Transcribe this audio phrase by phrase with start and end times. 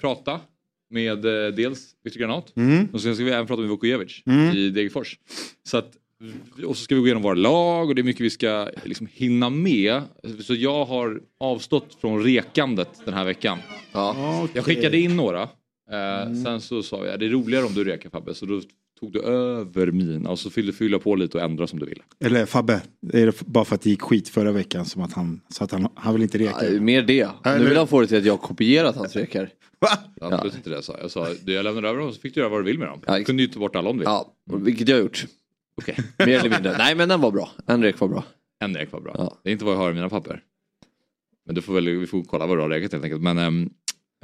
[0.00, 0.40] Prata
[0.90, 2.88] med eh, dels Viktor Granat Mm.
[2.92, 4.56] och sen ska vi även prata med Vukojevic Mm.
[4.56, 5.18] i Degerfors.
[5.68, 5.92] Så att,
[6.66, 9.08] och så ska vi gå igenom våra lag och det är mycket vi ska liksom
[9.12, 10.02] hinna med.
[10.40, 13.58] Så jag har avstått från rekandet den här veckan.
[14.52, 15.42] Jag skickade in några.
[15.42, 18.34] Eh, Sen så sa jag det är roligare om du rekar Fabbe.
[18.34, 18.60] Så då
[19.00, 22.02] tog du över mina och så fyllde fylla på lite och ändra som du ville.
[22.24, 25.40] Eller Fabbe, är det bara för att det gick skit förra veckan som att han,
[25.48, 26.72] så att han, han vill inte reka?
[26.72, 27.20] Ja, mer det.
[27.44, 29.50] Eller- Nu vill han få det till att jag har kopierat hans rekar.
[30.20, 30.96] Jag absolut inte det jag sa.
[31.00, 32.88] Jag sa du, jag lämnar över dem så fick du göra vad du vill med
[32.88, 33.00] dem.
[33.06, 34.06] Ja, Du kunde ju ta bort alla om du vill.
[34.06, 35.24] Ja, vilket jag har gjort.
[35.82, 35.96] Okej.
[36.18, 36.78] Mer eller mindre.
[36.78, 37.50] Nej men den var bra.
[37.66, 38.24] En rek var bra.
[38.60, 39.14] En rek var bra.
[39.18, 39.36] Ja.
[39.42, 40.42] Det är inte vad jag har i mina papper.
[41.46, 43.22] Men du får väl, vi får kolla vad du har rekat helt enkelt.
[43.22, 43.70] Men ehm,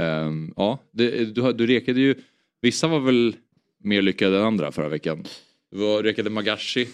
[0.00, 2.14] ehm, ja, du, har- du rekade ju,
[2.60, 3.36] vissa var väl
[3.84, 5.24] mer lyckade än andra förra veckan.
[5.70, 6.88] Du var, rekade Magashi.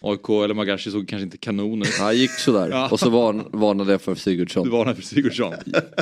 [0.00, 1.96] AIK eller Magashi såg kanske inte kanon ut.
[1.98, 2.68] Ja, gick sådär.
[2.70, 2.88] Ja.
[2.90, 4.64] Och så varn, varnade jag för Sigurdsson.
[4.64, 5.54] Du varnade för Sigurdsson.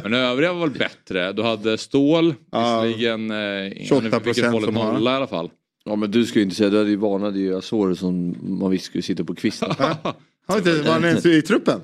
[0.02, 1.32] Men övriga var väl bättre.
[1.32, 2.80] Du hade Stål, Ja.
[2.80, 4.92] visserligen eh, 28% vilket hållet som har.
[4.92, 5.50] nolla i alla fall.
[5.84, 8.70] Ja men du ska ju inte säga, du hade ju varnade ju Azor som man
[8.70, 9.70] visste skulle sitta på kvisten.
[10.48, 11.80] Har inte, var han ens i truppen?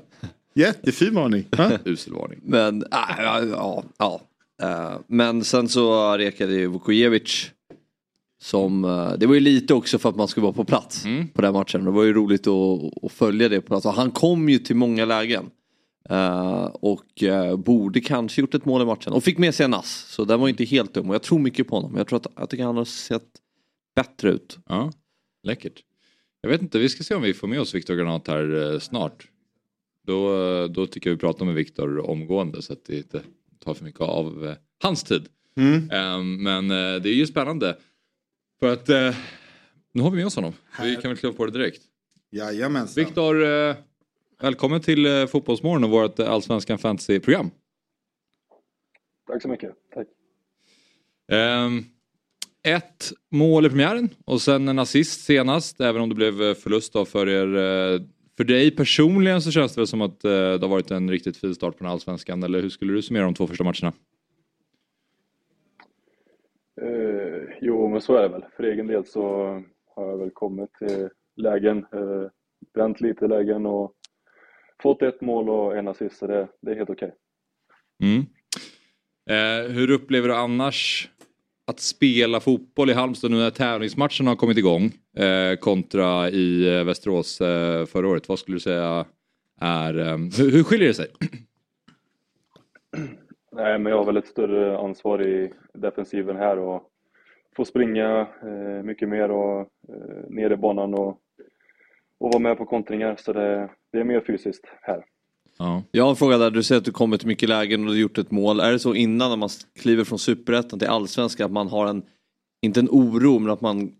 [0.54, 1.44] Jättefin varning.
[1.84, 2.38] Usel varning.
[2.42, 4.20] Men, ah, ja, ja, ja.
[4.62, 7.50] Eh, men sen så rekade ju Vukojevic.
[8.42, 11.28] Som, eh, det var ju lite också för att man skulle vara på plats Mm.
[11.28, 11.84] på den matchen.
[11.84, 13.86] Det var ju roligt att, att följa det på plats.
[13.86, 15.50] Och han kom ju till många lägen.
[16.08, 19.12] Eh, och eh, borde kanske gjort ett mål i matchen.
[19.12, 20.06] Och fick med sig en ass.
[20.08, 21.08] Så den var inte helt dum.
[21.08, 21.96] Och jag tror mycket på honom.
[21.96, 23.28] Jag tror att jag tycker han har sett
[23.96, 24.58] bättre ut.
[24.68, 24.92] Ja,
[25.42, 25.80] läckert.
[26.40, 28.78] Jag vet inte, vi ska se om vi får med oss Viktor Granat här eh,
[28.78, 29.26] snart.
[30.06, 30.28] Då,
[30.68, 33.22] då tycker jag vi pratar med Viktor omgående så att det inte
[33.64, 35.26] tar för mycket av hans tid.
[35.56, 36.42] Mm.
[36.42, 36.68] Men
[37.02, 37.76] det är ju spännande.
[38.62, 39.14] För att eh,
[39.92, 40.52] nu har vi med oss honom.
[40.76, 41.82] Så vi kan väl kliva på det direkt.
[42.30, 43.04] Jajamensan.
[43.04, 43.76] Viktor, eh,
[44.42, 47.50] välkommen till eh, Fotbollsmorgon och vårt eh, Allsvenskan Fantasy-program.
[49.26, 49.70] Tack så mycket.
[49.94, 50.06] Tack.
[51.32, 51.84] Ehm,
[52.62, 56.92] ett mål i premiären och sen en assist senast, även om det blev eh, förlust
[56.92, 57.46] då för er.
[57.94, 58.00] eh,
[58.36, 61.36] För dig personligen så känns det väl som att eh, det har varit en riktigt
[61.36, 63.92] fin start på den här allsvenskan, eller hur skulle du summera de två första matcherna?
[67.64, 68.44] Jo, men så är det väl.
[68.56, 69.22] För egen del så
[69.96, 72.30] har jag väl kommit till lägen, eh,
[72.74, 73.92] vänt lite lägen och
[74.82, 77.14] fått ett mål och en assist, så det, det är helt okej.
[78.02, 78.26] Mm.
[79.30, 81.10] Eh, hur upplever du annars
[81.66, 86.84] att spela fotboll i Halmstad nu när tävlingsmatchen har kommit igång eh, kontra i eh,
[86.84, 88.28] Västerås eh, förra året?
[88.28, 89.06] Vad skulle du säga
[89.60, 91.08] är, eh, hur, hur skiljer det sig?
[93.52, 96.91] Nej, men jag har väl ett större ansvar i defensiven här och
[97.56, 101.08] får springa eh, mycket mer och eh, ner i banan och,
[102.18, 105.04] och vara med på kontringar, så det, det är mer fysiskt här.
[105.58, 105.82] Ja.
[105.90, 107.92] Jag har en fråga där, du säger att du kommer till mycket lägen och du
[107.92, 108.60] har gjort ett mål.
[108.60, 109.48] Är det så innan när man
[109.80, 112.02] kliver från superettan till allsvenskan att man har en,
[112.62, 113.92] inte en oro men att man,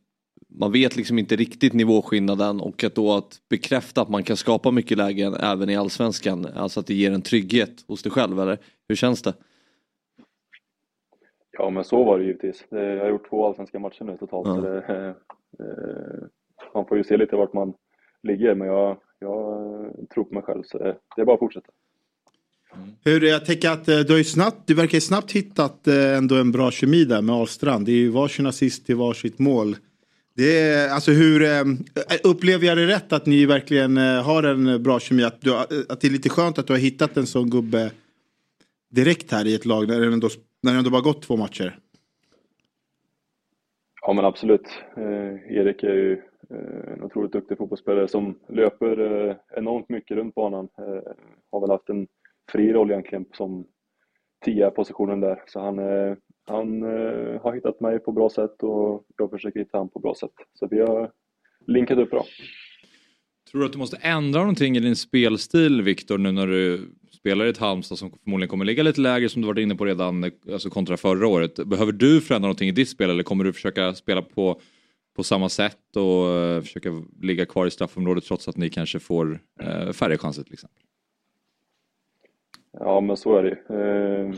[0.59, 4.71] man vet liksom inte riktigt nivåskillnaden och att då att bekräfta att man kan skapa
[4.71, 8.59] mycket lägen även i allsvenskan, alltså att det ger en trygghet hos dig själv eller
[8.89, 9.35] hur känns det?
[11.59, 12.65] Ja, men så var det givetvis.
[12.69, 14.49] Jag har gjort två allsvenska matcher nu totalt.
[14.49, 14.55] Ja.
[14.55, 15.15] Så det,
[15.59, 16.25] eh,
[16.75, 17.75] man får ju se lite vart man
[18.23, 21.67] ligger, men jag, jag tror på mig själv så det, det är bara att fortsätta.
[23.05, 26.17] Hur, jag tänker att eh, du har ju snabbt, du verkar ju snabbt hittat eh,
[26.17, 27.87] ändå en bra kemi där med Ahlstrand.
[27.87, 29.77] Det är ju varsin assist till varsitt mål.
[30.37, 31.47] Det är, alltså hur,
[32.25, 35.25] upplever jag det rätt att ni verkligen har en bra kemi?
[35.25, 37.91] Att, du, att det är lite skönt att du har hittat en sån gubbe
[38.91, 40.29] direkt här i ett lag när det ändå,
[40.63, 41.79] när det ändå bara gått två matcher?
[44.03, 44.67] Ja, men absolut.
[44.97, 46.13] Eh, Erik är ju
[46.51, 50.69] eh, en otroligt duktig fotbollsspelare som löper eh, enormt mycket runt banan.
[50.79, 51.13] Eh,
[51.53, 52.07] har väl haft en
[52.53, 53.67] fri roll egentligen som
[54.45, 55.43] tia positionen där.
[55.47, 56.17] Så han, eh,
[56.47, 60.15] han eh, har hittat mig på bra sätt och jag försöker hitta honom på bra
[60.15, 60.35] sätt.
[60.55, 61.11] Så vi har
[61.67, 62.25] linkat upp bra.
[63.53, 67.45] Tror du att du måste ändra någonting i din spelstil Viktor nu när du spelar
[67.47, 70.31] i ett Halmstad som förmodligen kommer ligga lite lägre som du varit inne på redan
[70.53, 71.67] alltså kontra förra året.
[71.67, 74.61] Behöver du förändra någonting i ditt spel eller kommer du försöka spela på,
[75.17, 79.41] på samma sätt och eh, försöka ligga kvar i straffområdet trots att ni kanske får
[79.61, 80.83] eh, färre chanser till exempel?
[82.79, 83.77] Ja, men så är det ju.
[83.77, 84.35] eh,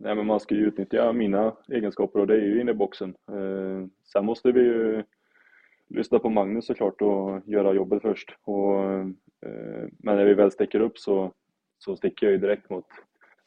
[0.00, 3.14] nej, men man ska ju utnyttja mina egenskaper och det är ju inne i boxen.
[3.28, 5.02] Eh, sen måste vi ju
[5.90, 8.28] lyssna på Magnus såklart och göra jobbet först.
[8.44, 9.06] Och, eh,
[9.98, 11.32] men när vi väl sticker upp så,
[11.78, 12.86] så sticker jag ju direkt mot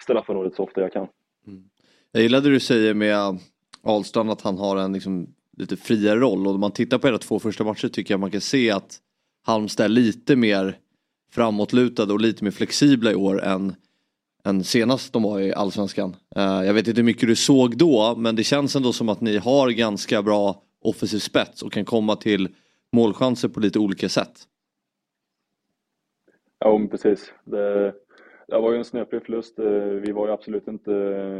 [0.04, 1.07] straffområdet så ofta jag kan.
[1.48, 1.63] Mm.
[2.12, 3.40] Jag gillade det du säger med
[3.81, 7.18] Ahlstrand att han har en liksom lite friare roll och om man tittar på era
[7.18, 9.00] två första matcher tycker jag man kan se att
[9.46, 10.78] Halmstad är lite mer
[11.31, 13.75] framåtlutade och lite mer flexibla i år än,
[14.44, 16.16] än senast de var i Allsvenskan.
[16.38, 19.22] Uh, jag vet inte hur mycket du såg då men det känns ändå som att
[19.22, 22.56] ni har ganska bra offensiv spets och kan komma till
[22.91, 24.47] målchanser på lite olika sätt.
[26.59, 27.33] Ja, men precis.
[27.44, 27.94] Det,
[28.47, 29.59] det var ju en snöplig förlust.
[29.59, 30.91] Eh, vi var ju absolut inte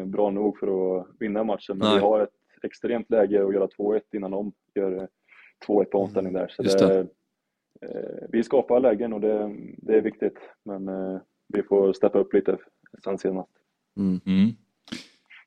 [0.08, 1.96] bra nog för att vinna matchen, men Nej.
[1.96, 2.30] vi har ett
[2.64, 5.08] extremt läge att göra 2-1 innan de gör
[5.68, 6.48] 2-1 på omställning där.
[6.48, 7.08] Så det, det.
[7.82, 11.18] Eh, vi skapar lägen och det, det är viktigt, men eh,
[11.48, 12.58] vi får steppa upp lite
[13.04, 13.52] sen senast.
[13.98, 14.52] Mm.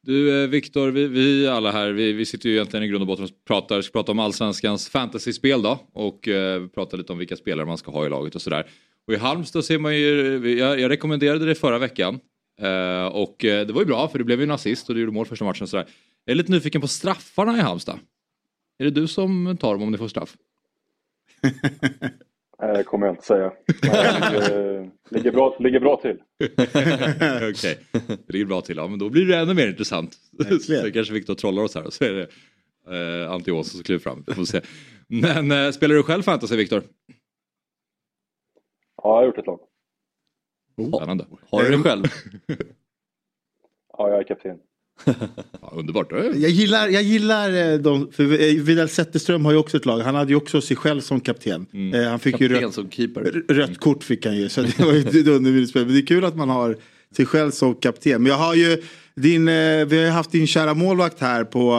[0.07, 3.07] Du eh, Viktor, vi, vi, alla här, vi, vi, sitter ju egentligen i grund och
[3.07, 7.37] botten och pratar, ska prata om allsvenskans fantasyspel då och eh, prata lite om vilka
[7.37, 8.67] spelare man ska ha i laget och sådär.
[9.07, 12.21] Och i Halmstad ser man ju, jag, jag rekommenderade det förra veckan
[12.61, 15.01] eh, och eh, det var ju bra för det blev ju en assist och du
[15.01, 15.87] gjorde mål första matchen och sådär.
[16.25, 17.99] Jag är lite nyfiken på straffarna i Halmstad.
[18.79, 20.37] Är det du som tar dem om ni får straff?
[22.59, 23.53] Det kommer jag inte säga.
[23.83, 26.23] ligger, ligger, bra, ligger bra till.
[26.53, 27.75] Okej, okay.
[28.27, 28.77] det ligger bra till.
[28.77, 30.15] Ja, men då blir det ännu mer intressant.
[30.61, 32.29] så kanske Viktor trollar oss här och så är det
[33.23, 34.25] eh, Antti Ås som kliver fram.
[34.25, 34.61] Får se.
[35.09, 36.83] Men eh, spelar du själv fantasy, Viktor?
[39.03, 39.61] Ja, jag har gjort ett lag.
[40.77, 41.27] Oh, spännande.
[41.51, 42.05] Har du det själv?
[43.99, 44.59] ja, jag är kapten.
[45.61, 46.13] ja, underbart.
[46.13, 50.01] Jag gillar, jag gillar eh, de, för eh, Vidal Zetterström har ju också ett lag.
[50.01, 51.67] Han hade ju också sig själv som kapten.
[51.73, 52.01] Mm.
[52.01, 53.43] Eh, han fick kapten ju rött, som keeper.
[53.49, 54.49] rött kort fick han ju.
[54.49, 55.13] Så det var ju ett.
[55.75, 56.77] Men det är kul att man har
[57.17, 58.23] sig själv som kapten.
[58.23, 58.83] Men jag har ju
[59.15, 61.73] din, vi har ju haft din kära målvakt här på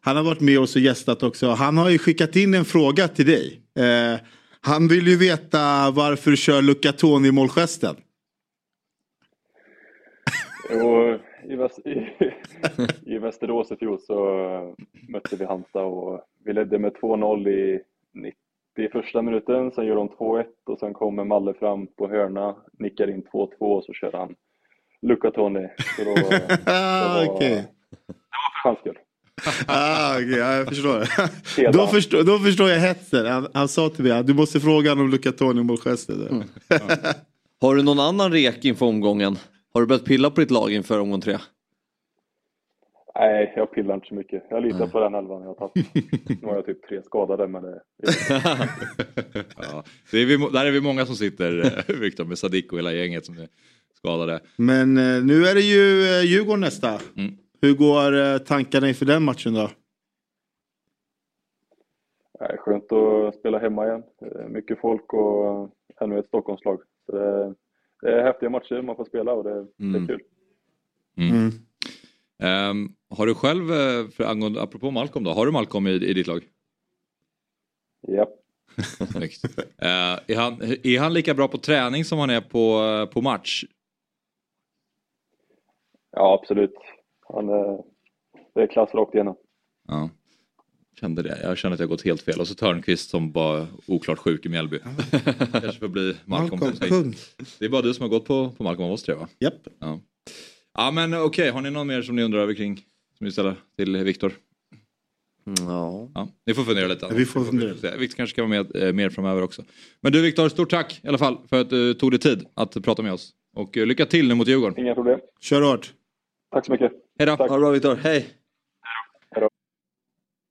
[0.00, 1.50] han har varit med oss och gästat också.
[1.50, 3.60] Han har ju skickat in en fråga till dig.
[4.60, 7.96] han vill ju veta varför du kör Luca Toni-målgesten.
[11.50, 12.08] I, Väst, i,
[13.14, 14.14] i Västerås i fjol så
[15.08, 17.80] mötte vi Halmstad och vi ledde med 2-0 i
[18.76, 19.70] 91 minuten.
[19.70, 23.84] Sen gör de 2-1 och sen kommer Malle fram på hörna, nickar in 2-2 och
[23.84, 24.34] så kör han
[25.02, 25.68] Luca Toni.
[25.96, 27.48] Så då, det var, okay.
[27.48, 27.66] det
[28.06, 28.98] var för hans skull.
[29.66, 31.72] ah, okay, ja, jag förstår.
[31.72, 33.26] då, förstår då förstår jag hetsen.
[33.26, 36.28] Han, han sa till mig att du måste fråga honom om Luca Toni målgesten.
[36.28, 36.42] Mm.
[36.68, 36.78] Ja.
[37.60, 39.38] Har du någon annan rek inför omgången?
[39.78, 41.38] Har du börjat pilla på ditt lag inför omgång tre?
[43.14, 44.44] Nej, jag pillar inte så mycket.
[44.50, 44.90] Jag litar Nej.
[44.90, 45.94] på den elvan jag har tagit.
[46.42, 47.80] Nu har jag typ tre skadade men det...
[49.56, 52.78] ja, det är vi, där är vi många som sitter, eh, Viktor, med Sadik och
[52.78, 53.48] hela gänget som är
[53.94, 54.40] skadade.
[54.56, 56.88] Men eh, nu är det ju eh, Djurgården nästa.
[56.88, 57.34] Mm.
[57.60, 59.70] Hur går tankarna inför den matchen då?
[62.40, 64.02] Är skönt att spela hemma igen.
[64.48, 65.70] Mycket folk och
[66.00, 66.80] ännu ett Stockholmslag.
[67.06, 67.54] Så det,
[68.00, 69.68] det är häftiga matcher man får spela och det, mm.
[69.78, 70.06] det är mm.
[70.06, 70.20] kul.
[71.16, 71.52] Mm.
[72.70, 76.12] Um, har du själv, eh, för angående, apropå Malcolm då, har du Malcolm i, i
[76.14, 76.48] ditt lag?
[78.00, 78.30] Ja.
[79.10, 79.44] Snyggt.
[79.58, 83.64] Uh, är, han, är han lika bra på träning som han är på, på match?
[86.10, 86.74] Ja, absolut.
[87.28, 87.46] Han
[88.54, 89.36] det är klass rakt igenom.
[89.88, 90.10] Ja
[91.00, 91.38] kände det.
[91.42, 92.40] Jag kände att jag gått helt fel.
[92.40, 94.78] Och så Törnqvist som var oklart sjuk i Mjällby.
[95.52, 96.60] Kanske får bli Malcolm.
[96.60, 97.14] Malcolm
[97.58, 99.28] det är bara du som har gått på, på Malcolm av oss tre va?
[99.38, 99.54] Japp.
[99.80, 100.00] Ja.
[100.74, 101.50] ja men okej, okay.
[101.50, 102.76] har ni någon mer som ni undrar över kring?
[103.18, 104.32] Som ni ställer till Viktor?
[105.58, 106.08] Ja.
[106.14, 106.28] ja.
[106.46, 107.08] Ni får fundera lite.
[107.14, 107.96] Vi får fundera.
[107.96, 109.64] Viktor kanske ska vara med eh, mer framöver också.
[110.00, 112.84] Men du Viktor, stort tack i alla fall för att du tog dig tid att
[112.84, 113.30] prata med oss.
[113.56, 114.84] Och eh, lycka till nu mot Djurgården.
[114.84, 115.20] Inga problem.
[115.40, 115.92] Kör hårt.
[116.52, 116.92] Tack så mycket.
[117.18, 117.32] Hej då.
[117.32, 117.94] Ha det bra Viktor.
[117.94, 118.16] Hej.
[118.16, 118.28] Mm,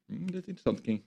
[0.07, 1.01] lite intressant kring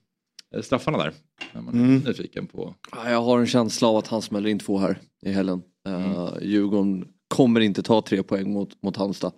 [0.55, 1.13] eh, straffarna där.
[1.53, 1.99] När man är mm.
[1.99, 2.75] nyfiken på.
[2.91, 5.61] Jag har en känsla av att han smäller in två här i helgen.
[5.85, 6.11] Mm.
[6.11, 9.33] Uh, Djurgården kommer inte ta tre poäng mot, mot Halmstad.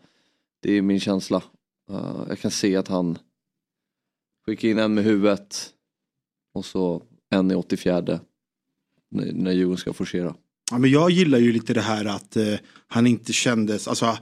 [0.62, 1.44] Det är min känsla.
[1.92, 3.18] Uh, jag kan se att han
[4.46, 5.70] skickar in en med huvudet
[6.54, 8.20] och så en i 84 när,
[9.34, 10.36] när Djurgården ska forcera.
[10.72, 12.56] Ja, men jag gillar ju lite det här att uh,
[12.88, 14.18] han inte kändes, alltså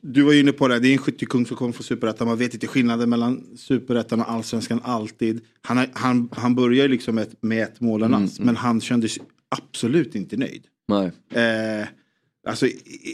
[0.00, 2.28] du var inne på det, det är en skyttekung som kommer från superettan.
[2.28, 5.40] Man vet inte skillnaden mellan superettan och allsvenskan alltid.
[5.62, 8.30] Han, han, han börjar liksom med, med ett mål mm, mm.
[8.38, 10.62] men han kändes absolut inte nöjd.
[10.88, 11.10] Nej.
[11.44, 11.86] Eh,
[12.46, 12.66] alltså,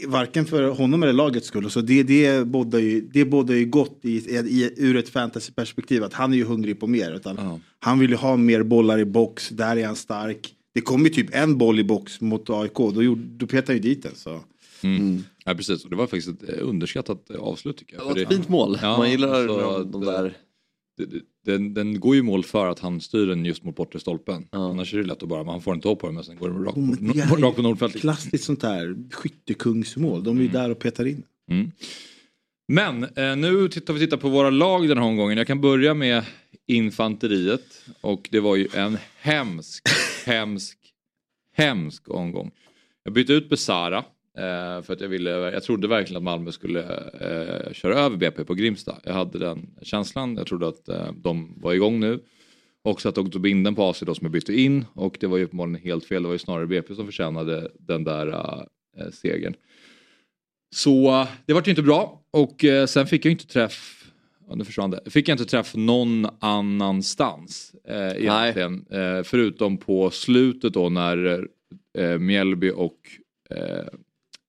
[0.07, 1.71] varken för honom eller lagets skull.
[1.71, 6.03] Så det, det, bådar ju, det bådar ju gott i, i, ur ett fantasyperspektiv.
[6.03, 7.11] Att han är ju hungrig på mer.
[7.11, 7.57] Utan uh.
[7.79, 10.51] Han vill ju ha mer bollar i box, där är han stark.
[10.73, 13.75] Det kom ju typ en boll i box mot AIK, då, gjorde, då petade han
[13.75, 14.15] ju dit den.
[14.15, 14.39] Så.
[14.83, 15.23] Mm.
[15.47, 18.03] Ja precis, och det var faktiskt ett eh, underskattat eh, avslut tycker jag.
[18.07, 18.77] Det var ett fint mål.
[18.81, 20.37] Ja, Man gillar alltså, de det- där.
[20.97, 23.99] det- Den, den går ju i mål för att han styr den just mot bortre
[23.99, 24.47] stolpen.
[24.51, 24.69] Ja.
[24.69, 26.49] Annars är det lätt att bara, man får inte hopp på den men sen går
[26.49, 27.95] den rakt, Oh, men det är på, rakt på Nordfält.
[27.99, 30.23] Klassiskt sånt där skyttekungsmål.
[30.23, 31.23] De är ju där och petar in.
[31.51, 31.71] Mm.
[32.67, 35.37] Men eh, nu tittar vi tittar på våra lag den här omgången.
[35.37, 36.23] Jag kan börja med
[36.67, 37.81] infanteriet.
[38.01, 39.83] Och det var ju en hemsk,
[40.25, 40.77] hemsk,
[41.53, 42.51] hemsk omgång.
[43.03, 44.03] Jag bytte ut Besara.
[44.37, 46.81] Eh, för att jag ville, jag trodde verkligen att Malmö skulle
[47.19, 48.95] eh, köra över BP på Grimsta.
[49.03, 50.35] Jag hade den känslan.
[50.37, 52.19] Jag trodde att eh, de var igång nu.
[52.83, 54.85] Också att de tog binden på AC då som jag bytte in.
[54.93, 56.21] Och det var ju uppenbarligen helt fel.
[56.21, 58.27] Det var ju snarare BP som förtjänade den där
[58.97, 59.55] eh, segern.
[60.75, 64.11] Så det var ju inte bra och eh, sen fick jag inte träff,
[64.47, 68.85] ja, nu försvann det, fick jag inte träff någon annanstans eh, egentligen.
[68.89, 71.47] Eh, förutom på slutet då när
[71.97, 72.99] eh, Mjällby och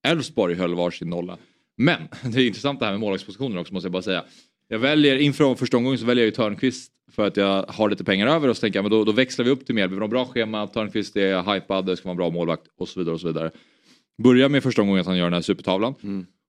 [0.07, 1.39] Elfsborg höll varsin nolla.
[1.77, 2.01] Men
[2.33, 4.25] det är intressant det här med målvaktspositioner också måste jag bara säga.
[4.69, 8.05] Jag väljer, inför första omgången så väljer jag ju Törnqvist för att jag har lite
[8.05, 9.95] pengar över och så tänker jag men då, då växlar vi upp till Mjällby.
[9.95, 13.01] Vi har bra schema, Törnqvist är hypad, det ska vara en bra målvakt och så
[13.01, 13.51] vidare och så vidare.
[14.23, 15.95] Börjar med första omgången att han gör den här supertavlan.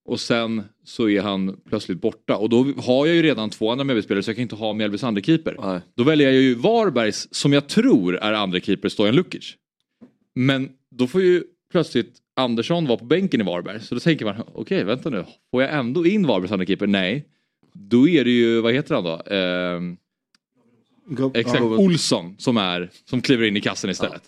[0.06, 3.84] Och sen så är han plötsligt borta och då har jag ju redan två andra
[3.84, 5.56] Mjällbyspelare så jag kan inte ha Mjällbys andra keeper.
[5.60, 5.82] Nej.
[5.96, 9.56] Då väljer jag ju Varbergs som jag tror är andra keeper Stojan Lukic.
[10.36, 13.80] Men då får ju plötsligt Andersson vara på bänken i Varberg.
[13.82, 16.88] Så då tänker man, okej vänta nu, får jag ändå in Varbergs andra keeper?
[16.88, 17.26] Nej.
[17.74, 19.22] Då är det ju, vad heter han då?
[19.36, 19.98] Ehm,
[21.34, 24.24] Exakt, Ja, Olsson som, är, som kliver in i kassen istället.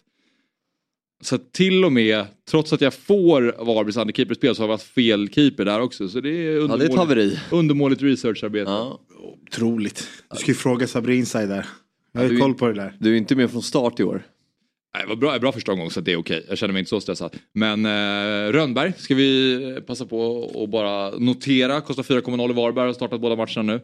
[1.21, 4.81] Så att till och med, trots att jag får Varbergs andrekeeperspel så har jag varit
[4.81, 6.09] fel keeper där också.
[6.09, 8.71] Så det är Ja, det är undermåligt, undermåligt researcharbete.
[8.71, 8.99] Ja.
[9.47, 10.07] Otroligt.
[10.31, 11.65] Du ska ju fråga Sabri Inside där.
[12.11, 12.93] Jag har ju koll på det där.
[12.99, 14.23] Du är inte med från start i år.
[14.93, 16.45] Nej, det var bra, bra första omgång så det är okej.
[16.49, 17.35] Jag känner mig inte så stressad.
[17.53, 21.81] Men eh, Rönnberg ska vi passa på och bara notera.
[21.81, 23.81] Kostar 4,0 i Varberg har startat båda matcherna nu.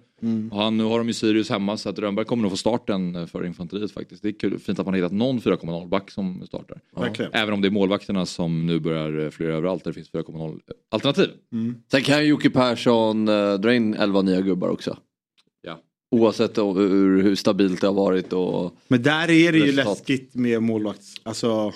[0.52, 3.28] Och han, nu har de ju Sirius hemma så att Rönnberg kommer nog få starten
[3.28, 4.22] för infanteriet faktiskt.
[4.22, 6.80] Det är kul, fint att man har hittat någon 4,0 back som startar.
[6.96, 7.32] Verkligen.
[7.34, 10.60] Även om det är målvakterna som nu börjar flyga överallt där det finns 4,0
[10.92, 11.30] alternativ.
[11.92, 14.98] Sen kan ju Jocke Persson eh, dra in 11 nya gubbar också.
[16.12, 18.76] Oavsett hur, hur stabilt det har varit och...
[18.88, 19.86] Men där är det ju Resultat.
[19.86, 21.14] läskigt med målvakts...
[21.24, 21.74] Alltså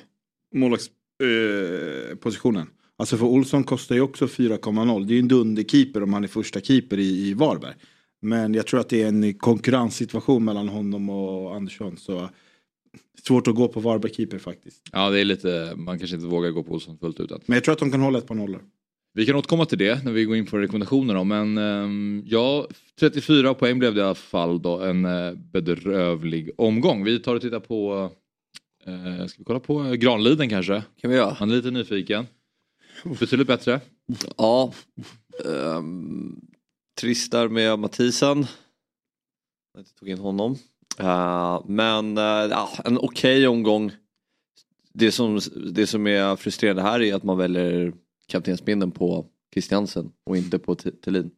[0.56, 2.62] målvaktspositionen.
[2.62, 2.68] Eh,
[2.98, 5.06] alltså för Olsson kostar ju också 4,0.
[5.06, 7.74] Det är ju en dunderkeeper om han är första keeper i, i Varberg.
[8.22, 11.98] Men jag tror att det är en konkurrenssituation mellan honom och Andersson.
[11.98, 12.30] Så
[13.28, 14.82] svårt att gå på Varberg-keeper faktiskt.
[14.92, 17.32] Ja, det är lite, man kanske inte vågar gå på Olsson fullt ut.
[17.46, 18.62] Men jag tror att de kan hålla ett par nollor.
[19.14, 22.68] Vi kan återkomma till det när vi går in på rekommendationerna men ehm, ja,
[23.00, 27.04] 34 poäng blev det i alla fall då en eh, bedrövlig omgång.
[27.04, 28.12] Vi tar och tittar på,
[28.86, 30.84] eh, ska vi kolla på Granliden kanske?
[31.02, 31.34] Kan vi göra?
[31.34, 32.28] Han är lite nyfiken.
[33.20, 33.82] Betydligt bättre.
[34.38, 34.74] Ja.
[35.46, 36.42] Um,
[37.02, 38.46] trist där med Mathisen.
[39.78, 40.56] Jag tog in honom.
[41.00, 43.92] Eh, men ja, en okej omgång.
[44.94, 45.40] Det som,
[45.72, 47.94] det som är frustrerande här är att man väljer
[48.30, 51.32] kaptensbindeln på Christiansen och inte på Thelin.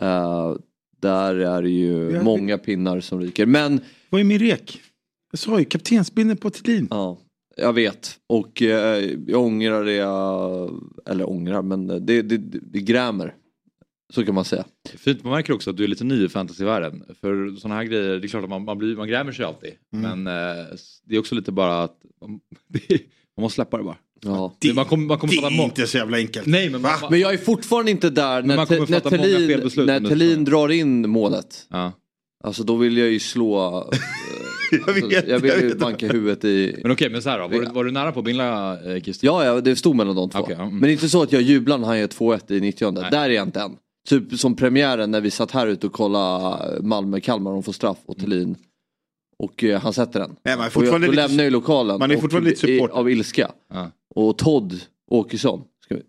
[0.00, 0.54] Eh,
[1.00, 3.46] där är det ju Ja, många pinnar som ryker.
[3.46, 3.80] Men
[4.10, 4.80] Vad är min rek?
[5.30, 6.88] Jag sa ju kaptensbindeln på Thelin.
[6.90, 7.18] Ja,
[7.56, 8.18] jag vet.
[8.26, 10.70] Och eh, jag ångrar det jag...
[11.06, 13.34] Eller ångrar, men det, det, det, det grämer.
[14.14, 14.64] Så kan man säga.
[14.96, 17.04] Fint, man märker också att du är lite ny i fantasyvärlden.
[17.20, 19.72] För sådana här grejer, det är klart att man, man, blir, man grämer sig alltid.
[19.90, 20.66] Men eh,
[21.04, 22.30] det är också lite bara att man,
[23.36, 23.96] man måste släppa det bara.
[24.20, 24.56] Ja.
[24.74, 26.46] man kommer, man kommer det fatta är inte så jävla enkelt.
[26.46, 26.92] Nej men, man?
[27.10, 31.66] Men jag är fortfarande inte där när, man när Thelin, när Thelin drar in målet.
[31.70, 31.92] ja.
[32.44, 33.78] Alltså då vill jag ju slå...
[33.92, 33.98] eh,
[34.70, 35.78] Jag alltså, vet, jag vill jag ju vet.
[35.78, 36.78] banka huvudet i...
[36.82, 37.48] Men okej, men så här då.
[37.48, 39.34] Var, du, var du nära på att binda eh, Christian?
[39.34, 40.38] Ja, ja, det stod mellan de två.
[40.38, 40.78] Okej, ja, mm.
[40.78, 43.10] Men inte så att jag jublar när han gör 2-1 i 90 Nej.
[43.10, 43.76] Där är jag inte än.
[44.08, 48.18] Typ som premiären när vi satt här ute och kollade Malmö-Kalmar, de får straff och
[48.18, 48.56] Thelin.
[49.38, 50.36] Och eh, han sätter den.
[50.44, 51.98] Nej, man är Och jag, då lite- lämnar jag lokalen.
[51.98, 52.94] man är och- fortfarande lite i- supporter.
[52.94, 53.50] Av ilska.
[53.72, 53.90] Ja.
[54.14, 55.62] Och Todd Åkesson.
[55.84, 56.02] Ska vi...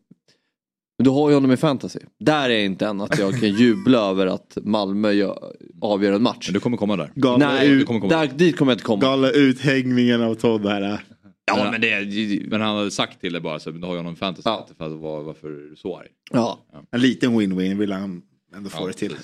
[0.98, 2.00] Men du har ju honom i fantasy.
[2.19, 5.39] Där är jag inte än att jag kan jubla över att Malmö gör,
[5.81, 6.48] avgör en match.
[6.48, 7.12] Men du kommer komma där.
[7.15, 8.13] Galna, Nej, ut, kommer komma.
[8.19, 9.01] där, dit kommer jag inte komma.
[9.01, 11.03] galna uthängningen av Todd här.
[11.51, 14.13] Ja, men, det, men han hade sagt till dig bara så du har ju honom
[14.13, 14.50] i fantasy.
[14.50, 14.67] Ja.
[14.77, 16.07] För att vara, varför är du så arg?
[16.31, 16.60] Ja.
[16.91, 18.22] En liten win-win vill han
[18.55, 19.15] ändå få Ja, det till.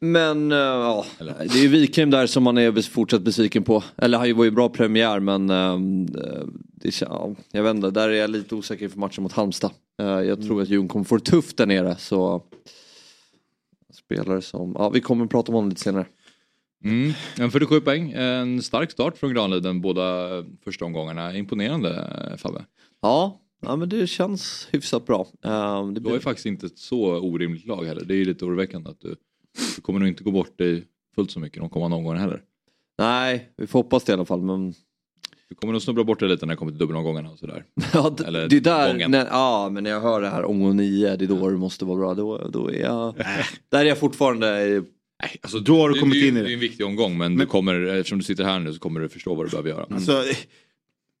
[0.00, 1.34] Men eh, ja, Eller?
[1.38, 3.84] det är ju Wikheim där som man är fortsatt besviken på.
[3.96, 5.78] Eller han var ju bra premiär men eh,
[6.52, 9.70] det, ja, jag vet inte, där är jag lite osäker för matchen mot Halmstad.
[10.00, 12.42] Eh, jag tror att Djurgården kommer få det tufft där nere så
[13.94, 16.06] spelare som, ja vi kommer prata om honom lite senare.
[16.84, 17.12] Mm.
[17.38, 18.12] En 47 poäng.
[18.16, 20.28] En stark start från Granliden båda
[20.64, 21.36] första omgångarna.
[21.36, 22.64] Imponerande Fabbe.
[23.02, 25.26] Ja, Ja men det känns hyfsat bra.
[25.46, 26.00] Uh, det blir...
[26.00, 28.04] Du har ju faktiskt inte ett så orimligt lag heller.
[28.04, 29.16] Det är ju lite oroväckande att du,
[29.76, 30.84] du kommer nog inte gå bort dig
[31.14, 32.42] fullt så mycket de kommande omgångarna heller.
[32.98, 34.42] Nej, vi får hoppas det i alla fall.
[34.42, 34.74] Men...
[35.48, 37.64] Du kommer nog snubbla bort det lite när det kommer till dubbelomgångarna och sådär.
[37.92, 41.16] ja, Eller det är där, när, ja men när jag hör det här omgång nio,
[41.16, 42.14] det är då det måste vara bra.
[42.14, 43.14] Då, då är jag,
[43.68, 44.82] där är jag fortfarande
[45.22, 46.42] Nej, alltså, då har du kommit in i det.
[46.42, 48.78] Det är en viktig omgång men, men, du kommer, eftersom du sitter här nu så
[48.78, 49.84] kommer du förstå vad du behöver göra.
[49.84, 49.96] Mm.
[49.96, 50.24] Alltså,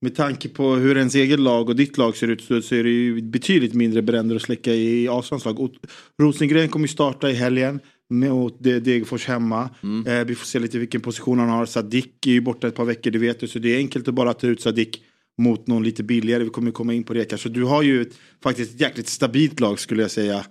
[0.00, 2.84] med tanke på hur ens eget lag och ditt lag ser ut så, så är
[2.84, 5.76] det ju betydligt mindre bränder att släcka i Asans lag.
[6.22, 9.70] Rosengren kommer ju starta i helgen mot Degerfors hemma.
[9.82, 10.06] Mm.
[10.06, 11.66] Eh, vi får se lite vilken position han har.
[11.66, 13.48] Sadik är ju borta ett par veckor, det vet du.
[13.48, 15.02] Så det är enkelt att bara ta ut Sadik
[15.38, 16.44] mot någon lite billigare.
[16.44, 17.48] Vi kommer komma in på det kanske.
[17.48, 20.44] Så du har ju ett, faktiskt ett jäkligt stabilt lag skulle jag säga.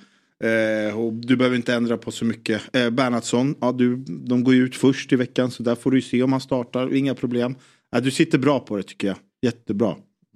[0.44, 2.76] Eh, och du behöver inte ändra på så mycket.
[2.76, 6.02] Eh, Bernhardsson, ja, du, de går ju ut först i veckan så där får du
[6.02, 6.94] se om han startar.
[6.94, 7.56] Inga problem.
[7.96, 9.18] Eh, du sitter bra på det tycker jag.
[9.42, 9.96] Jättebra.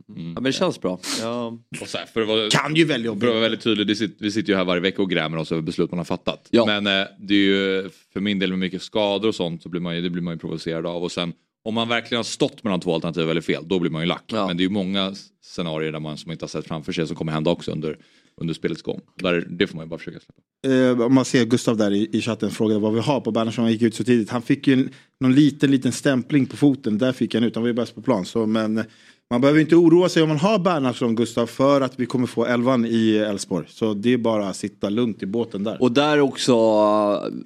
[0.10, 0.28] Mm.
[0.28, 1.00] Ja men det känns bra.
[1.22, 1.58] Ja.
[1.86, 4.32] Så här, för att vara, kan ju välja För att vara väldigt tydlig, sitter, vi
[4.32, 6.48] sitter ju här varje vecka och grämer oss över beslut man har fattat.
[6.50, 6.66] Ja.
[6.66, 9.82] Men eh, det är ju för min del med mycket skador och sånt så blir
[9.82, 11.04] man ju, det blir man ju provocerad av.
[11.04, 14.02] Och sen om man verkligen har stått mellan två alternativ eller fel, då blir man
[14.02, 14.24] ju lack.
[14.28, 14.48] Ja.
[14.48, 17.16] Men det är ju många scenarier där man som inte har sett framför sig som
[17.16, 17.98] kommer hända också under,
[18.38, 19.02] under spelets gång.
[19.16, 20.42] Där, det får man ju bara försöka släppa.
[20.76, 23.64] Eh, om man ser Gustav där i, i chatten frågade vad vi har på Bernhardsson,
[23.64, 24.30] han gick ut så tidigt.
[24.30, 24.90] Han fick ju en,
[25.20, 28.02] någon liten, liten stämpling på foten, där fick han ut, han var ju bäst på
[28.02, 28.26] plan.
[28.26, 28.84] Så, men
[29.30, 32.46] man behöver inte oroa sig om man har Bernhardsson, Gustav, för att vi kommer få
[32.46, 33.66] elvan i Elfsborg.
[33.70, 35.82] Så det är bara att sitta lugnt i båten där.
[35.82, 36.56] Och där också,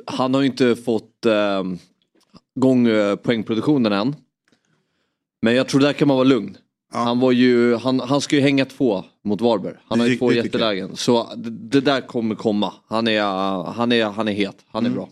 [0.05, 1.63] han har ju inte fått eh,
[2.55, 4.15] gång eh, poängproduktionen än.
[5.41, 6.57] Men jag tror där kan man vara lugn.
[6.93, 6.99] Ja.
[6.99, 9.75] Han, var ju, han, han ska ju hänga två mot Varberg.
[9.87, 10.95] Han har ju två jättelägen.
[10.95, 12.73] Så det, det, där kommer komma.
[12.87, 13.21] Han är,
[13.71, 14.97] han är, han är het, han är mm.
[14.97, 15.09] bra.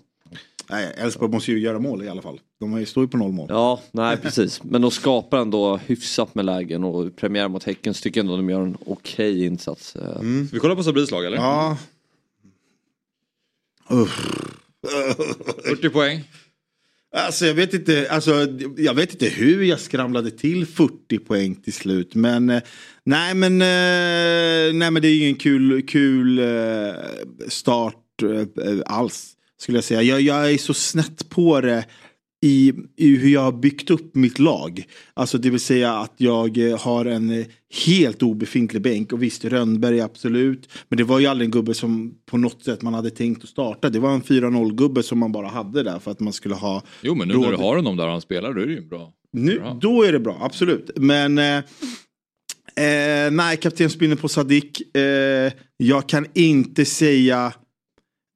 [0.71, 2.39] Nej, Elfsborg måste ju göra mål i alla fall.
[2.59, 3.47] De står ju på noll mål.
[3.49, 4.63] Ja, nej precis.
[4.63, 8.49] Men de skapar ändå hyfsat med lägen och premiär mot Häcken tycker jag ändå de
[8.49, 9.95] gör en okej okay insats.
[9.95, 10.47] Mm.
[10.47, 11.37] Ska vi kolla på Sabris lag eller?
[11.37, 11.77] Ja.
[13.89, 14.27] Uff.
[15.63, 16.23] 40 poäng.
[17.15, 21.73] Alltså jag vet inte, alltså, jag vet inte hur jag skramlade till 40 poäng till
[21.73, 22.15] slut.
[22.15, 22.62] Men eh,
[23.03, 26.93] nej men, eh, nej, men det är ingen kul, kul eh,
[27.47, 27.95] start
[28.86, 29.36] alls.
[29.62, 30.02] Skulle jag säga.
[30.02, 31.86] Jag, jag är så snett på det
[32.45, 34.84] i, i, hur jag har byggt upp mitt lag.
[35.13, 37.45] Alltså det vill säga att jag har en
[37.86, 39.13] helt obefintlig bänk.
[39.13, 40.69] Och visst, Rönnberg absolut.
[40.88, 43.50] Men det var ju aldrig en gubbe som på något sätt man hade tänkt att
[43.50, 43.89] starta.
[43.89, 46.84] Det var en 4-0 gubbe som man bara hade där för att man skulle ha.
[47.02, 47.43] Jo men nu råd.
[47.43, 49.13] när du har honom där och han spelar då är det ju bra.
[49.34, 50.91] Nu, då är det bra, absolut.
[50.95, 51.58] Men eh,
[52.86, 54.95] eh, nej, kaptensbindeln på Sadik.
[54.95, 57.54] Eh, jag kan inte säga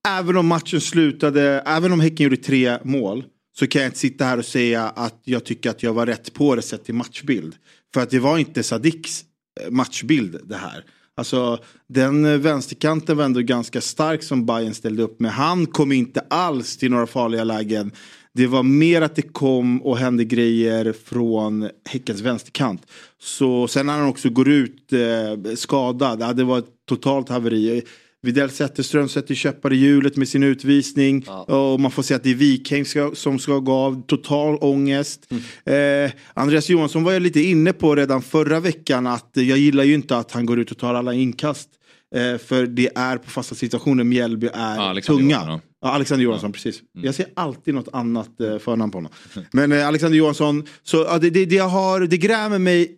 [0.05, 3.23] även om matchen slutade, även om Häcken gjorde tre mål
[3.57, 6.33] så kan jag inte sitta här och säga att jag tycker att jag var rätt
[6.33, 7.55] på det sett till matchbild.
[7.93, 9.23] För att det var inte Sadiks
[9.61, 10.83] eh, matchbild det här.
[11.17, 15.31] Alltså den eh, vänsterkanten var ändå ganska stark som Bayern ställde upp med.
[15.31, 17.91] Han kom inte alls till några farliga lägen.
[18.33, 22.81] Det var mer att det kom och hände grejer från Häckens vänsterkant.
[23.19, 27.83] Så sen när han också går ut eh, skadad, ja, det var ett totalt haveri.
[28.25, 31.23] Videll Zetterström sätter käppar i hjulet med sin utvisning.
[31.27, 31.43] Ja.
[31.43, 32.85] Och man får se att det är Wikheim
[33.15, 34.05] som ska gå av.
[34.07, 35.27] Total ångest.
[35.65, 36.05] Mm.
[36.05, 39.93] Eh, Andreas Johansson var jag lite inne på redan förra veckan att jag gillar ju
[39.93, 41.69] inte att han går ut och tar alla inkast.
[42.15, 45.35] Eh, för det är på fasta situationer Mjällby är ja, tunga.
[45.35, 45.89] Johansson, ja.
[45.89, 46.81] Alexander Johansson, precis.
[46.95, 47.05] Mm.
[47.05, 49.11] Jag ser alltid något annat eh, förnamn på honom.
[49.51, 52.95] Men eh, Alexander Johansson, så ja, det, det, det, har, det grämer mig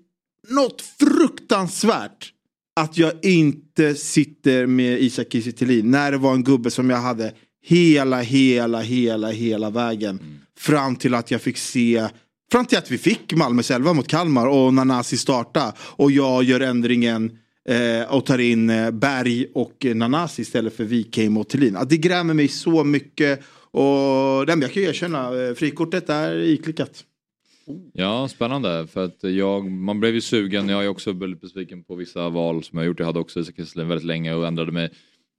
[0.50, 2.34] något fruktansvärt
[2.78, 7.34] att jag inte sitter med Isak Kiese när det var en gubbe som jag hade
[7.64, 10.10] hela, hela, hela, hela vägen.
[10.10, 10.38] Mm.
[10.60, 12.08] Fram till att jag fick se
[12.52, 16.60] Fram till att vi fick Malmö själva mot Kalmar och Nanasi starta och jag gör
[16.60, 17.32] ändringen
[17.70, 21.78] eh, och tar in eh, Berg och Nanasi istället för Wikheim och Thelin.
[21.90, 23.40] Det grämer mig så mycket
[23.72, 27.04] och nej, jag kan erkänna, eh, frikortet är iklickat.
[27.94, 28.88] Ja, spännande.
[28.88, 30.70] För att jag, man blev ju sugen.
[30.70, 33.00] Jag är också väldigt besviken på vissa val som jag gjort.
[33.00, 34.90] Jag hade också Isak Kisselin väldigt länge och ändrade mig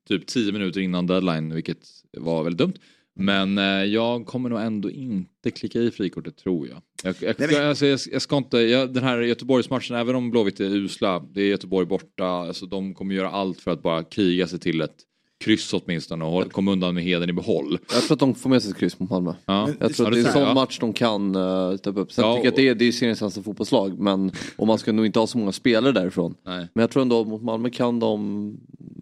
[0.08, 2.74] typ 10 minuter innan deadline, vilket var väldigt dumt.
[3.20, 6.82] Men eh, jag kommer nog ändå inte klicka i frikortet tror jag.
[7.02, 7.68] Jag, jag, Nej, men...
[7.68, 11.42] alltså, jag, jag ska inte, jag, den här Göteborgsmatchen, även om Blåvitt är usla, det
[11.42, 14.96] är Göteborg borta, alltså, de kommer göra allt för att bara kriga sig till ett
[15.40, 17.79] kryss åtminstone och komma undan med heden i behåll.
[17.92, 19.35] Jag tror att de får med sig ett kryss mot Malmö.
[19.46, 19.68] Ja.
[19.81, 22.12] Jag tror att det är en sån match de kan uh, ta upp.
[22.12, 24.79] Sen ja, tycker jag att det är, det är seriens sämsta fotbollslag men och man
[24.79, 26.35] ska nog inte ha så många spelare därifrån.
[26.46, 26.68] Nej.
[26.74, 28.57] Men jag tror ändå mot Malmö kan de...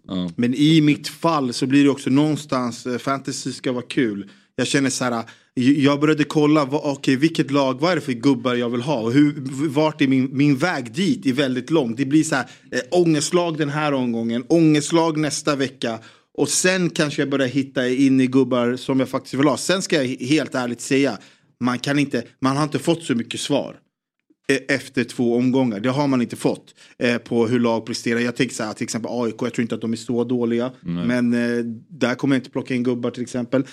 [0.07, 0.29] Ja.
[0.35, 4.29] Men i mitt fall så blir det också någonstans, uh, fantasy ska vara kul.
[4.55, 5.23] Jag känner så här,
[5.53, 8.99] jag började kolla, vad, okay, vilket lag, vad är det för gubbar jag vill ha?
[8.99, 9.35] Och hur,
[9.69, 11.95] vart är min, min väg dit är väldigt lång.
[11.95, 15.99] Det blir så här, äh, ångestlag den här omgången, ångestlag nästa vecka.
[16.37, 19.57] Och sen kanske jag börjar hitta in i gubbar som jag faktiskt vill ha.
[19.57, 21.17] Sen ska jag helt ärligt säga,
[21.59, 23.79] man, kan inte, man har inte fått så mycket svar
[24.47, 25.79] e, efter två omgångar.
[25.79, 28.19] Det har man inte fått eh, på hur lag presterar.
[28.19, 30.71] Jag tänker så här, till exempel AIK, jag tror inte att de är så dåliga.
[30.85, 31.07] Mm.
[31.07, 33.63] Men eh, där kommer jag inte plocka in gubbar till exempel.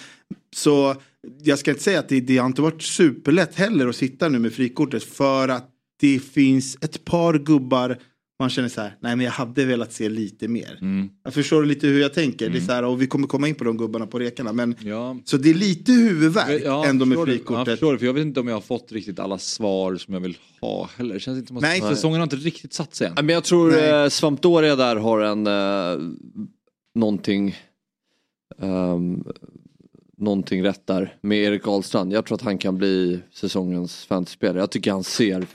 [0.57, 0.97] Så
[1.43, 4.39] jag ska inte säga att det, det har inte varit superlätt heller att sitta nu
[4.39, 5.05] med frikortet.
[5.05, 7.99] För att det finns ett par gubbar
[8.39, 10.79] man känner så här, nej men jag hade velat se lite mer.
[10.81, 11.09] Mm.
[11.25, 12.47] Jag förstår lite hur jag tänker.
[12.47, 12.53] Mm.
[12.53, 12.67] Det är mm.
[12.67, 14.53] så här, och vi kommer komma in på de gubbarna på rekarna.
[14.53, 15.17] Men, ja.
[15.25, 17.67] Så det är lite huvudvärk ja, ändå med frikortet.
[17.67, 20.15] Jag förstår det, för jag vet inte om jag har fått riktigt alla svar som
[20.15, 21.15] jag vill ha heller.
[21.15, 21.81] Det känns inte som att nej.
[21.81, 23.15] säsongen har inte riktigt satt sig än.
[23.15, 26.09] Men jag tror eh, Svampdoria där har en eh,
[26.95, 27.57] någonting
[28.59, 29.25] um,
[30.17, 32.13] någonting rätt där med Erik Ahlstrand.
[32.13, 34.59] Jag tror att han kan bli säsongens fantasyspelare.
[34.59, 35.47] Jag tycker han ser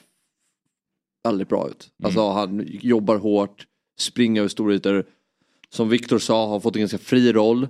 [1.23, 1.91] väldigt bra ut.
[1.99, 2.05] Mm.
[2.05, 3.65] Alltså han jobbar hårt,
[3.99, 5.05] springer över stora ytor.
[5.69, 7.67] Som Viktor sa, har fått en ganska fri roll.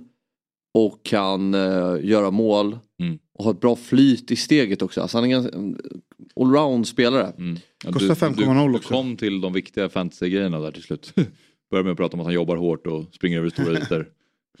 [0.74, 2.78] Och kan uh, göra mål.
[3.02, 3.18] Mm.
[3.34, 5.00] Och har ett bra flyt i steget också.
[5.00, 5.78] Alltså han är en
[6.36, 7.32] allround-spelare.
[7.38, 7.58] Mm.
[7.84, 8.88] Ja, Kostar 5,0 också.
[8.88, 11.12] Du kom till de viktiga fantasy-grejerna där till slut.
[11.70, 14.08] Börjar med att prata om att han jobbar hårt och springer över stora ytor.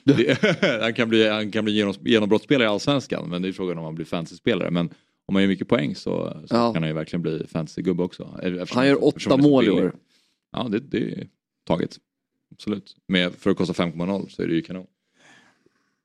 [0.80, 3.94] han kan bli, han kan bli genombrottsspelare i Allsvenskan men det är frågan om han
[3.94, 4.70] blir fantasy-spelare.
[4.70, 4.90] Men
[5.30, 6.72] om man gör mycket poäng så, så ja.
[6.72, 8.40] kan han ju verkligen bli fantasy-gubbe också.
[8.42, 9.94] Eftersom, han gör åtta mål i år.
[10.52, 11.28] Ja, det, det är
[11.66, 11.98] taget.
[12.52, 12.96] Absolut.
[13.08, 14.86] Men för att kosta 5,0 så är det ju kanon.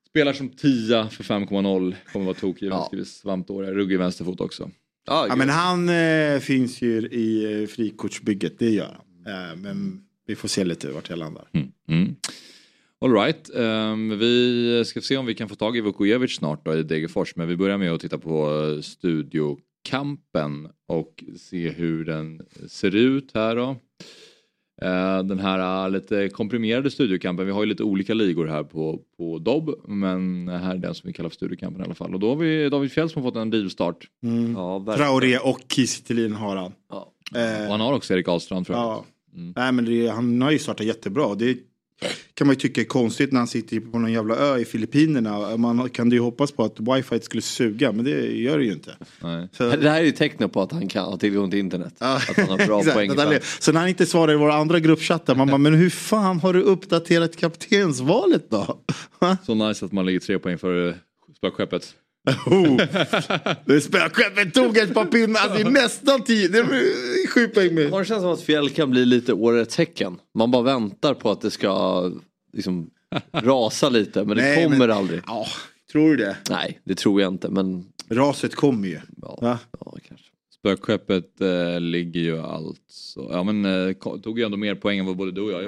[0.08, 2.66] Spelar som 10 för 5,0 kommer vara tokig.
[2.66, 2.90] Ja.
[3.06, 4.70] Svampdåre, ruggig vänsterfot också.
[5.06, 9.50] Ja, ja men han äh, finns ju i äh, frikortsbygget, det gör han.
[9.50, 11.48] Äh, men vi får se lite vart jag landar.
[11.52, 11.72] Mm.
[11.88, 12.16] Mm.
[13.06, 16.74] Alright, um, ehm, vi ska se om vi kan få tag i Vukojevic snart då
[16.74, 18.48] i Degerfors men vi börjar med att titta på
[18.82, 23.76] studiokampen och se hur den ser ut här då.
[24.84, 29.00] Uh, den här uh, lite komprimerade studiokampen, vi har ju lite olika ligor här på,
[29.16, 32.20] på Dobb men här är den som vi kallar för studiokampen i alla fall och
[32.20, 34.06] då har vi David Fjell som har fått en rivstart.
[34.22, 34.52] Mm.
[34.52, 36.72] Ja, Traoré och Kiese har han.
[36.90, 37.12] Ja.
[37.36, 38.86] Uh, och han har också Erik Ahlstrand tror jag.
[38.86, 39.04] Ja.
[39.36, 39.52] Mm.
[39.56, 41.34] Nej men det, han har ju startat jättebra.
[41.34, 41.56] Det
[42.34, 45.56] kan man ju tycka är konstigt när han sitter på någon jävla ö i Filippinerna.
[45.56, 48.96] Man kan ju hoppas på att wifi skulle suga men det gör det ju inte.
[49.52, 49.70] Så...
[49.76, 51.94] Det här är ju tecknet på att han kan ha tillgång till internet.
[51.98, 53.40] att han har bra poäng.
[53.60, 56.52] Så när han inte svarar i våra andra gruppchattar man bara men hur fan har
[56.52, 58.80] du uppdaterat kaptensvalet då?
[59.46, 60.94] Så nice att man ligger tre poäng före
[61.36, 61.94] spökskeppet.
[62.46, 63.80] Oh.
[63.80, 67.92] Spökskeppet tog ett par pinnar, alltså, det är nästan tio, det är sju poäng med.
[67.92, 70.18] Det känns som att fjäll kan bli lite årets Häcken.
[70.34, 72.12] Man bara väntar på att det ska
[72.52, 72.90] liksom
[73.32, 75.22] rasa lite men det Nej, kommer men, aldrig.
[75.26, 75.46] Ja,
[75.92, 76.36] tror du det?
[76.50, 77.84] Nej, det tror jag inte men...
[78.08, 79.00] Raset kommer ju.
[79.22, 79.58] Ja, ja
[80.08, 80.26] kanske.
[80.58, 85.16] Spökskeppet äh, ligger ju alltså, ja men äh, tog ju ändå mer poäng än vad
[85.16, 85.62] både du och jag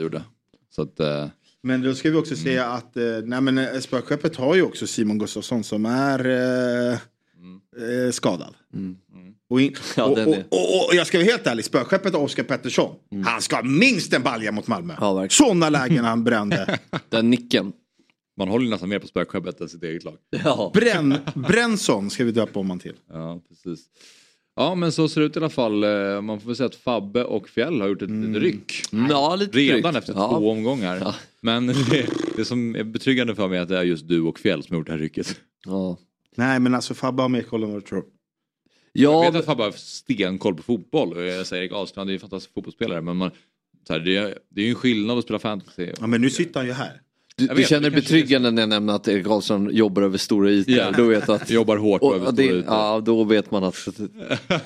[0.00, 0.22] gjorde.
[0.70, 1.26] Så att, äh,
[1.64, 2.44] men då ska vi också mm.
[2.44, 6.98] säga att eh, nej men eh, spökskeppet har ju också Simon Gustafsson som är eh,
[7.76, 8.12] mm.
[8.12, 8.54] skadad.
[8.74, 8.96] Mm.
[9.48, 12.96] Och, in, ja, och, och, och, och, jag ska vara helt ärlig, spökskeppet Oskar Pettersson,
[13.12, 13.24] mm.
[13.24, 14.94] han ska ha minst en balja mot Malmö.
[15.00, 16.78] Ja, Sådana lägen han brände.
[17.08, 17.72] Den nicken.
[18.36, 20.16] Man håller nästan mer på spökskeppet än sitt eget lag.
[20.44, 20.72] Ja.
[21.34, 22.96] Brännsson ska vi döpa om han till.
[23.12, 23.86] Ja, precis.
[24.56, 25.84] Ja men så ser det ut i alla fall.
[25.84, 28.40] Eh, man får väl säga att Fabbe och Fjäll har gjort ett mm.
[28.40, 28.82] ryck.
[29.10, 29.98] Ja, lite Redan ryck.
[29.98, 30.28] efter ja.
[30.28, 30.96] två omgångar.
[30.96, 31.14] Ja.
[31.40, 34.38] Men det, det, som är betryggande för mig är att det är just du och
[34.38, 35.40] Fjäll som har gjort det här rycket.
[35.66, 35.98] Ja.
[36.36, 38.04] Nej men alltså Fabbe har mer koll än vad du tror.
[38.92, 42.12] Ja, jag vet att Fabbe har stenkoll på fotboll och jag säger Erik Ahlstrand är
[42.12, 43.30] ju en fantastisk fotbollsspelare men man,
[43.86, 45.90] så här, det, är, det är ju en skillnad att spela fantasy.
[46.00, 47.00] Ja men nu sitter han ju här.
[47.36, 50.74] Du, du känner dig betryggande när jag nämner att Erik Karlsson jobbar över stora ytor.
[50.74, 50.96] Yeah.
[50.96, 52.64] Då vet att, jobbar hårt och, över stora det, ytor.
[52.66, 53.88] Ja, då vet man att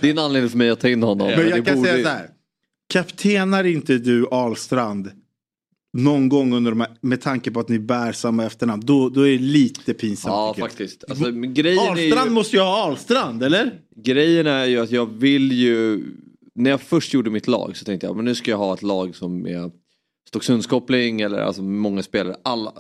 [0.01, 1.27] det är en anledning för mig att ta in honom.
[1.27, 1.89] Men jag kan borde...
[1.89, 2.27] säga så här.
[2.93, 5.11] Kaptenar inte du Ahlstrand
[5.93, 9.29] någon gång under de här, med tanke på att ni bär samma efternamn, då, då
[9.29, 10.33] är det lite pinsamt.
[10.33, 11.05] Ja faktiskt.
[11.09, 12.35] Alltså, grejen Ahlstrand ju...
[12.35, 13.81] måste ju ha Ahlstrand eller?
[13.97, 16.05] Grejen är ju att jag vill ju,
[16.55, 18.83] när jag först gjorde mitt lag så tänkte jag men nu ska jag ha ett
[18.83, 19.71] lag som är
[20.29, 22.37] Stocksundskoppling eller alltså många spelare.
[22.43, 22.73] Alla,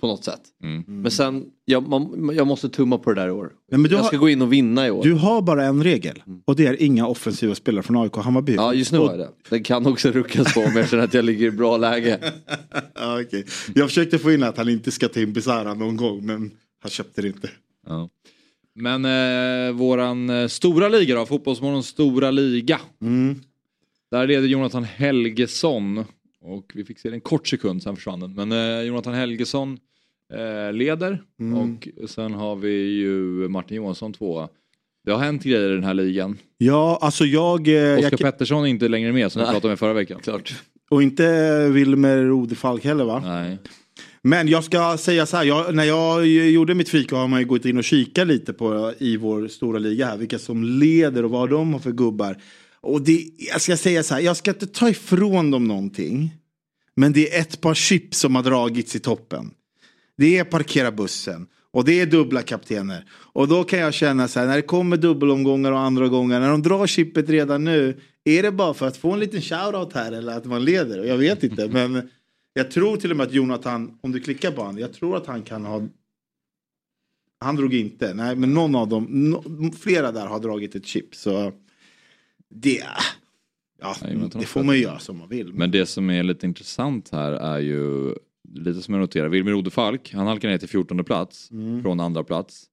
[0.00, 0.40] på något sätt.
[0.62, 0.84] Mm.
[0.86, 3.52] Men sen, jag, man, jag måste tumma på det där i år.
[3.68, 5.02] jag ska har, gå in och vinna i år.
[5.02, 6.42] Du har bara en regel mm.
[6.44, 8.54] och det är inga offensiva spelare från AIK Hammarby.
[8.54, 9.28] Ja just nu har jag det.
[9.50, 12.18] Det kan också ruckas på om jag känner att jag ligger i bra läge.
[12.94, 13.44] ja, okay.
[13.74, 16.50] Jag försökte få in att han inte ska till Imbisara någon gång men
[16.82, 17.50] han köpte det inte.
[17.86, 18.08] Ja.
[18.74, 22.80] Men eh, våran eh, stora liga då, Fotbollsmorgons stora liga.
[23.02, 23.40] Mm.
[24.10, 26.04] Där leder Jonathan Helgesson
[26.44, 28.34] och vi fick se det en kort sekund, sen försvann den.
[28.34, 29.78] Men eh, Jonathan Helgesson
[30.34, 31.78] eh, leder Mm.
[32.02, 33.16] och sen har vi ju
[33.48, 34.48] Martin Johansson tvåa.
[35.04, 36.38] Det har hänt grejer i den här ligan.
[36.58, 37.68] Ja, alltså jag...
[37.68, 40.20] eh, Oskar jag Pettersson är inte längre med som vi pratade med förra veckan.
[40.22, 40.54] Klart.
[40.90, 43.22] och inte Wilmer Odefalk heller va?
[43.24, 43.58] Nej.
[44.22, 47.46] Men jag ska säga så här, jag, när jag gjorde mitt fika har man ju
[47.46, 51.30] gått in och kikat lite på i vår stora liga här, vilka som leder och
[51.30, 52.36] vad de har för gubbar.
[52.84, 56.34] Och det, jag ska säga så här, jag ska inte ta ifrån dem någonting.
[56.96, 59.50] Men det är ett par chips som har dragits i toppen.
[60.16, 61.46] Det är parkera bussen.
[61.70, 63.04] Och det är dubbla kaptener.
[63.12, 66.50] Och då kan jag känna så här, när det kommer dubbelomgångar och andra gånger, när
[66.50, 70.12] de drar chippet redan nu, är det bara för att få en liten shoutout här
[70.12, 71.04] eller att man leder?
[71.04, 72.08] Jag vet inte, men
[72.52, 75.26] jag tror till och med att Jonathan, om du klickar på honom, jag tror att
[75.26, 75.82] han kan ha...
[77.38, 81.14] Han drog inte, nej men någon av dem, no, flera där har dragit ett chip.
[81.14, 81.52] Så
[82.54, 82.82] det,
[83.80, 85.52] ja, Nej, det får man ju göra som man vill.
[85.52, 88.14] Men det som är lite intressant här är ju
[88.54, 89.28] lite som jag noterar.
[89.28, 91.82] Wilmer Odefalk, han halkar ner till 14 plats Mm.
[91.82, 92.64] från andra plats.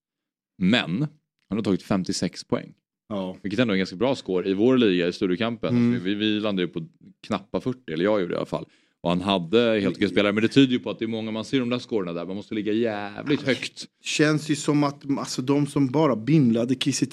[0.58, 1.08] Men
[1.50, 2.74] han har tagit 56 poäng.
[3.10, 3.38] Ja.
[3.41, 5.70] Vilket ändå är en ganska bra score i vår liga i Studiokampen.
[5.70, 5.94] Mm.
[5.94, 6.88] Alltså, vi, vi landade ju på
[7.28, 8.65] knappa 40, eller jag gjorde det i alla fall.
[9.04, 11.32] Och han hade helt okej spelare, men det tyder ju på att det är många,
[11.32, 13.86] man ser de där scorerna där, man måste ligga jävligt högt.
[14.04, 17.06] Känns ju som att alltså, de som bara bindlade Kiese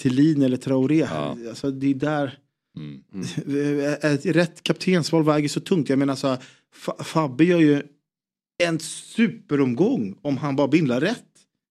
[0.44, 1.37] eller Traoré, Ja.
[1.48, 2.38] alltså, det är där
[2.78, 3.80] Mm.
[4.02, 5.88] ett rätt kaptensval väger så tungt.
[5.88, 6.38] Jag menar så här,
[6.86, 7.82] Fa- Fabbe gör ju
[8.62, 11.24] en superomgång om han bara bindlar rätt.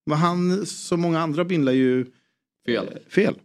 [0.05, 2.05] Men han, som många andra, bindlar ju
[2.65, 2.87] Fel.
[2.87, 3.35] eh, fel.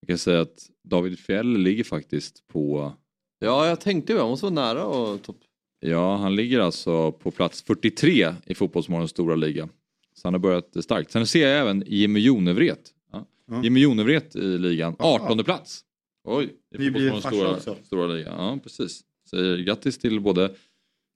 [0.00, 2.92] Jag kan säga att David Fjell ligger faktiskt på,
[3.38, 5.36] Ja, jag tänkte ju, jag måste vara nära och topp.
[5.80, 9.68] ja han ligger alltså på plats 43 i Fotbollsmorgons stora liga.
[10.14, 11.10] Så han har börjat starkt.
[11.12, 12.80] Sen ser jag även Jimmy Jonevret.
[13.12, 13.26] Ja.
[13.50, 13.62] Ja.
[13.64, 15.80] Jimmy Jonevret i ligan, 18 plats.
[16.28, 16.44] Oj.
[16.44, 17.84] I Vi blir Fotbollsmorgons farsa stora, också.
[17.86, 18.28] stora liga.
[18.28, 19.00] Ja, precis.
[19.30, 20.44] Så grattis till både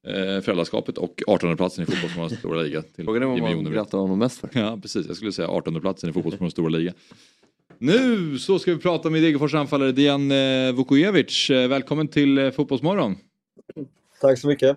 [0.06, 2.82] eh, föräldraskapet och 18 platsen i Fotbollsmorgons stora liga.
[2.82, 4.50] Till Frågan är vad man grattar honom mest för.
[4.52, 5.06] Ja, precis.
[5.06, 6.94] Jag skulle säga 18 platsen i Fotbollsmorgons stora liga.
[7.78, 11.50] Nu så ska vi prata med Degerfors anfallare Dejan eh, Vukojevic.
[11.50, 13.16] Eh, Välkommen till eh, Fotbollsmorgon.
[14.20, 14.76] Tack så mycket.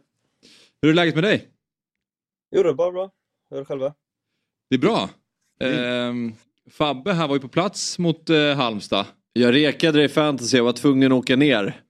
[0.81, 1.47] Hur är läget med dig?
[2.55, 3.11] Jo, det är bara bra.
[3.49, 3.93] Hur är det själva?
[4.69, 5.09] Det är bra.
[5.59, 6.33] Ehm,
[6.69, 9.05] Fabbe här var ju på plats mot eh, Halmstad.
[9.33, 11.81] Jag rekade dig i fantasy, jag var tvungen att åka ner.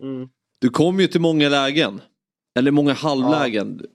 [0.00, 0.28] Mm.
[0.58, 2.00] Du kom ju till många lägen.
[2.58, 3.86] Eller många halvlägen.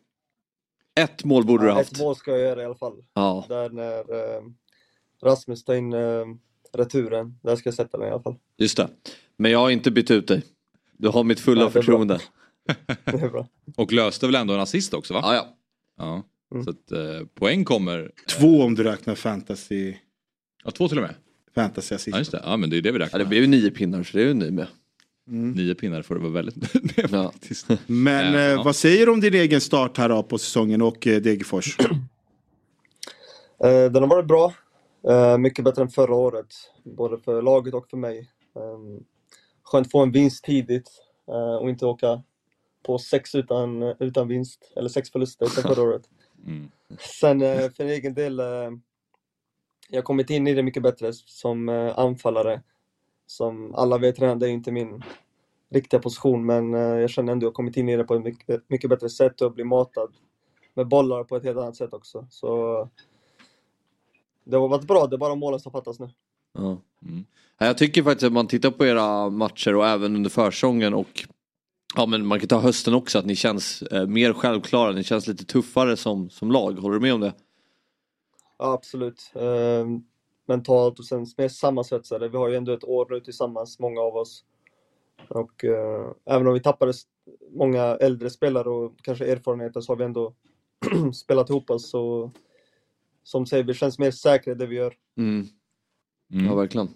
[0.99, 2.01] Ett mål borde du ha Ja, ett haft.
[2.01, 3.03] mål ska jag göra i alla fall.
[3.13, 4.41] Ja, Där när eh,
[5.23, 6.25] Rasmus tar in eh,
[6.73, 7.39] returen.
[7.43, 8.35] Där ska jag sätta den i alla fall.
[8.57, 8.89] just det.
[9.37, 10.43] Men jag har inte bytt ut dig.
[10.97, 11.81] Du har mitt fulla Ja, det är bra.
[11.81, 12.19] förtroende.
[13.05, 13.47] Det är bra.
[13.77, 15.19] Och löste väl ändå en assist också va?
[15.23, 15.47] Ja, ja.
[15.97, 16.23] Ja.
[16.53, 16.63] Mm.
[16.63, 18.11] Så att eh, poäng kommer.
[18.29, 19.93] Två om du räknar fantasy,
[20.63, 21.15] Ja, två till och med.
[21.55, 22.07] Fantasy assist.
[22.13, 22.41] Ja, just det.
[22.45, 23.29] Ja, men det är det vi ja räknar det med.
[23.29, 24.67] blev ju nio pinnar så det är ju ni med.
[25.25, 27.31] Nio pinnar får du vara väldigt nöjd med Ja.
[27.31, 27.67] faktiskt.
[27.87, 28.63] Men Eh, eh, ja.
[28.63, 31.77] vad säger du om din egen start här då på säsongen och eh, Degerfors?
[33.63, 34.53] Eh, den har varit bra.
[35.09, 36.47] Eh, mycket bättre än förra året.
[36.83, 38.29] Både för laget och för mig.
[38.55, 39.01] Eh,
[39.63, 40.89] skönt att få en vinst tidigt.
[41.27, 42.23] eh, och inte åka
[42.85, 44.73] på sex utan, utan vinst.
[44.75, 46.01] Eller sex förluster som förra året.
[46.47, 46.71] Mm.
[47.21, 48.45] Sen eh, för egen del, eh,
[49.89, 52.61] jag har kommit in i det mycket bättre som eh, anfallare.
[53.25, 55.03] Som alla vet redan, det är inte min
[55.69, 58.23] riktiga position, men eh, jag känner ändå att jag kommit in i det på ett
[58.23, 60.09] mycket, mycket bättre sätt och blir matad
[60.73, 62.27] med bollar på ett helt annat sätt också.
[62.29, 62.89] Så
[64.43, 66.09] det har varit bra, det är bara målen som fattas nu.
[66.53, 66.77] Ja.
[67.05, 67.25] Mm.
[67.57, 71.27] Jag tycker faktiskt att man tittar på era matcher och även under försången och
[71.95, 75.27] ja, men man kan ta hösten också att ni känns eh, mer självklara, ni känns
[75.27, 76.71] lite tuffare som, som lag.
[76.71, 77.33] Håller du med om det?
[78.57, 79.31] Ja, absolut.
[79.35, 79.87] Eh,
[80.47, 82.29] mentalt och sen mer sammansvetsade.
[82.29, 84.43] Vi har ju ändå ett år nu tillsammans, många av oss.
[85.27, 86.93] Och eh, även om vi tappade
[87.51, 90.33] många äldre spelare och kanske erfarenheter så har vi ändå
[91.13, 91.89] spelat ihop oss.
[91.89, 92.31] Så,
[93.23, 94.93] som säger, vi känns mer säkra i det vi gör.
[95.17, 95.47] Mm.
[96.33, 96.45] Mm.
[96.45, 96.89] Ja, verkligen.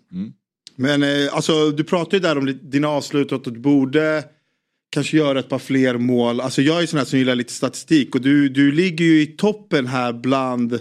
[0.75, 4.23] Men eh, alltså, du pratar ju där om dina avslut och att du borde
[4.89, 6.41] kanske göra ett par fler mål.
[6.41, 9.25] Alltså jag är sån här som gillar lite statistik och du, du ligger ju i
[9.25, 10.79] toppen här bland,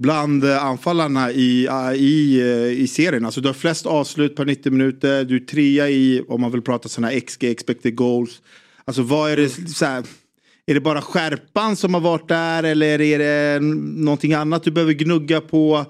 [0.00, 3.24] bland eh, anfallarna i, eh, i, eh, i serien.
[3.24, 6.62] Alltså du har flest avslut per 90 minuter, du är trea i, om man vill
[6.62, 8.42] prata sådana här XG, expected goals.
[8.84, 10.04] Alltså vad är det, så här,
[10.66, 13.60] är det bara skärpan som har varit där eller är det
[13.96, 15.86] någonting annat du behöver gnugga på?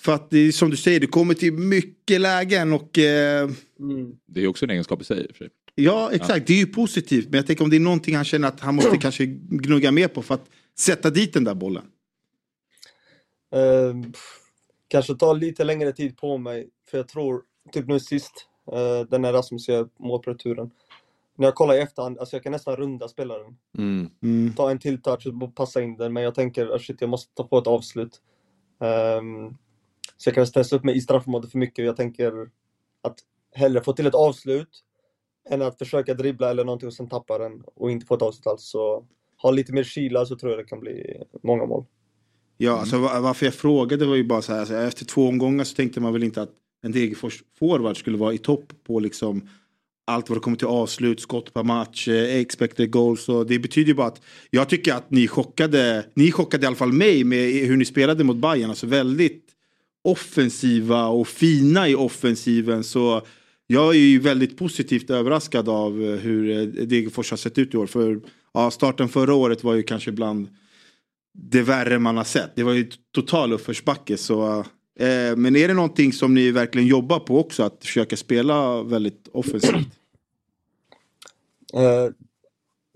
[0.00, 3.50] För att det är som du säger, det kommer till mycket lägen och eh,
[4.28, 5.34] Det är också en egenskap i sig.
[5.34, 7.24] för ja exakt, det är ju positivt.
[7.24, 10.08] Men jag tänker om det är någonting han känner att han måste kanske gnugga mer
[10.08, 10.46] på för att
[10.78, 11.84] sätta dit den där bollen.
[13.52, 13.94] Eh,
[14.88, 19.22] kanske ta lite längre tid på mig, för jag tror, typ nu sist, eh, den
[19.22, 20.70] när Rasmus gör mål på returen.
[21.36, 23.56] när jag kollar i efterhand, alltså jag kan nästan runda spelaren.
[23.78, 24.10] Mm.
[24.22, 24.54] Mm.
[24.54, 27.34] Ta en till touch och passa in den, men jag tänker att shit, jag måste
[27.34, 28.20] ta på ett avslut.
[28.80, 29.48] Ehm,
[30.16, 31.84] så jag kan stressa upp mig i straffområdet för mycket.
[31.84, 32.50] Jag tänker
[33.02, 33.18] att
[33.54, 34.84] hellre få till ett avslut
[35.50, 38.46] än att försöka dribbla eller någonting och sen tappa den och inte få ett avslut
[38.46, 38.62] alls.
[38.62, 39.06] Så
[39.42, 41.84] ha lite mer kyla så tror jag det kan bli många mål.
[42.56, 45.64] Ja, alltså, va- varför jag frågade var ju bara så här, alltså, efter två omgångar
[45.64, 46.50] så tänkte man väl inte att
[46.84, 49.48] en Degerfors forward skulle vara i topp på liksom
[50.06, 53.28] allt vad det kommer till avslut, skott per match, eh, expected goals.
[53.28, 56.76] Och det betyder ju bara att jag tycker att ni chockade, ni chockade i alla
[56.76, 58.70] fall mig med hur ni spelade mot Bayern.
[58.70, 59.44] Alltså väldigt
[60.04, 62.84] offensiva och fina i offensiven.
[62.84, 63.22] Så
[63.66, 67.76] jag är ju väldigt positivt överraskad av eh, hur eh, Degerfors har sett ut i
[67.76, 67.86] år.
[67.86, 68.20] För
[68.54, 70.48] ja, starten förra året var ju kanske bland
[71.32, 72.56] det värre man har sett.
[72.56, 74.16] Det var ju total uppförsbacke.
[74.16, 74.60] Så,
[74.98, 77.62] eh, men är det någonting som ni verkligen jobbar på också?
[77.62, 79.86] Att försöka spela väldigt offensivt?
[81.74, 82.10] Eh,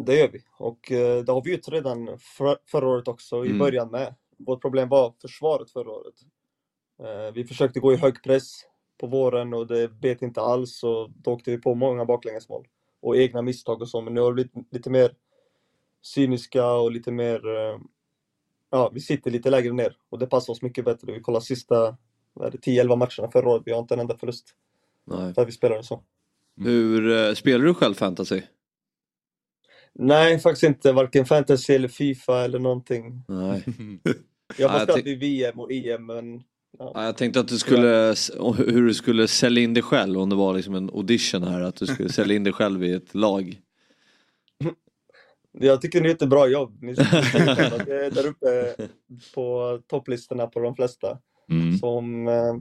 [0.04, 0.40] det gör vi.
[0.58, 3.58] Och eh, det har vi gjort redan för, förra året också, i Mm.
[3.58, 4.14] början med.
[4.38, 6.14] Vårt problem var försvaret förra året.
[7.02, 8.52] Eh, vi försökte gå i hög press
[9.00, 12.66] på våren och det bet inte alls och då åkte vi på många baklängesmål.
[13.00, 15.10] Och egna misstag och så, men nu har vi blivit lite mer
[16.02, 17.40] cyniska och lite mer...
[18.70, 21.12] Ja, vi sitter lite lägre ner och det passar oss mycket bättre.
[21.12, 21.96] Vi kollar sista
[22.32, 24.54] vad är det, 10-11 matcherna förra året, vi har inte en enda förlust
[25.04, 25.34] Nej.
[25.34, 26.02] för att vi spelade så.
[26.60, 28.42] Hur eh, spelar du själv fantasy?
[29.94, 30.92] Nej, faktiskt inte.
[30.92, 33.24] Varken fantasy eller Fifa eller någonting.
[33.28, 33.64] Nej.
[34.58, 36.42] Jag har spelat i VM och EM, men
[36.78, 38.14] Ja, jag tänkte att du skulle,
[38.56, 41.76] hur du skulle sälja in dig själv om det var liksom en audition här, att
[41.76, 43.60] du skulle sälja in dig själv i ett lag.
[45.58, 46.82] Jag tycker ni gör ett bra jobb.
[46.82, 48.74] Ni är där uppe
[49.34, 51.18] på topplistorna på de flesta.
[51.50, 51.78] Mm.
[51.78, 52.54] Så om eh,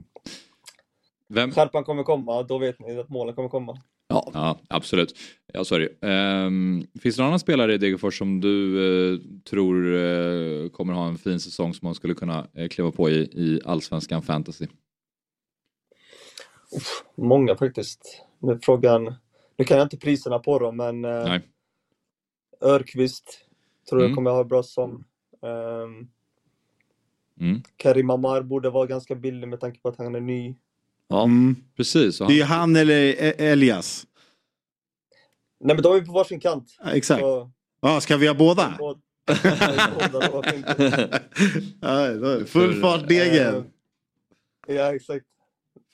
[1.29, 1.51] Vem?
[1.51, 3.77] skärpan kommer komma, då vet ni att målen kommer komma.
[4.08, 5.13] Ja, Ja, absolut.
[5.53, 6.08] Ja, det.
[6.08, 8.77] Ehm, Finns det någon annan spelare i Degerfors som du
[9.13, 13.10] eh, tror eh, kommer ha en fin säsong som man skulle kunna eh, kliva på
[13.10, 14.67] i, i Allsvenskan Fantasy?
[17.17, 18.25] Många faktiskt.
[18.39, 19.15] Nu frågan,
[19.58, 21.41] nu kan jag inte priserna på dem, men eh, Nej.
[22.65, 23.39] Örqvist
[23.89, 24.15] tror jag Mm.
[24.15, 25.04] kommer ha bra som.
[25.41, 26.10] Um,
[27.39, 27.62] Mm.
[27.78, 30.56] Karim Amar borde vara ganska billig med tanke på att han är ny.
[31.08, 31.23] ja.
[31.23, 31.56] Mm.
[31.78, 32.21] Precis.
[32.21, 34.08] och Det är han, han eller E- Elias.
[35.60, 36.75] Nej men de är på varsin kant.
[36.84, 37.21] Ja, exakt.
[37.21, 37.51] Så,
[37.82, 38.78] Ja, ska vi ha båda?
[41.82, 43.56] Ja, full fart degen.
[43.56, 43.63] Eh,
[44.75, 45.25] Ja, exakt.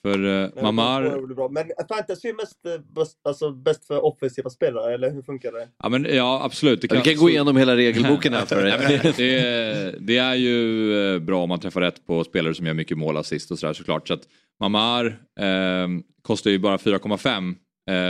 [0.02, 1.50] För men Mamar.
[1.50, 5.68] Men fantasy är mest eh, bäst, alltså, bäst för offensiva spelare, eller hur funkar det?
[5.84, 6.82] ja, men, ja absolut.
[6.82, 9.14] Det Ja, vi kan gå igenom hela regelboken här för dig.
[9.18, 12.98] det, det är ju eh, bra om man träffar rätt på spelare som gör mycket
[12.98, 14.08] mål assist och sådär såklart.
[14.08, 14.28] Så att
[14.60, 15.06] Mamar
[15.40, 15.88] eh,
[16.22, 17.56] kostar ju bara 4,5.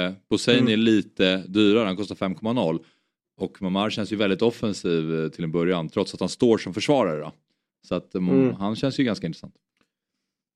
[0.08, 0.74] Eh, Boseini Mm.
[0.74, 2.80] är lite dyrare, han kostar 5,0.
[3.42, 7.20] Och Mamar känns ju väldigt offensiv till en början trots att han står som försvarare.
[7.20, 7.32] Då.
[7.88, 8.42] Så att mm.
[8.42, 8.56] Mm.
[8.56, 9.56] han känns ju ganska intressant.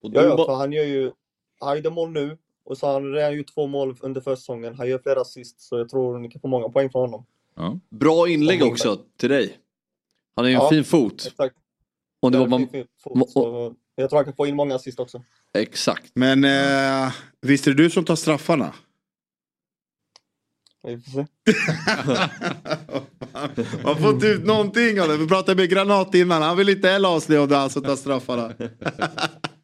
[0.04, 1.12] Och Ja, för han gör ju...
[1.65, 4.75] Han gjorde mål nu och så har han redan gjort två mål under försäsongen.
[4.75, 7.25] Han gör flera assist, så jag tror ni kan få många poäng från honom.
[7.56, 7.80] Ja.
[7.89, 9.58] Bra inlägg också till dig.
[10.36, 10.69] Han har ju en Ja.
[10.69, 11.25] fin fot.
[11.28, 11.56] Exakt.
[12.21, 12.67] Om det var man...
[13.04, 15.23] fot, så jag tror han kan få in många assist också.
[15.54, 16.12] Exakt.
[16.15, 18.73] Men eh, visst är det du som tar straffarna?
[20.84, 21.25] Vi får se.
[23.84, 25.17] Man får inte ut någonting av det.
[25.17, 26.41] Vi pratade med Granat innan.
[26.41, 28.54] Han vill inte heller avslöja om det är han som tar straffarna.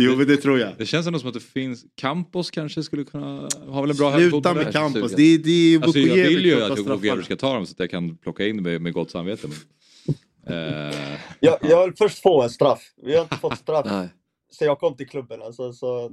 [0.00, 0.72] jo men det tror jag.
[0.78, 4.18] Det känns ändå som att det finns, Campos kanske skulle kunna ha väl en bra
[4.18, 5.12] Sluta med Campos.
[5.12, 7.90] Det det är Alltså, jag vill ju att Vukojevic ska ta dem så att jag
[7.90, 9.48] kan plocka in med, med gott samvete.
[9.48, 10.94] Men, eh,
[11.40, 12.82] Jag, jag vill först få en straff.
[13.02, 14.08] Vi har inte fått straff Nej.
[14.58, 15.42] sen jag kom till klubben.
[15.42, 16.10] Alltså, så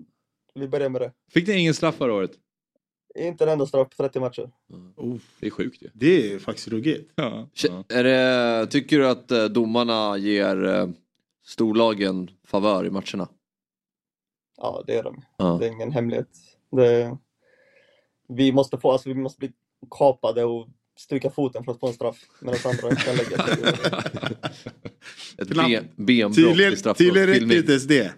[0.56, 1.12] vi börjar med det.
[1.34, 2.32] fick ni ingen straff förra året?
[3.20, 4.50] Inte en enda straff på 30 matcher.
[4.98, 5.90] Oh, Det är sjukt ju.
[5.94, 7.12] det är faktiskt ruggigt.
[7.16, 7.48] Ja.
[7.88, 10.88] Det, tycker du att eh, domarna ger eh,
[11.46, 13.28] storlagen favör i matcherna?
[14.58, 15.22] Ja, det är de.
[15.38, 15.58] Ja.
[15.60, 16.30] Det är ingen hemlighet.
[16.72, 17.18] Det,
[18.30, 19.52] vi, måste få, alltså, vi måste bli
[20.00, 20.68] kapade och
[21.00, 22.18] stryka foten för att få en straff.
[22.42, 23.58] Medan andra kan lägga sig.
[25.38, 28.14] Ett ben, benbrott Tydligen, i straff tydligen inte ens det.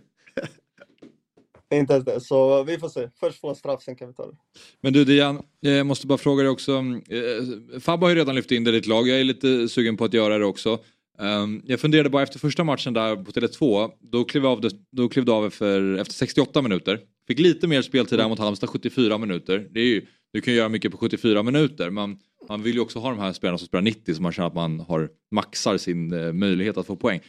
[1.73, 2.21] Inte ens det.
[2.21, 3.10] Så vi får se.
[3.19, 4.38] Först få en straff, sen kan vi ta det.
[4.82, 6.71] Men du Dian, jag måste bara fråga dig också.
[6.73, 9.08] eh, Fabbe har ju redan lyft in det i ditt lag.
[9.08, 10.79] Jag är lite sugen på att göra det också.
[11.21, 13.91] Um, jag funderade bara efter första matchen där på Tele2.
[13.99, 16.99] Då klev jag av, det, då klev du av för, efter 68 minuter.
[17.27, 19.67] Fick lite mer speltid där mot Halmstad, 74 minuter.
[19.71, 21.89] Det är ju, du kan ju göra mycket på 74 minuter.
[21.89, 24.47] Men man vill ju också ha de här spelarna som spelar 90 så man känner
[24.47, 27.21] att man har, maxar sin eh, möjlighet att få poäng.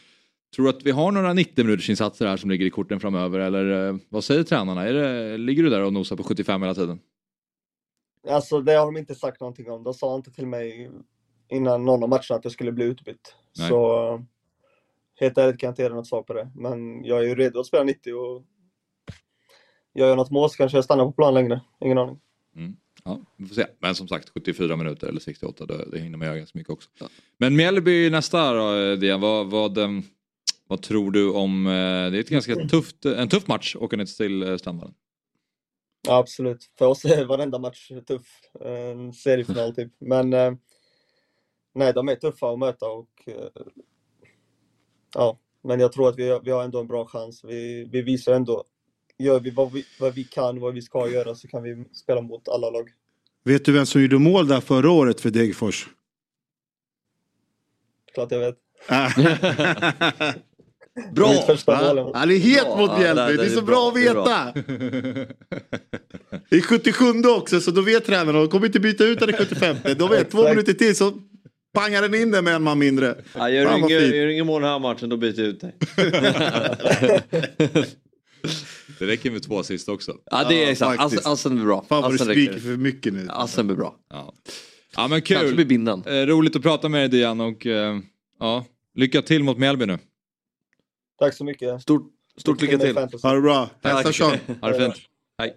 [0.57, 3.39] Tror du att vi har några 90 minuters insatser här som ligger i korten framöver
[3.39, 4.89] eller eh, vad säger tränarna?
[4.89, 7.01] Är det, ligger du där och nosar på 75 hela tiden?
[8.29, 9.83] Alltså det har de inte sagt någonting om.
[9.83, 10.91] De sa inte till mig
[11.49, 13.35] innan någon av matcherna att jag skulle bli utbytt.
[13.59, 13.69] Nej.
[13.69, 14.25] Så
[15.21, 16.51] helt ärligt kan jag inte ge något svar på det.
[16.55, 18.43] Men jag är ju redo att spela 90 och
[19.95, 21.61] gör jag något mål så kanske jag stannar på plan längre.
[21.81, 22.21] Ingen aning.
[23.05, 23.67] Ja, vi får se.
[23.79, 26.89] Men som sagt 74 minuter eller 68, det, det hinner man göra ganska mycket också.
[27.39, 29.21] Men Mjällby nästa då, Dian.
[29.21, 30.03] Vad, vad, ehm,
[30.67, 31.67] vad tror du om...
[31.67, 34.95] eh, Det är ett ganska tufft, en tuff match åka ner till eh, Strandvallen.
[36.07, 36.71] Ja, absolut.
[36.79, 38.27] För oss är varenda match tuff.
[38.61, 39.93] En seriefinal typ.
[39.99, 40.53] Men eh,
[41.75, 43.35] nej, de är tuffa att möta och eh,
[45.15, 47.45] ja, men jag tror att vi, har- vi har ändå en bra chans.
[47.45, 48.65] Vi, vi visar ändå,
[49.19, 52.21] gör vi vad, vi vad vi kan, vad vi ska göra så kan vi spela
[52.21, 52.89] mot alla lag.
[53.45, 55.89] Vet du vem som gjorde mål där förra året för Degerfors?
[58.15, 58.57] Klart jag vet.
[61.15, 61.29] Bra!
[61.33, 61.97] Mitt första mål.
[61.97, 62.77] Ja, Han är het Bra.
[62.77, 64.53] mot Ja, Mjällby, det- det är så bra att veta.
[66.51, 67.05] Det är 77
[67.39, 69.77] också så då vet tränarna, de kommer inte byta ut den i 75.
[69.99, 71.13] De vet två minuter till så
[71.73, 73.17] pangar den in den med en man mindre.
[73.35, 75.75] Ja, gör, Fan, ingen mål den här matchen då byter jag ut dig.
[78.99, 80.15] Det räcker med två assist också.
[80.31, 81.27] Ja det är Ja, exakt.
[81.27, 81.85] Assen, blir bra.
[81.89, 82.61] Fan vad du skriker räcker.
[82.61, 83.27] för mycket nu.
[83.31, 83.97] Assen blir bra.
[84.11, 84.35] Ja,
[84.97, 85.55] ja men Kanske kul.
[85.55, 86.03] blir binden.
[86.07, 87.99] Eh, roligt att prata med dig Dian och eh,
[88.41, 88.65] ja,
[88.95, 89.99] lycka till mot Mjällby nu.
[91.19, 91.83] Tack så mycket.
[91.83, 92.97] Stort, stort lycka till.
[93.23, 93.71] Ha det bra.
[93.83, 94.13] Hälsa.
[94.13, 94.39] Sean.
[94.61, 94.95] Ha det fint.
[95.39, 95.57] Hej.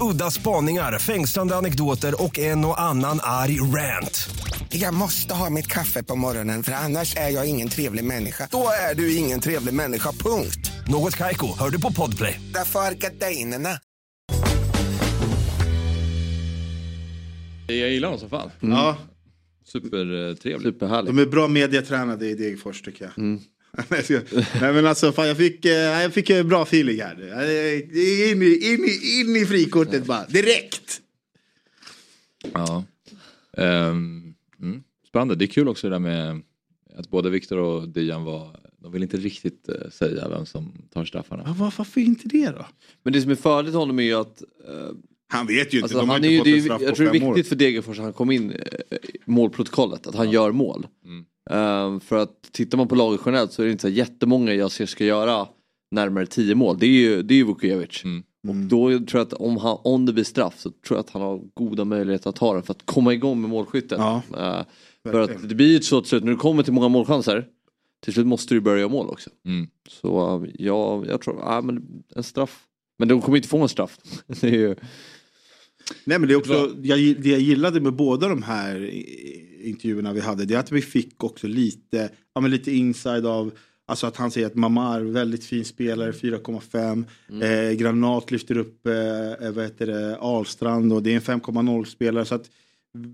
[0.00, 4.28] Udda spaningar, fängslande anekdoter och en och annan arg rant.
[4.68, 8.48] Jag måste ha mitt kaffe på morgonen för annars är jag ingen trevlig människa.
[8.50, 10.70] Då är du ingen trevlig människa, punkt.
[10.88, 12.40] Något Kaiko, hör du på Podplay.
[12.54, 13.70] Därför är gardinerna.
[17.66, 18.50] Jag gillar dem som fan.
[18.60, 18.96] Ja,
[19.66, 20.62] Supertrevligt.
[20.62, 21.16] Superhärligt.
[21.16, 23.18] de är bra mediatränade i Degerfors tycker jag.
[23.18, 23.40] Mm.
[24.60, 27.42] Nej, men alltså fan, jag fick, eh, jag fick bra feeling här.
[27.42, 27.74] Eh,
[28.32, 31.00] In i, in i, in i frikortet bara, direkt.
[32.52, 32.84] Ja.
[33.56, 34.34] Mm.
[35.08, 35.34] Spännande.
[35.34, 36.42] Det är kul också det där med
[36.96, 41.04] att både Viktor och Dian var, de vill inte riktigt eh, säga vem som tar
[41.04, 41.42] straffarna.
[41.46, 42.66] Ja, var- varför inte det då?
[43.02, 44.88] Men det som är fördel med honom är ju att eh,
[45.28, 46.58] Han vet ju inte, Alltså, de har han inte är ju, fått det är, en
[46.58, 47.34] ju- straff jag på tror det är fem år.
[47.34, 48.58] viktigt för Degerfors att han kom in i
[49.24, 50.86] målprotokollet, att han gör mål.
[51.04, 51.24] Mm.
[51.50, 54.70] Eh, för att tittar man på laget generellt så är det inte så jättemånga jag
[54.70, 55.48] ser ska göra
[55.90, 56.78] närmare 10 mål.
[56.78, 58.04] Det är ju, det är ju Vukovic.
[58.04, 58.22] Mm.
[58.48, 61.10] Och då tror jag att om, han, om det blir straff så tror jag att
[61.10, 63.98] han har goda möjligheter att ta den för att komma igång med målskyttet.
[63.98, 66.88] Ja, Eh, för att det blir ju så till slut, när du kommer till många
[66.88, 67.46] målchanser,
[68.04, 69.30] till slut måste du börja göra mål också.
[69.46, 69.68] Mm.
[69.88, 72.60] Så eh, ja, jag tror, ja men en straff.
[72.98, 73.98] Men de kommer inte få en straff.
[74.26, 74.74] det är ju,
[76.04, 78.90] Nej men det är också, jag, det jag gillade med båda de här
[79.68, 83.52] intervjuerna vi hade, det är att vi fick också lite, ja men lite inside av
[83.86, 87.04] Alltså att han säger att Mamar, väldigt fin spelare, 4,5.
[87.30, 87.42] Mm.
[87.42, 92.24] Eh, Granat lyfter upp eh, vad heter det, Ahlstrand och det är en 5,0 spelare.
[92.24, 92.50] Så att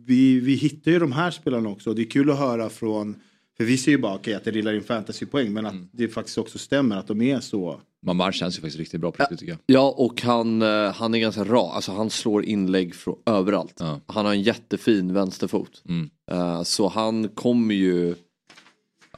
[0.07, 1.95] vi, vi hittar ju de här spelarna också.
[1.95, 3.17] Det är kul att höra från,
[3.61, 5.89] för vi ser ju bara okay, att det rillar in fantasypoäng men att Mm.
[5.93, 7.81] det faktiskt också stämmer att de är så.
[8.07, 9.61] Mamar känns ju faktiskt riktigt bra på riktigt tycker jag.
[9.67, 13.75] Ja och han, eh, han är ganska rak, alltså han slår inlägg från överallt.
[13.79, 14.01] Ja.
[14.07, 15.83] Han har en jättefin vänsterfot.
[15.89, 16.11] Mm.
[16.31, 18.15] Eh, så han kommer ju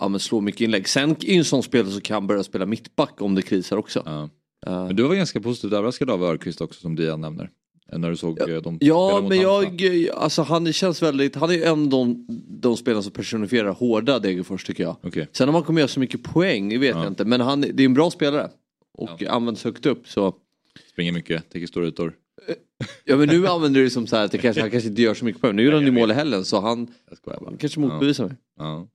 [0.00, 0.88] ja, men slå mycket inlägg.
[0.88, 4.02] Sen är ju en sån spelare som kan börja spela mittback om det krisar också.
[4.06, 4.28] Ja.
[4.66, 7.50] Eh, Men du var ganska positivt överraskad av Örqvist också som Dian nämner.
[7.92, 9.82] Eh, När du såg Ja, eh, dem Ja mot men jag,
[10.14, 14.18] alltså han känns väldigt, han är ju en av de, de spelarna som personifierar hårda
[14.18, 14.96] Degerfors tycker jag.
[15.02, 15.28] Okej.
[15.32, 17.02] Sen om han kommer göra så mycket poäng, det vet Ja.
[17.02, 17.24] jag inte.
[17.24, 18.50] Men han, det är en bra spelare.
[18.98, 19.30] Och Ja.
[19.30, 20.34] används högt upp så.
[20.92, 22.12] Springer mycket, täcker stora ytor.
[23.04, 25.02] Ja men nu använder du det som så här att det kanske, han kanske inte
[25.02, 25.56] gör så mycket poäng.
[25.56, 26.86] Nu gjorde han ju mål i helgen så han
[27.26, 27.52] bara.
[27.58, 28.34] kanske motbevisar mig.
[28.62, 28.88] Ja.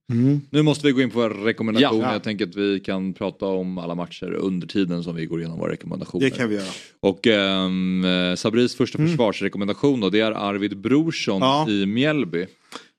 [0.50, 2.06] Nu måste vi gå in på våra rekommendationer.
[2.06, 2.14] Ja.
[2.14, 5.60] Jag tänker att vi kan prata om alla matcher under tiden som vi går igenom
[5.60, 6.26] våra rekommendationer.
[6.26, 6.66] Det kan vi göra.
[7.00, 8.06] Och um,
[8.38, 11.70] Sabris första försvarsrekommendation då, det är Arvid Brorsson Ja.
[11.70, 12.46] i Mjällby.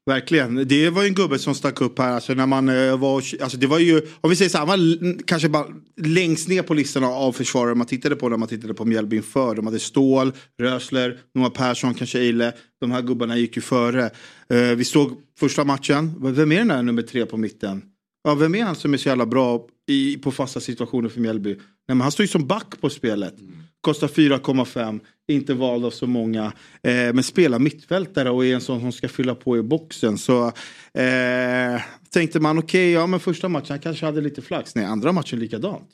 [0.09, 0.69] Verkligen.
[0.69, 2.13] Det var ju en gubbe som stack upp här.
[2.13, 4.79] Alltså när man eh, var, alltså det var ju, om vi säger så här, han
[4.79, 8.75] var kanske bara längst ner på listan av försvarare man tittade på när man tittade
[8.75, 9.55] på Mjällby inför.
[9.55, 12.53] De hade Ståhl, Rösler, Noah Persson, kanske Eile.
[12.81, 14.11] De här gubbarna gick ju före.
[14.51, 16.15] Eh, vi såg första matchen.
[16.35, 17.83] Vem är den där nummer tre på mitten?
[18.25, 21.57] Ja, vem är han som är så jävla bra i, på fasta situationer för Mjällby?
[21.89, 23.35] Nej, men han står ju som back på spelet.
[23.81, 25.01] Kostar 4,5.
[25.29, 26.45] Inte vald av så många.
[26.83, 30.19] Eh, men spelar mittfältare och är en sån som ska fylla på i boxen.
[30.19, 30.47] Så
[30.95, 34.75] eh, tänkte man okej, ja men första matchen han kanske hade lite flax.
[34.75, 35.89] Nej, andra matchen likadant.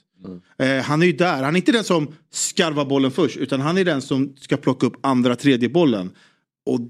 [0.58, 3.78] Eh, han är ju där, han är inte den som skarvar bollen först utan han
[3.78, 6.10] är den som ska plocka upp andra tredje bollen.
[6.66, 6.80] Och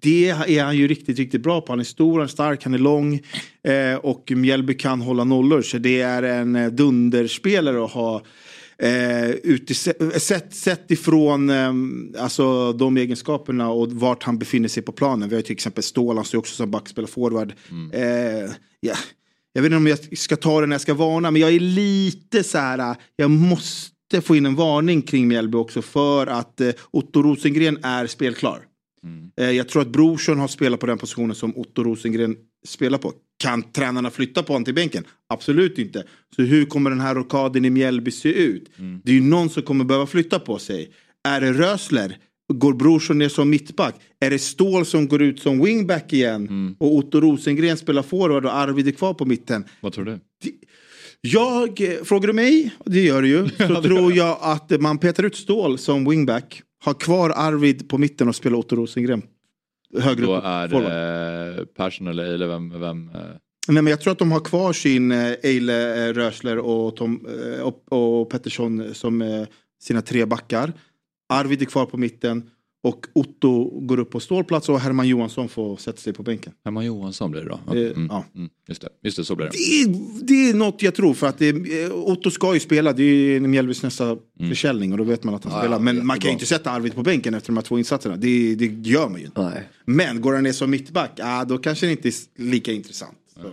[0.00, 1.72] det, är han ju riktigt, riktigt bra på.
[1.72, 3.20] Han är stor, han är stark, han är lång
[3.62, 5.62] eh, och Mjällby kan hålla nollor.
[5.62, 8.22] Så det är en eh, dunderspelare att ha
[8.78, 9.74] eh, uti,
[10.18, 11.72] sett, sett ifrån eh,
[12.22, 15.28] alltså, de egenskaperna och vart han befinner sig på planen.
[15.28, 17.52] Vi har till exempel Ståhl, han står också som back, spelar forward.
[17.92, 18.94] Eh, ja.
[19.52, 21.60] Jag vet inte om jag ska ta det när jag ska varna, men jag är
[21.60, 26.70] lite så här, jag måste få in en varning kring Mjällby också för att eh,
[26.90, 28.60] Otto Rosengren är spelklar.
[29.40, 32.36] Eh, Jag tror att Brorsson har spelat på den positionen som Otto Rosengren
[32.66, 33.12] spelar på.
[33.42, 35.04] Kan tränarna flytta på honom till bänken?
[35.28, 36.04] Absolut inte.
[36.36, 38.70] Så hur kommer den här rockaden i Mjällby se ut?
[39.04, 40.90] Det är ju någon som kommer behöva flytta på sig.
[41.28, 42.16] Är det Rösler?
[42.54, 43.94] Går Brorsson ner som mittback?
[44.20, 46.76] Är det Ståhl som går ut som wingback igen?
[46.78, 49.64] Och Otto Rosengren spelar forward och Arvid är kvar på mitten?
[49.80, 50.18] Vad tror du?
[51.20, 55.22] Jag, eh, frågar du mig, det gör du ju, så tror jag att man petar
[55.24, 56.62] ut Ståhl som wingback.
[56.84, 59.22] Har kvar Arvid på mitten och spelar Otto Rosengren
[59.96, 62.80] högre Då är det Persson eller Eile, vem?
[62.80, 63.20] vem eh,
[63.68, 67.26] Nej, men jag tror att de har kvar sin eh, Eile, eh, Rösler och, Tom,
[67.26, 69.46] eh, och, och Pettersson som eh,
[69.80, 70.72] sina tre backar.
[71.28, 72.50] Arvid är kvar på mitten
[72.82, 76.52] och Otto går upp på stålplats och Herman Johansson får sätta sig på bänken.
[76.64, 77.74] Herman Johansson blir det då?
[77.74, 78.24] Eh, Mm, ja.
[78.34, 78.88] mm, just, det.
[79.02, 79.52] just det, så blir det.
[79.52, 82.92] Det är, det är något jag tror för att det, eh, Otto ska ju spela.
[82.92, 84.50] Det är ju Mjällbys nästa Mm.
[84.50, 85.78] försäljning och då vet man att han Ja, spelar.
[85.78, 86.28] Men man kan jättebra.
[86.30, 88.16] ju inte sätta Arvid på bänken efter de här två insatserna.
[88.16, 89.42] Det, det gör man ju inte.
[89.42, 89.62] Nej.
[89.84, 93.16] Men går han ner som mittback, ah, då kanske det inte är lika intressant.
[93.42, 93.48] Så.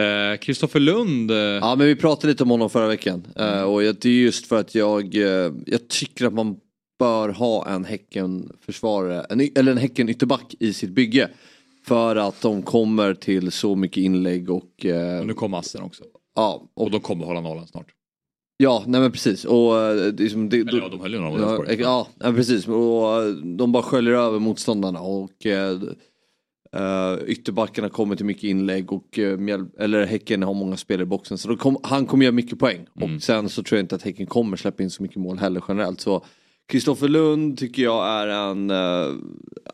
[0.00, 1.30] Eh, Kristoffer Lund.
[1.30, 3.26] eh, Ja men vi pratade lite om honom förra veckan.
[3.36, 5.14] Eh, och jag- det är just för att jag,
[5.66, 6.56] jag tycker att man
[7.00, 11.28] bör ha en Häcken-försvarare, eller en Häcken-ytterback i sitt bygge.
[11.86, 14.86] För att de kommer till så mycket inlägg och...
[14.86, 16.04] eh, och nu kom Assen också.
[16.36, 17.86] ja, och, Och de kommer hålla nollan snart.
[18.56, 19.44] ja, nej men precis.
[19.44, 21.40] Och, eh, det Eller ja, de höll ju nollan.
[21.40, 22.68] Ja, Ja, ja, ja precis.
[22.68, 25.80] Och eh, de bara sköljer över motståndarna och eh,
[26.76, 29.18] eh, ytterbackarna kommer till mycket inlägg och
[29.78, 32.86] eller Häcken har många spelare i boxen så kom, han kommer göra mycket poäng.
[32.96, 33.14] Mm.
[33.14, 35.64] Och sen så tror jag inte att Häcken kommer släppa in så mycket mål heller
[35.68, 36.00] generellt.
[36.00, 36.24] Så
[36.70, 39.16] Kristoffer Lund tycker jag är en, uh,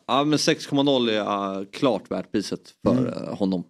[0.07, 3.05] ja men 6,0 är uh, klart värt priset för Mm.
[3.13, 3.63] eh, honom.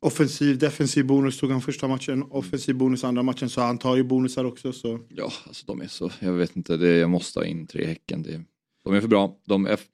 [0.00, 2.22] Offensiv, defensiv bonus tog han första matchen.
[2.30, 3.48] Offensiv bonus andra matchen.
[3.50, 4.72] Så han tar ju bonusar också.
[4.72, 5.00] Så.
[5.08, 7.86] Ja, alltså de är så, jag vet inte, det, jag måste ha in tre i
[7.86, 8.22] Häcken.
[8.22, 8.42] Det,
[8.84, 9.36] de är för bra.
[9.46, 9.86] De är, f-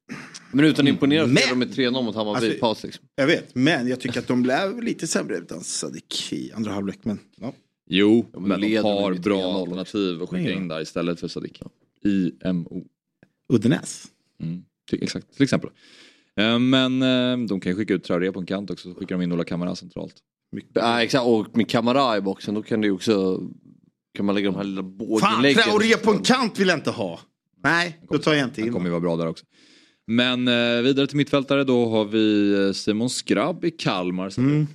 [0.53, 3.05] Men utan att imponera så Men- är de med 3-0 mot Hammarby Alltså- paus liksom.
[3.15, 6.99] Jag vet, men jag tycker att de blev lite sämre utan Sadik i andra halvlek.
[7.03, 7.53] Men, ja.
[7.87, 11.63] jo, men men de har bra 3-0 alternativ att skicka in där istället för Sadik.
[12.05, 12.85] IMO.
[13.53, 14.07] Uddenäs.
[14.43, 15.71] Mm, exakt, till exempel.
[16.37, 19.15] Eh, Men eh, de kan ju skicka ut Traoré på en kant också, så skickar
[19.15, 20.15] de in Ola Kamara centralt.
[20.73, 23.41] Ja, exakt, och med Kamara i boxen då kan ju också
[24.15, 25.63] kan man lägga de här lilla Fan, båginläggen.
[25.63, 27.21] Traoré på en kant vill jag inte ha.
[27.63, 29.45] Nej, då tar jag inte Han in kommer ju vara bra där också.
[30.07, 34.39] Men eh, vidare till mittfältare, då har vi Simon Skrabb i Kalmar.
[34.39, 34.67] Mm.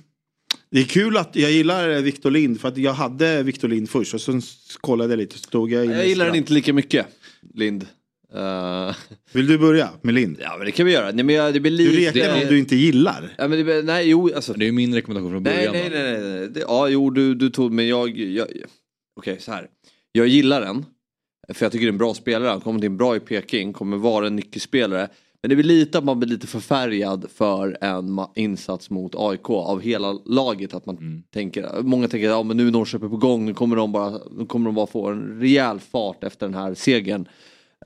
[0.70, 4.14] Det är kul att jag gillar Victor Lind för att jag hade Victor Lind först
[4.14, 4.42] och sen
[4.80, 7.06] kollade jag lite så stod jag in Jag gillar den inte lika mycket,
[7.54, 7.86] Lind.
[8.34, 8.94] Eh,
[9.32, 10.36] Vill du börja med Lind?
[10.40, 11.10] ja men det kan vi göra.
[11.12, 12.18] Nej, men jag, det blir Du lite...
[12.18, 13.34] rekar om du inte gillar.
[13.38, 14.52] Ja, men det, blir- nej, jo, alltså.
[14.52, 15.72] Det är ju min rekommendation från början.
[15.72, 16.02] nej, nej.
[16.20, 16.48] nej, nej.
[16.48, 18.18] Det, ja, jo, du, du tog, men jag...
[18.18, 18.46] jag
[19.20, 19.68] Okej, så här.
[20.12, 20.84] Jag gillar den.
[21.54, 22.48] För jag tycker det är en bra spelare.
[22.48, 25.08] Han kommer in bra i Peking, kommer vara en nyckelspelare.
[25.42, 29.80] Men det blir lite att man blir lite förfärgad för en insats mot AIK av
[29.80, 30.74] hela laget.
[30.74, 31.22] Att man Mm.
[31.34, 34.18] tänker, många tänker att ja, men nu är Norrköping på gång, nu kommer de bara,
[34.30, 37.28] nu kommer de bara få en rejäl fart efter den här segern.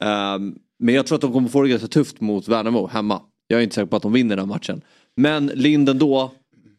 [0.00, 3.20] Ehm, men jag tror att de kommer få det ganska tufft mot Värnamo hemma.
[3.46, 4.80] Jag är inte säker på att de vinner den matchen.
[5.16, 6.30] Men Linden då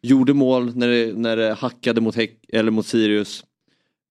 [0.02, 3.44] gjorde mål när det, när det hackade mot, Häck, eller mot Sirius.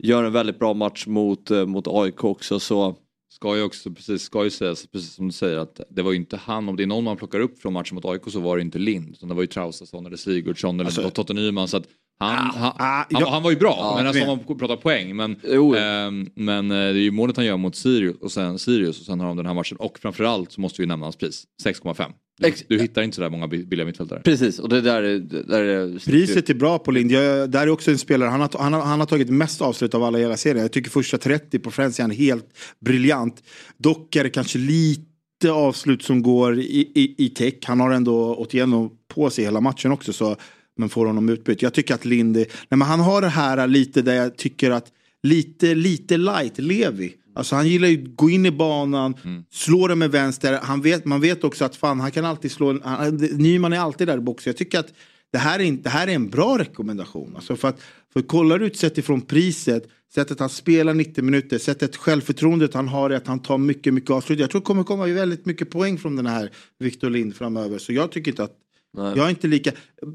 [0.02, 2.94] Gör en väldigt bra match mot, eh, mot AIK också så
[3.40, 6.16] Ska ju också precis, ska ju sägas, precis som du säger, att det var ju
[6.16, 8.56] inte han, om det är någon man plockar upp från matchen mot AIK så var
[8.56, 9.08] det inte Lind.
[9.14, 11.68] Utan det var ju Traustason eller Sigurdsson eller Alltså- Totte Nyman.
[11.68, 11.84] Så att
[12.18, 14.76] han, han, ah, han, jag- han var ju bra, Ja, men alltså om man pratar
[14.76, 15.16] poäng.
[15.16, 15.36] Men,
[15.76, 19.06] ehm, men eh, det är ju målet han gör mot Sirius och sen, Sirius och
[19.06, 19.76] sen har de den här matchen.
[19.76, 22.12] Och framförallt så måste vi nämna hans pris, 6,5.
[22.40, 24.20] Du, Ex- du hittar inte sådär många bi- billiga mittfältare.
[24.24, 25.02] precis och det där
[25.48, 27.12] Där är Priset är bra på Lind.
[27.12, 29.94] Jag, där är också en spelare, han har, han, har, han har tagit mest avslut
[29.94, 30.62] av alla i hela serien.
[30.62, 32.46] Jag tycker första 30 på Friends är han helt
[32.80, 33.42] briljant.
[33.78, 37.54] Dock är det kanske lite avslut som går i, i, i tech.
[37.64, 40.12] Han har ändå åt igenom på sig hela matchen också.
[40.12, 40.36] Så,
[40.76, 41.62] men får honom utbytt.
[41.62, 44.70] Jag tycker att Lind, är- nej, men han har det här lite där jag tycker
[44.70, 44.86] att
[45.22, 47.12] lite, lite light Levi.
[47.34, 49.14] Alltså han gillar ju att gå in i banan,
[49.50, 50.58] slå den med vänster.
[50.62, 54.06] Han vet, man vet också att fan han kan alltid slå, han, Nyman är alltid
[54.06, 54.50] där i boxen.
[54.50, 54.92] Jag tycker att
[55.32, 57.36] det här är, inte, det här är en bra rekommendation.
[57.36, 57.80] Alltså för, att,
[58.12, 63.10] för kollar du sett ifrån priset, sättet han spelar 90 minuter, sättet självförtroendet han har
[63.10, 64.38] är att han tar mycket, mycket avslut.
[64.38, 67.78] Jag tror det kommer komma väldigt mycket poäng från den här Victor Lind framöver.
[67.78, 68.56] Så jag tycker inte att
[68.92, 69.12] Nej.
[69.16, 69.72] jag är inte lika,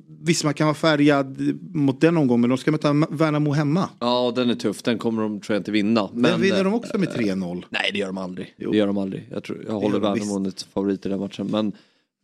[0.07, 1.41] visst man kan vara färgad
[1.76, 3.89] mot den omgången men då ska man ta Värnamo hemma.
[3.99, 4.84] Ja, den är tuff.
[4.84, 6.09] Den kommer de tror jag inte vinna.
[6.13, 7.63] Men Men, vinner de eh, också med 3-0.
[7.69, 8.55] Nej, det gör de aldrig.
[8.57, 8.71] Jo.
[8.71, 9.28] Det gör de aldrig.
[9.32, 11.47] Jag, tror, jag håller de Värnamo till favorit i den matchen.
[11.47, 11.67] Men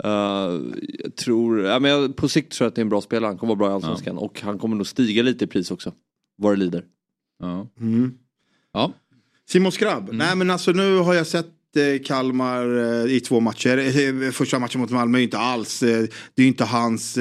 [0.03, 0.61] eh,
[1.03, 3.27] jag tror, ja, men jag, på sikt tror jag att det är en bra spelare.
[3.27, 4.17] Han kommer vara bra i Allsvenskan.
[4.17, 5.93] Och han kommer nog stiga lite i pris också.
[6.37, 6.85] Vad det lider.
[7.39, 7.67] Ja.
[7.79, 8.13] Mm.
[8.73, 8.91] Ja.
[9.49, 11.51] Simon Skrabb, nej men alltså nu har jag sett eh,
[12.05, 13.77] Kalmar eh, i två matcher.
[13.77, 16.05] Eh, första matchen mot Malmö är inte alls, eh,
[16.35, 17.19] det är inte hans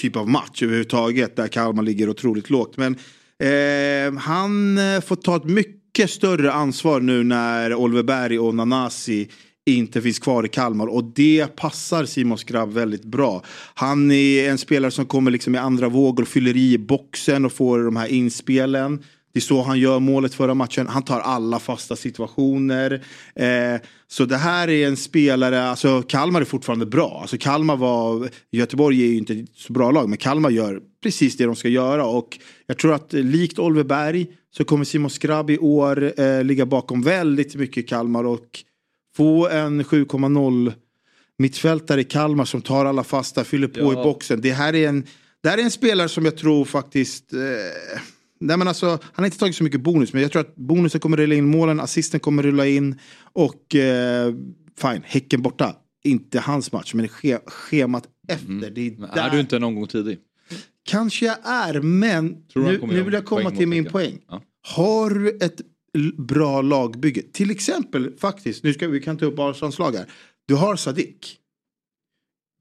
[0.00, 2.76] typ av match överhuvudtaget där Kalmar ligger otroligt lågt.
[2.76, 2.96] Men
[3.42, 9.28] eh, han får ta ett mycket större ansvar nu när Oliver Berg och Nanasi
[9.66, 13.44] inte finns kvar i Kalmar och det passar Simon Skrabb väldigt bra.
[13.74, 17.52] Han är en spelare som kommer liksom i andra vågor och fyller i boxen och
[17.52, 19.02] får de här inspelen.
[19.36, 20.86] Det är så han gör målet förra matchen.
[20.86, 23.04] Han tar alla fasta situationer.
[23.34, 27.18] Eh, så det här är en spelare, alltså Kalmar är fortfarande bra.
[27.20, 31.36] Alltså Kalmar var, Göteborg är ju inte ett så bra lag, men Kalmar gör precis
[31.36, 32.06] det de ska göra.
[32.06, 34.26] Och jag tror att likt Oliver Berg
[34.56, 38.60] så kommer Simon Skrabb i år eh, ligga bakom väldigt mycket Kalmar och
[39.16, 40.72] få en 7,0
[41.38, 44.00] mittfältare i Kalmar som tar alla fasta, fyller på Ja.
[44.00, 44.40] i boxen.
[44.40, 45.06] Det här är en,
[45.42, 48.00] det här är en spelare som jag tror faktiskt eh,
[48.40, 51.00] Nej, men alltså, han har inte tagit så mycket bonus men jag tror att bonusen
[51.00, 54.34] kommer rulla in målen, assisten kommer rulla in och eh,
[54.80, 55.76] fine, Häcken borta.
[56.04, 58.70] Inte hans match men ske, schemat efter.
[58.70, 59.26] Det är, där.
[59.26, 60.18] är du inte en omgång tidig?
[60.82, 64.18] Kanske jag är men nu, nu vill jag komma till min poäng.
[64.28, 64.42] Ja.
[64.62, 65.60] Har du ett
[66.16, 70.06] bra lagbygge, till exempel faktiskt, nu ska vi kan ta upp Arsenals lag här.
[70.46, 71.38] Du har Sadik.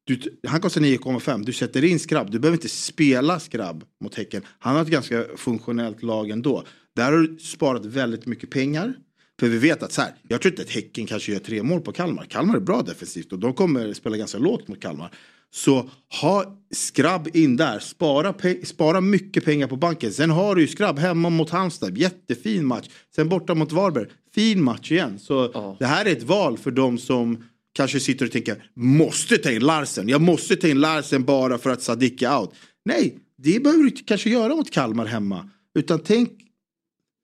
[0.08, 1.44] Du, han kostar 9,5.
[1.46, 2.32] Du sätter in skrabb.
[2.32, 4.42] Du behöver inte spela skrabb mot Häcken.
[4.60, 6.64] Han har ett ganska funktionellt lag ändå.
[6.96, 8.94] Där har du sparat väldigt mycket pengar.
[9.40, 11.82] För vi vet att så här, jag tror inte att Häcken kanske gör tre mål
[11.82, 12.26] på Kalmar.
[12.26, 15.12] Kalmar är bra defensivt och de kommer spela ganska lågt mot Kalmar.
[15.54, 15.90] Så
[16.22, 18.34] ha skrabb in där, spara,
[18.64, 20.14] spara mycket pengar på banken.
[20.14, 22.90] Sen har du ju skrabb hemma mot Halmstad, jättefin match.
[23.16, 25.20] Sen borta mot Varberg, fin match igen.
[25.20, 27.44] Så det här är ett val för de som
[27.76, 31.70] kanske sitter och tänker, måste ta in Larsen, jag måste ta in Larsen bara för
[31.70, 32.54] att Sadik är out.
[32.86, 35.50] Nej, det behöver du inte kanske göra mot Kalmar hemma.
[35.80, 36.30] Utan tänk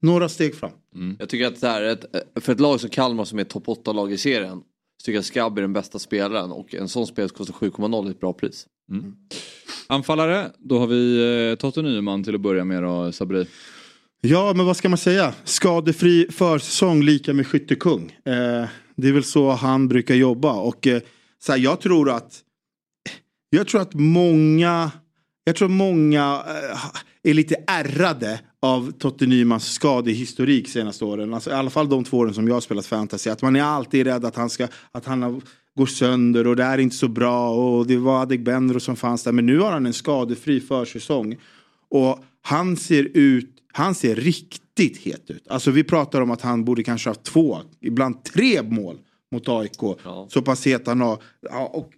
[0.02, 0.72] några steg fram.
[1.20, 1.98] Jag tycker att det här
[2.40, 4.58] för ett lag som Kalmar som är topp 8-lag i serien.
[5.02, 8.08] Så tycker jag att Skrabb är den bästa spelaren och en sån spelare kostar 7,0
[8.08, 8.68] är ett bra pris.
[9.88, 13.48] Anfallare, då har vi eh, Totte Nyman till att börja med då, Sabri.
[14.22, 15.34] Ja, men vad ska man säga?
[15.44, 18.18] Skadefri försäsong lika med skyttekung.
[18.26, 20.54] Eh, det är väl så han brukar jobba.
[20.54, 21.02] Och eh,
[21.40, 22.42] så här, jag tror att
[23.50, 24.92] jag tror att många
[25.44, 26.80] jag tror många eh,
[27.24, 31.34] är lite ärrade av Totte Nymans skadehistorik senaste åren.
[31.34, 33.30] Alltså, I alla fall de två åren som jag har spelat fantasy.
[33.30, 35.42] Att man är alltid rädd att han, ska, att han
[35.78, 37.50] går sönder och det är inte så bra.
[37.50, 39.32] Och det var Adegbenro som fanns där.
[39.32, 41.38] Men nu har han en skadefri försäsong.
[41.90, 45.48] Och han ser ut, han ser riktigt het ut.
[45.48, 48.98] Alltså vi pratar om att han borde kanske ha två, ibland tre mål
[49.32, 49.80] mot AIK.
[50.30, 51.24] Så pass het han har.
[51.42, 51.92] Ja, och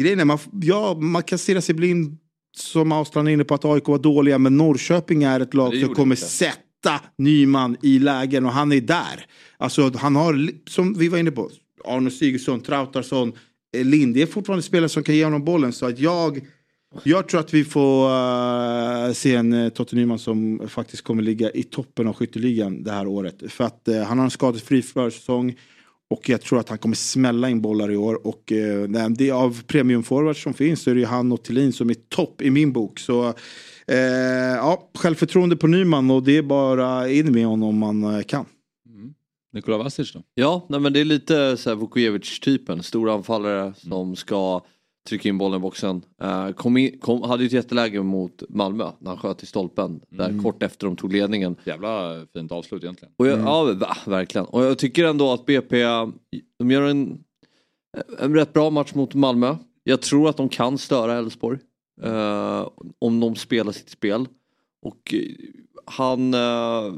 [0.00, 2.18] grejen är, man, ja, man kan stirra sig blind
[2.56, 4.38] som Australien är inne på att AIK var dåliga.
[4.38, 6.26] Men Norrköping är ett lag som kommer inte.
[6.26, 9.26] sätta Nyman i lägen och han är där.
[9.56, 11.50] Alltså han har, som vi var inne på,
[11.84, 13.32] Arne Sigurdsson, Trautarsson,
[13.76, 14.14] eh, Lind.
[14.14, 15.72] Det är fortfarande spelare som kan ge honom bollen.
[15.72, 16.40] Så att jag,
[17.02, 21.50] jag tror att vi får eh, se en uh, Totte Nyman som faktiskt kommer ligga
[21.50, 23.52] i toppen av skytteligan det här året.
[23.52, 25.56] För att eh, han har en skadefri försäsong.
[26.10, 28.26] Och jag tror att han kommer smälla in bollar i år.
[28.26, 28.52] Och
[28.88, 31.90] nej, det är av premiumforwards som finns så är det ju han och Thelin som
[31.90, 32.98] är topp i min bok.
[32.98, 33.34] Så
[34.56, 38.44] ja, självförtroende på Nyman och det är bara in med honom om man kan.
[39.52, 40.22] Nikola Vasic då?
[40.34, 42.82] Ja, nej, men det är lite Vukovic-typen.
[42.82, 44.62] Stora anfallare som ska
[45.08, 46.02] trycka in bollen i boxen.
[46.22, 50.00] Eh, kom in, kom, hade ju ett jätteläge mot Malmö när han sköt i stolpen.
[50.08, 51.56] Där kort efter de tog ledningen.
[51.64, 53.14] Jävla fint avslut egentligen.
[53.16, 54.46] Och jag, Ja, va, verkligen.
[54.46, 55.82] Och jag tycker ändå att BP,
[56.58, 57.24] de gör en,
[58.18, 59.56] en rätt bra match mot Malmö.
[59.84, 61.58] Jag tror att de kan störa Elfsborg.
[62.02, 64.26] eh, om de spelar sitt spel.
[64.82, 65.20] Och eh,
[65.84, 66.92] han, eh,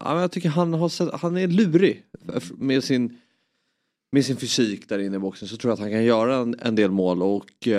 [0.00, 2.02] ja, jag tycker han, har, sett- han är lurig
[2.56, 3.16] med sin,
[4.12, 5.48] med sin fysik där inne i boxen.
[5.48, 7.22] Så tror jag att han kan göra en, en del mål.
[7.22, 7.72] Och, eh,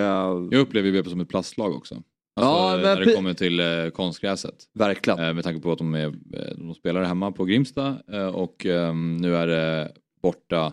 [0.50, 1.94] Jag upplever BP som ett plastlag också.
[1.94, 2.04] Alltså,
[2.52, 4.54] Ja, men när det kommer till eh, konstgräset.
[4.74, 5.18] Verkligen.
[5.18, 8.66] Eh, med tanke på att de, är, eh, de spelar hemma på Grimsta eh, och
[8.66, 10.72] eh, nu är det borta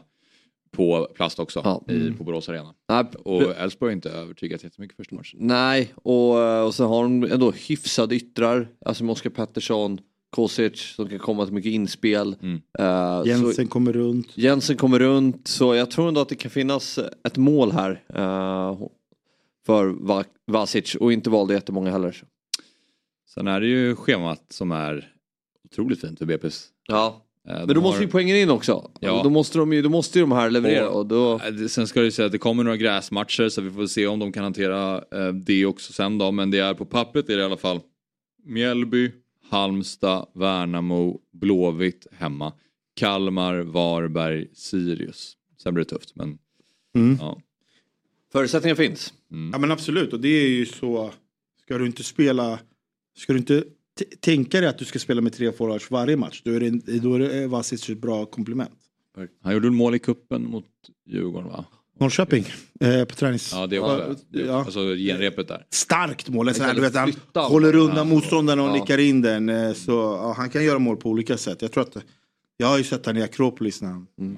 [0.72, 1.84] på plast också Ja.
[1.93, 2.74] i, på Borås Arena.
[2.89, 5.39] Nej, Och Elfsborg har inte övertygat jättemycket första matchen.
[5.41, 8.68] Nej, och, eh, och sen har de ändå hyfsade yttrar.
[8.86, 9.99] Alltså med Oskar Pettersson,
[10.30, 12.36] Kosic som kan komma till mycket inspel.
[12.41, 12.61] Mm.
[12.80, 14.27] Eh, Jensen så, kommer runt.
[14.38, 18.03] Jensen kommer runt, så jag tror ändå att det kan finnas ett mål här.
[18.15, 18.80] eh,
[19.65, 22.23] för Va- Vasic och inte valde jättemånga heller.
[23.34, 25.13] Sen är det ju schemat som är
[25.71, 26.65] otroligt fint för BP's.
[26.88, 27.25] Ja.
[27.49, 28.91] Eh, Men då måste har- ju poängen in också.
[28.99, 29.21] Ja.
[29.23, 30.89] Då, måste de ju, då måste ju de här leverera.
[30.89, 31.34] Och, då...
[31.45, 33.88] Eh, det- Sen ska det ju säga att det kommer några gräsmatcher så vi får
[33.88, 35.03] se om de kan hantera
[35.34, 36.32] det också sen då.
[36.32, 37.80] Men det är på pappret är det i alla fall
[38.45, 39.11] Mjällby,
[39.50, 42.54] Halmstad, Värnamo, Blåvitt hemma.
[42.95, 45.38] Kalmar, Varberg, Sirius.
[45.64, 46.38] Sen blir det tufft men
[46.95, 47.18] Mm.
[47.22, 47.41] ja.
[48.32, 49.14] Förutsättningar finns.
[49.32, 49.50] Mm.
[49.54, 51.12] Ja men absolut och det är ju så.
[51.62, 52.60] Ska du inte spela.
[53.18, 53.64] Ska du inte
[54.20, 56.41] tänka dig att du ska spela med tre forwards varje match.
[56.45, 58.72] Då är det, då är det Vasic ett bra komplement.
[59.41, 60.66] Han gjorde en mål i kuppen mot
[61.06, 61.66] Djurgården va?
[62.00, 62.45] Norrköping
[62.80, 63.52] eh, på tränings...
[63.54, 64.16] Ja det också.
[64.32, 64.54] Ja.
[64.66, 65.66] Alltså genrepet där.
[65.70, 66.54] Starkt mål.
[66.54, 68.74] Kan du vet, han håller undan motståndaren och Ja.
[68.74, 69.50] nickar in den.
[69.50, 71.62] eh, Så ja, han kan göra mål på olika sätt.
[71.62, 71.97] Jag tror att
[72.58, 74.38] jag har ju sett han i Akropolis när han Mm.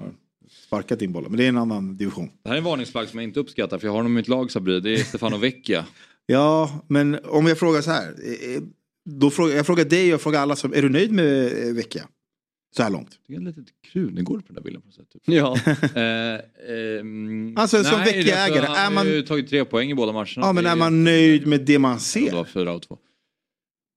[0.66, 1.30] sparkat in bollen.
[1.30, 2.30] Men det är en annan division.
[2.42, 4.28] Det här är en varningsflagg som jag inte uppskattar för jag har honom i mitt
[4.28, 4.80] lag Sabri.
[4.80, 5.84] Det är Stefano Vecchia.
[6.26, 8.08] Ja, men om jag frågar så här.
[8.08, 8.62] eh,
[9.10, 11.74] Då frågar, jag frågar dig och jag frågar alla som, är du nöjd med eh,
[11.74, 12.02] Vecchia?
[12.76, 13.18] Så här långt.
[13.28, 13.62] Det är lite
[13.92, 15.10] krunegård på den där bilden på något sätt.
[15.12, 15.22] Typ.
[15.24, 15.56] Ja.
[16.00, 19.90] Eh, ehm, Alltså, som nej, Vecchia-ägare, alltså, Han är man- har ju tagit tre poäng
[19.90, 20.28] i båda matcherna.
[20.36, 22.32] Ja, men Det är man nöjd med det man Det ser?
[22.32, 22.98] var fyra av två.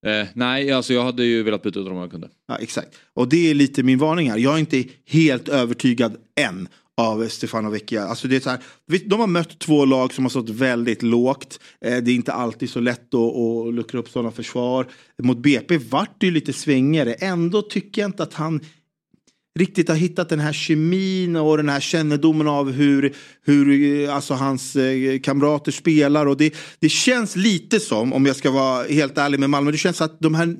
[0.05, 2.29] Eh, nej, alltså jag hade ju velat byta ut honom om jag kunde.
[2.47, 2.95] Ja, exakt.
[3.13, 4.37] Och det är lite min varning här.
[4.37, 6.67] Jag är inte helt övertygad än
[6.97, 8.03] av Stefano Vecchia.
[8.03, 8.59] Alltså det är så här,
[9.05, 11.59] de har mött två lag som har stått väldigt lågt.
[11.81, 14.87] Eh, det är inte alltid så lätt att, att luckra upp sådana försvar.
[15.23, 17.13] Mot BP vart det ju lite svängigare.
[17.13, 18.61] Ändå tycker jag inte att han
[19.59, 23.15] riktigt har hittat den här kemin och den här kännedomen av hur,
[23.45, 26.25] hur eh, alltså hans eh, kamrater spelar.
[26.25, 29.77] Och det, det känns lite som, om jag ska vara helt ärlig med Malmö, det
[29.77, 30.55] känns att de här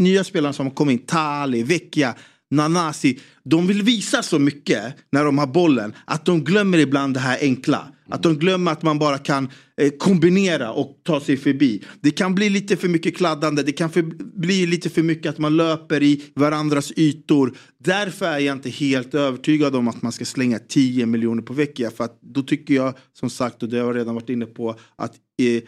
[0.00, 2.14] nya spelarna som har kommit in, Tali, Vecchia,
[2.50, 7.20] Nanasi, de vill visa så mycket när de har bollen att de glömmer ibland det
[7.20, 7.88] här enkla.
[8.08, 9.48] Att de glömmer att man bara kan
[9.80, 11.84] eh, kombinera och ta sig förbi.
[12.00, 14.02] Det kan bli lite för mycket kladdande, det kan för,
[14.38, 17.56] bli lite för mycket att man löper i varandras ytor.
[17.78, 21.90] Därför är jag inte helt övertygad om att man ska slänga 10 miljoner på Vecchia.
[21.90, 24.78] För att då tycker jag, som sagt, och det har jag redan varit inne på,
[24.96, 25.62] att eh,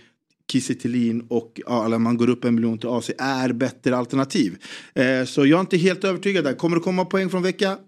[0.53, 0.75] Kiese
[1.29, 4.57] och ja, man går upp en miljon till AC är bättre alternativ.
[4.95, 6.55] Eh, så jag är inte helt övertygad där.
[6.55, 7.79] Kommer det komma poäng från vecka?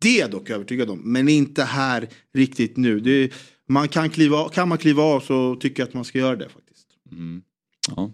[0.00, 3.00] Det är jag dock övertygad om, men inte här riktigt nu.
[3.00, 3.30] Det,
[3.68, 6.48] man kan, kliva, kan man kliva av så tycker jag att man ska göra det
[6.48, 6.86] faktiskt.
[7.12, 7.42] Mm.
[7.96, 8.10] Ja.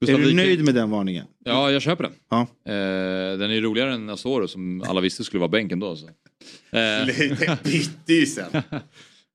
[0.00, 1.26] Är Gustav du Wikheim- nöjd med den varningen?
[1.44, 2.12] Ja, jag köper den.
[2.30, 2.40] Ja.
[2.40, 5.96] Eh, den är ju roligare än Asoro som alla visste skulle vara bänken då.
[5.96, 6.06] Så.
[6.06, 6.12] Eh,
[6.72, 8.62] Det bytte ju sen.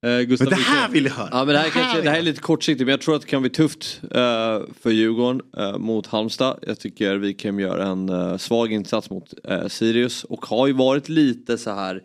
[0.04, 1.28] eh, Gustav Men det här vill jag höra.
[1.32, 3.16] Ja, men det, här Det kanske, vill det här är lite kortsiktigt men jag tror
[3.16, 6.58] att det kan bli tufft eh, för Djurgården eh, mot Halmstad.
[6.66, 9.34] Jag tycker Wikheim gör en eh, svag insats mot
[9.68, 12.02] Sirius och har ju varit lite så här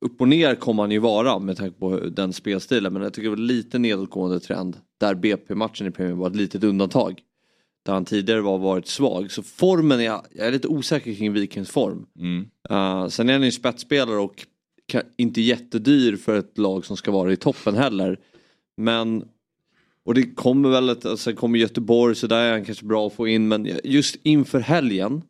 [0.00, 3.24] upp och ner kommer han ju vara med tanke på den spelstilen men jag tycker
[3.24, 7.20] det var lite nedåtgående trend där BP-matchen i Premier var ett litet undantag.
[7.84, 11.32] Där han tidigare var varit svag så formen är jag, jag är lite osäker kring
[11.32, 12.06] Wikhems form.
[12.18, 12.46] Mm.
[12.70, 14.46] Uh, sen är han ju spetsspelare och
[15.16, 18.20] inte jättedyr för ett lag som ska vara i toppen heller.
[18.76, 19.28] Men
[20.04, 23.12] och det kommer väl ett, alltså kommer Göteborg så där är han kanske bra att
[23.12, 25.22] få in men just inför helgen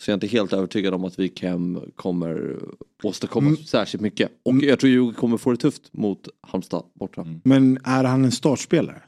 [0.00, 2.58] så är jag inte helt övertygad om att Wikhem kommer
[3.02, 3.64] åstadkomma Mm.
[3.64, 4.30] särskilt mycket.
[4.42, 7.20] Och jag tror Djurgården kommer få det tufft mot Halmstad borta.
[7.20, 7.40] Mm.
[7.44, 9.02] Men är han en startspelare?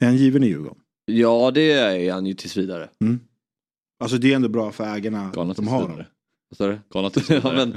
[0.00, 0.78] Är han given i Djurgården?
[1.06, 2.88] Ja det är han ju tills vidare.
[4.00, 6.02] Alltså det är ändå bra för ägarna Galna att de har honom.
[6.48, 7.10] Vad sa du?
[7.10, 7.74] Tills ja, men,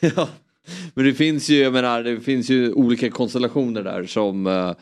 [0.16, 0.28] ja.
[0.94, 4.72] men det finns ju, jag menar, det finns ju olika konstellationer där som eh,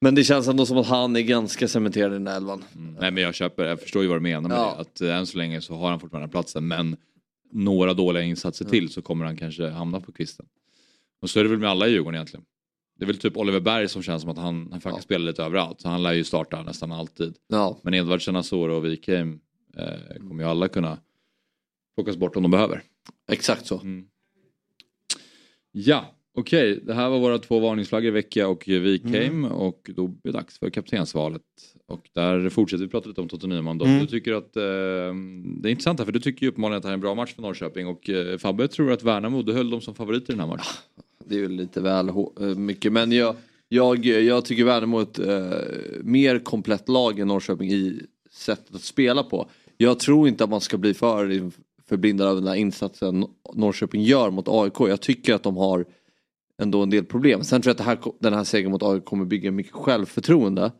[0.00, 2.64] Men det känns ändå som att han är ganska cementerad i den här elvan.
[2.76, 2.94] Mm.
[3.00, 4.74] Nej men jag köper, jag förstår ju vad du menar med Ja.
[4.74, 4.80] det.
[4.80, 6.96] Att eh, än så länge så har han fortfarande platsen men
[7.52, 10.46] några dåliga insatser till så kommer han kanske hamna på kvisten.
[11.22, 12.44] Och så är det väl med alla i Djurgården egentligen.
[12.98, 15.42] Det är väl typ Oliver Berg som känns som att han, han faktiskt spelar lite
[15.42, 15.80] överallt.
[15.80, 17.34] Så han lär ju starta nästan alltid.
[17.48, 17.78] Ja.
[17.82, 19.40] Men Edvardsen, Asoro och Wikheim
[19.76, 20.98] eh, kommer ju alla kunna
[21.94, 22.82] plockas bort om de behöver.
[23.32, 23.80] Exakt så.
[23.80, 24.04] Mm.
[25.72, 26.80] Ja, okej.
[26.86, 29.44] Det här var våra två varningsflaggor, Vecchia och Wikheim.
[29.44, 31.42] Och då blir det dags för kaptensvalet.
[31.86, 33.78] Och där fortsätter vi prata lite om Totte Nyman.
[33.78, 33.84] Då.
[33.84, 34.00] Mm.
[34.00, 34.62] Du tycker att, eh,
[35.60, 37.14] det är intressant här för du tycker ju uppenbarligen att det här är en bra
[37.14, 37.86] match för Norrköping.
[37.86, 40.72] Och eh, Fabbe tror att Värnamo, du höll dem som favoriter i den här matchen.
[41.26, 43.36] Det är ju lite väl eh, mycket men jag,
[43.68, 48.82] jag, jag tycker Värnamo är ett eh, mer komplett lag än Norrköping i sättet att
[48.82, 49.50] spela på.
[49.76, 51.52] Jag tror inte att man ska bli för
[51.88, 54.80] förblindad av den här insatsen Norrköping gör mot AIK.
[54.80, 55.84] Jag tycker att de har
[56.62, 57.44] ändå en del problem.
[57.44, 60.72] Sen tror jag att här, den här segern mot AIK kommer bygga mycket självförtroende.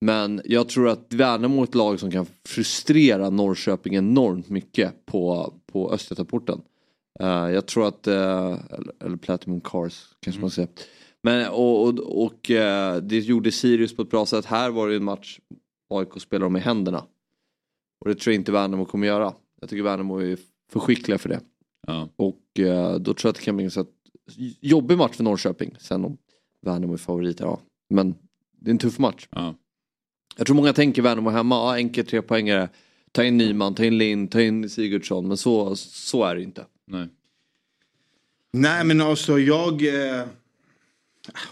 [0.00, 5.54] Men jag tror att Värnamo är ett lag som kan frustrera Norrköping enormt mycket på,
[5.72, 6.60] på Östgötaporten.
[7.22, 10.68] Uh, jag tror att, uh, eller, eller Platinum Cars kanske man säger.
[11.22, 14.44] Men och, och, och uh, det gjorde Sirius på ett bra sätt.
[14.44, 15.40] Här var det en match
[15.90, 17.04] AIK spelar med händerna.
[18.00, 19.32] Och det tror jag inte Värnamo kommer göra.
[19.64, 20.38] Jag tycker Värnamo är
[20.72, 21.40] för skickliga för det.
[21.86, 22.08] Ja.
[22.16, 22.40] Och
[23.00, 23.86] då tror jag att det kan bli en så
[24.60, 25.76] jobbig match för Norrköping.
[25.80, 26.16] Sen om
[26.62, 27.60] Värnamo är favoriter, ja.
[27.90, 28.14] Men
[28.60, 29.28] det är en tuff match.
[29.30, 29.54] Ja.
[30.36, 32.68] Jag tror många tänker Värnamo hemma, ja, enkelt trepoängare.
[33.12, 35.28] Ta in Nyman, ta in Lind, ta in Sigurdsson.
[35.28, 36.66] Men så, så är det inte.
[36.86, 37.08] Nej.
[38.52, 39.72] Nej men alltså jag...
[39.86, 40.24] Eh,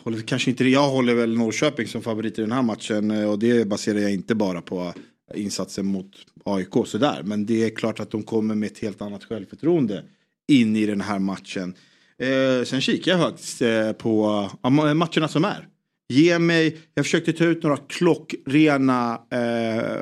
[0.04, 3.10] håller kanske inte, jag håller väl Norrköping som favorit i den här matchen.
[3.10, 4.94] eh, Och det baserar jag inte bara på
[5.35, 6.11] insatsen mot
[6.45, 7.22] AIK sådär.
[7.24, 10.05] Men det är klart att de kommer med ett helt annat självförtroende
[10.49, 11.74] in i den här matchen.
[12.18, 15.68] Eh, sen kikar jag faktiskt eh, på ja, matcherna som är.
[16.09, 20.01] Ge mig, jag försökte ta ut några klockrena eh, eh,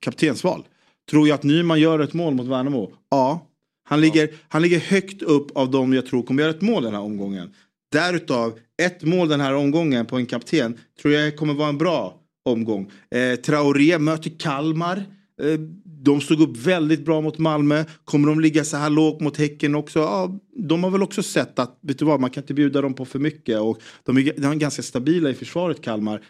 [0.00, 0.62] kaptensval.
[1.10, 2.92] Tror jag att Nyman gör ett mål mot Värnamo?
[3.10, 3.48] Ja.
[3.84, 6.94] Han ligger, han ligger högt upp av de jag tror kommer göra ett mål den
[6.94, 7.54] här omgången.
[7.92, 12.21] Därutav, ett mål den här omgången på en kapten tror jag kommer vara en bra
[12.42, 12.90] omgång.
[13.10, 14.96] Eh, Traoré möter Kalmar.
[15.42, 17.84] Eh, de stod upp väldigt bra mot Malmö.
[18.04, 19.98] Kommer de ligga så här lågt mot Häcken också?
[19.98, 22.94] Ja, de har väl också sett att, vet du vad, man kan inte bjuda dem
[22.94, 23.60] på för mycket.
[23.60, 26.22] Och de är, de är ganska stabila i försvaret, Kalmar.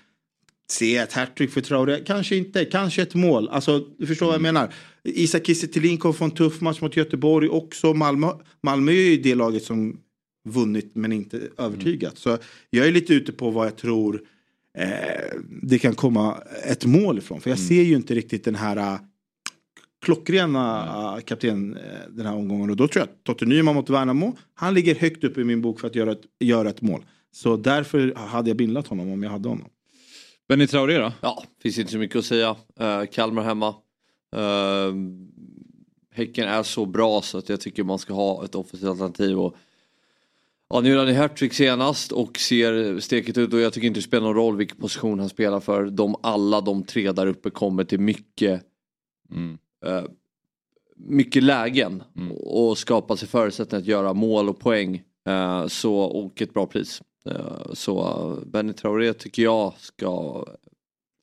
[0.71, 1.99] Se ett hattrick för Traoré?
[2.07, 3.49] Kanske inte, kanske ett mål.
[3.49, 4.75] Alltså, du förstår vad jag menar.
[5.05, 7.95] Isak Kiese kom från en tuff match mot Göteborg också.
[7.95, 8.29] Malmö,
[8.63, 10.01] Malmö är ju det laget som
[10.49, 12.19] vunnit men inte övertygat.
[12.19, 12.39] Så
[12.71, 14.23] jag är lite ute på vad jag tror
[14.79, 17.41] eh, det kan komma ett mål ifrån.
[17.41, 19.01] För jag ser ju inte riktigt den här uh,
[20.05, 22.70] klockrena uh, kapten uh, den här omgången.
[22.70, 25.62] Och då tror jag att Totte Nyman mot Värnamo, han ligger högt upp i min
[25.62, 27.05] bok för att göra ett, göra ett mål.
[27.33, 29.68] Så därför hade jag bindlat honom om jag hade honom.
[30.49, 31.12] Benny Traoré då?
[31.20, 32.57] Ja, finns inte så mycket att säga.
[32.81, 33.75] Uh, Kalmar hemma.
[34.37, 34.95] Uh,
[36.14, 39.39] häcken är så bra så att jag tycker man ska ha ett offensivt alternativ.
[39.39, 39.57] Och,
[40.73, 44.05] ja, nu gjorde han hattrick senast och ser stekigt ut och jag tycker inte det
[44.05, 45.87] spelar någon roll vilken position han spelar för.
[45.87, 48.62] De, alla de tre där uppe kommer till mycket
[49.33, 49.59] Mm.
[49.87, 50.05] uh,
[50.97, 52.33] mycket lägen mm.
[52.33, 55.03] och skapa sig förutsättningar att göra mål och poäng.
[55.29, 57.03] Uh, så, och ett bra pris.
[57.31, 60.45] Uh, så Benny Traoré tycker jag ska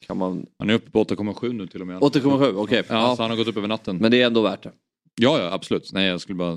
[0.08, 0.46] kan man...
[0.58, 2.00] Han är uppe på 8,7 nu till och med.
[2.00, 2.54] 8,7 okej.
[2.56, 2.78] Okay.
[2.78, 3.16] Ja, ja.
[3.16, 3.98] Så han har gått upp över natten.
[3.98, 4.72] Men det är ändå värt det.
[5.16, 5.94] Ja, ja absolut.
[5.94, 6.56] Nej, jag skulle bara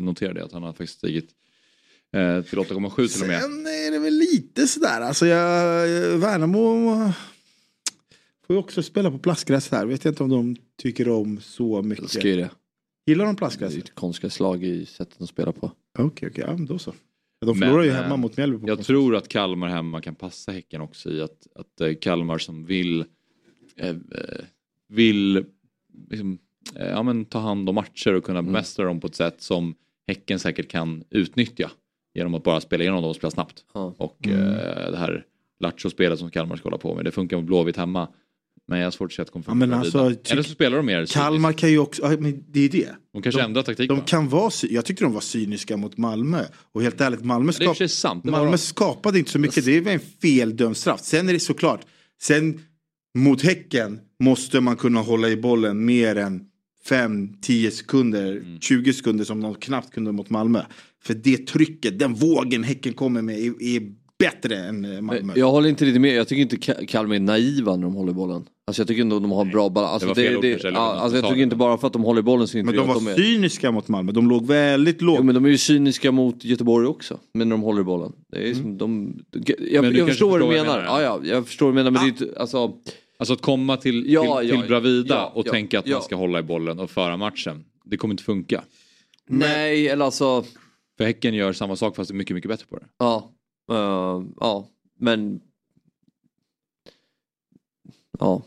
[0.00, 1.30] notera det att han har faktiskt stigit eh,
[2.10, 3.42] till 8,7 till och med.
[3.42, 5.00] Sen är det väl lite sådär.
[5.00, 5.86] Alltså jag,
[6.18, 7.12] Värnamo
[8.46, 9.86] får ju också spela på plastgräs här.
[9.86, 12.02] Vet jag inte om de tycker om så mycket.
[12.02, 12.50] Jag ska ju det.
[13.06, 13.72] Gillar de plastgräs?
[13.72, 15.66] Det är ett konstgräslag i sättet att spela på.
[15.98, 16.44] Okej, okay, okej.
[16.44, 16.56] Okay.
[16.58, 16.94] Ja, då så.
[17.40, 18.66] De förlorar ju hemma mot Mjällby.
[18.66, 23.04] Jag tror att Kalmar hemma kan passa Häcken också i att, att Kalmar som vill
[23.76, 23.96] eh,
[24.88, 25.44] vill
[26.10, 26.38] liksom,
[26.74, 28.94] eh, ja, men ta hand om matcher och kunna bemästra mm.
[28.94, 29.74] dem på ett sätt som
[30.06, 31.70] Häcken säkert kan utnyttja
[32.14, 33.64] genom att bara spela igenom dem och spela snabbt.
[33.74, 33.88] Mm.
[33.88, 35.24] Och eh, det här
[35.60, 38.08] Lattjo-spelet som Kalmar ska hålla på med, det funkar med Blåvitt hemma.
[38.68, 40.76] Men jag har svårt att se att det kommer funka ja, alltså, Eller så spelar
[40.76, 42.88] de mer Kalmar kan ju också, ja, men det är det.
[43.12, 46.44] De kanske de, ändrar taktik De kan vara, jag tyckte de var cyniska mot Malmö.
[46.72, 48.24] Och helt ärligt, Malmö, skap, det är sant.
[48.24, 49.64] Det Malmö skapade inte så mycket.
[49.64, 51.00] Det är en feldömd straff.
[51.00, 51.80] Sen är det såklart,
[52.22, 52.60] sen
[53.18, 56.44] mot Häcken måste man kunna hålla i bollen mer än
[56.88, 58.60] 5-10 sekunder, mm.
[58.60, 60.62] 20 sekunder som de knappt kunde mot Malmö.
[61.02, 65.32] För det trycket, den vågen Häcken kommer med är, är bättre än Malmö.
[65.36, 68.46] Jag håller inte riktigt med, jag tycker inte Kalmar är naiva när de håller bollen.
[68.66, 70.02] Alltså jag tycker ändå de har en bra balans.
[70.02, 72.58] Alltså, det, det, det, alltså jag tycker inte bara för att de håller bollen så
[72.58, 73.14] inte Men de var de är...
[73.14, 75.16] cyniska mot Malmö, de låg väldigt lågt.
[75.18, 77.18] Jo, men de är ju cyniska mot Göteborg också.
[77.34, 78.12] Men när de håller bollen.
[78.32, 78.78] Det är som mm.
[78.78, 80.64] de, jag, jag, jag förstår vad du menar.
[80.64, 82.14] menar ja, ja, jag förstår vad du menar men ah.
[82.18, 82.72] det är alltså...
[83.20, 86.38] Alltså att komma till, ja, till, till Bravida ja, och tänka att man ska hålla
[86.38, 87.64] i bollen och föra matchen.
[87.84, 88.62] Det kommer inte funka.
[89.28, 90.44] Nej, eller alltså...
[90.98, 92.86] För Häcken gör samma sak fast är mycket, mycket bättre på det.
[92.98, 93.32] Ja,
[93.72, 94.68] uh, ja.
[94.98, 95.40] men...
[98.18, 98.42] Ja.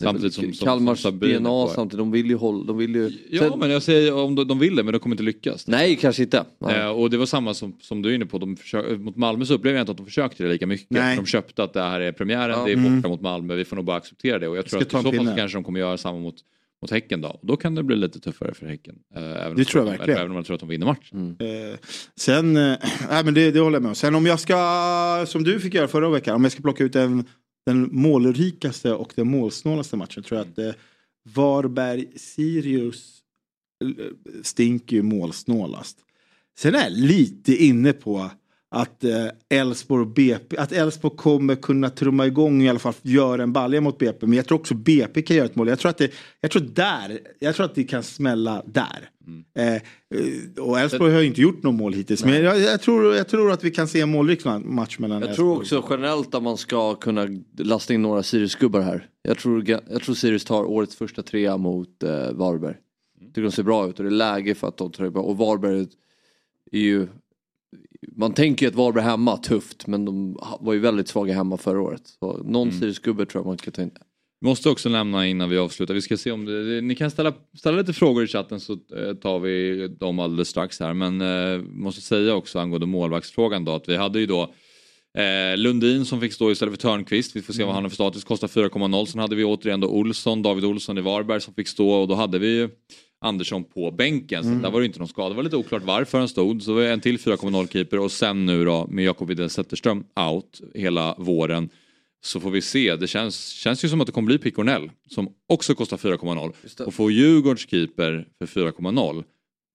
[0.00, 3.12] Samtidigt som, som Kalmars som DNA samtidigt, de vill ju hålla, de vill ju...
[3.30, 3.58] Ja Sen...
[3.58, 5.66] men jag säger om de, de vill det men de kommer inte lyckas.
[5.66, 6.44] Nej kanske inte.
[6.68, 9.44] Eh, och det var samma som, som du är inne på, de försök, mot Malmö
[9.44, 10.90] så upplevde jag inte att de försökte det lika mycket.
[10.90, 11.16] Nej.
[11.16, 12.64] De köpte att det här är premiären, ja.
[12.64, 13.10] det är borta mm.
[13.10, 14.48] mot Malmö, vi får nog bara acceptera det.
[14.48, 16.36] Och jag tror att i så fall kanske de kommer göra samma mot
[16.84, 17.28] mot Häcken då.
[17.28, 18.98] Och då kan det bli lite tuffare för Häcken.
[19.14, 20.18] Eh, även det tror jag de, verkligen.
[20.18, 21.36] Även om man tror att de vinner matchen.
[21.40, 21.70] Mm.
[21.70, 21.78] Eh,
[22.16, 22.78] sen, eh,
[23.10, 23.94] nej, men det, det håller jag med om.
[23.94, 26.96] Sen om jag ska, som du fick göra förra veckan, om jag ska plocka ut
[26.96, 27.24] en,
[27.66, 30.80] den målrikaste och den målsnålaste matchen tror jag att eh,
[31.28, 33.20] Varberg-Sirius
[34.42, 35.98] stinker ju målsnålast.
[36.58, 38.30] Sen är jag lite inne på
[38.74, 43.42] att eh, Elfsborg och BP, att Elfsborg kommer kunna trumma igång i alla fall göra
[43.42, 44.26] en balja mot BP.
[44.26, 45.68] Men jag tror också BP kan göra ett mål.
[45.68, 49.10] Jag tror att det, jag tror där, jag tror att det kan smälla där.
[49.58, 49.80] Eh, eh,
[50.58, 52.24] och Elfsborg har ju inte gjort något mål hittills.
[52.24, 55.34] Men jag, jag, tror, jag tror att vi kan se en målrik match mellan Jag
[55.34, 59.08] tror också generellt att man ska kunna lasta in några Sirius-gubbar här.
[59.22, 62.74] Jag tror, jag tror Sirius tar årets första trea mot eh, Varberg.
[63.26, 65.22] Tycker de ser bra ut och det är läge för att de tar det bra.
[65.22, 65.86] Och Varberg
[66.72, 67.08] är ju...
[68.16, 71.80] Man tänker ju att Varberg hemma, tufft, men de var ju väldigt svaga hemma förra
[71.80, 72.02] året.
[72.20, 73.90] Så någon Sirius-gubbe tror jag man ska ta in.
[74.44, 77.78] Måste också nämna innan vi avslutar, vi ska se om det, ni kan ställa, ställa
[77.78, 80.94] lite frågor i chatten så eh, tar vi dem alldeles strax här.
[80.94, 84.54] Men eh, måste säga också angående målvaktsfrågan då att vi hade ju då
[85.18, 87.36] eh, Lundin som fick stå istället för Törnqvist.
[87.36, 89.04] Vi får se vad han har för status, kostar 4,0.
[89.06, 92.14] Sen hade vi återigen då Olsson, David Olsson i Varberg som fick stå och då
[92.14, 92.68] hade vi ju
[93.20, 94.42] Andersson på bänken.
[94.42, 94.62] Så Mm.
[94.62, 95.28] där var det inte någon skada.
[95.28, 96.62] Det var lite oklart varför han stod.
[96.62, 101.14] Så en till 4,0 keeper och sen nu då med Jakob Widell Zetterström out hela
[101.18, 101.68] våren.
[102.24, 102.96] Så får vi se.
[102.96, 106.52] Det känns, känns ju som att det kommer bli Picornell som också kostar 4,0.
[106.86, 109.24] Och få Djurgårds keeper för 4,0.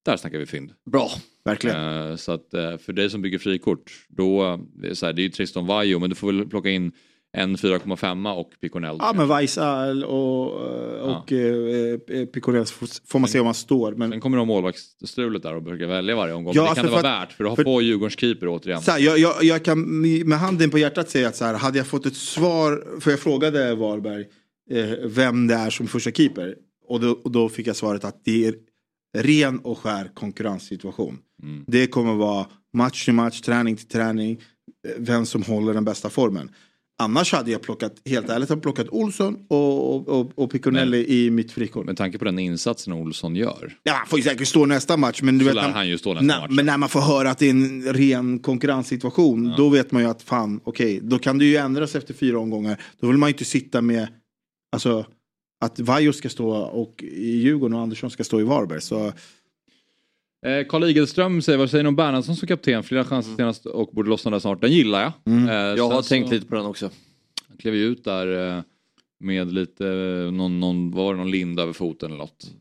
[0.09, 0.71] Där snackar vi fynd.
[0.91, 1.09] Bra.
[1.45, 2.09] Verkligen.
[2.09, 5.21] Eh, så att eh, för dig som bygger frikort, då, det är, så här, det
[5.21, 6.91] är ju Tristan Vaiho men du får väl plocka in
[7.37, 8.95] en 4,5 och Picornell.
[8.99, 10.53] Ja men Weissal och,
[11.01, 11.97] och ja.
[12.33, 12.71] Picorells
[13.07, 13.95] får man se om han står.
[13.95, 14.11] Men...
[14.11, 16.53] Sen kommer de målvaktsstrulet där och brukar välja varje omgång.
[16.55, 18.81] Ja, det alltså kan det vara att- värt för du har på Djurgårdens keeper återigen.
[18.81, 21.77] Så här, jag, jag, jag kan med handen på hjärtat säga att så här, hade
[21.77, 24.25] jag fått ett svar, för jag frågade Varberg
[24.71, 26.55] eh, vem det är som första keeper.
[26.87, 28.53] Och då, och då fick jag svaret att det är
[29.17, 31.17] ren och skär konkurrenssituation.
[31.43, 31.63] Mm.
[31.67, 34.31] Det kommer vara match till match, träning till träning,
[34.87, 36.51] eh, vem som håller den bästa formen.
[37.01, 41.51] Annars hade jag plockat, helt ärligt, hade plockat Olsson och, och, och, Piconelli i mitt
[41.51, 41.85] frikort.
[41.85, 43.73] Med tanke på den insatsen Olsson gör.
[43.83, 45.21] Ja, han får ju säkert stå nästa match.
[45.21, 46.51] Men, du Så vet, när- han ju stå nästa när, match.
[46.51, 49.53] Men när man får höra att det är en ren konkurrenssituation.
[49.57, 52.81] Då vet man ju att fan, okej, då kan det ju ändras efter fyra omgångar.
[53.01, 54.07] Då vill man ju inte sitta med,
[54.71, 55.05] alltså,
[55.59, 58.81] att Vaiho ska stå och i Djurgården och Andersson ska stå i Varberg.
[58.81, 59.13] Så
[60.45, 62.83] Eh, Carl Igelström säger, vad säger ni om Bernhardsson som kapten?
[62.83, 64.61] Flera chanser senast och borde lossna där snart.
[64.61, 65.11] Den gillar jag.
[65.25, 65.49] Mm.
[65.49, 66.89] Eh, Jag har tänkt så- lite på den också.
[67.47, 68.63] Han klev ju ut där eh,
[69.19, 72.51] med lite, eh, någon, någon, var det, någon linda över foten eller något.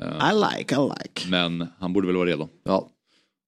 [0.00, 1.28] Eh, I like, I like.
[1.30, 2.48] Men han borde väl vara redo.
[2.64, 2.90] Ja.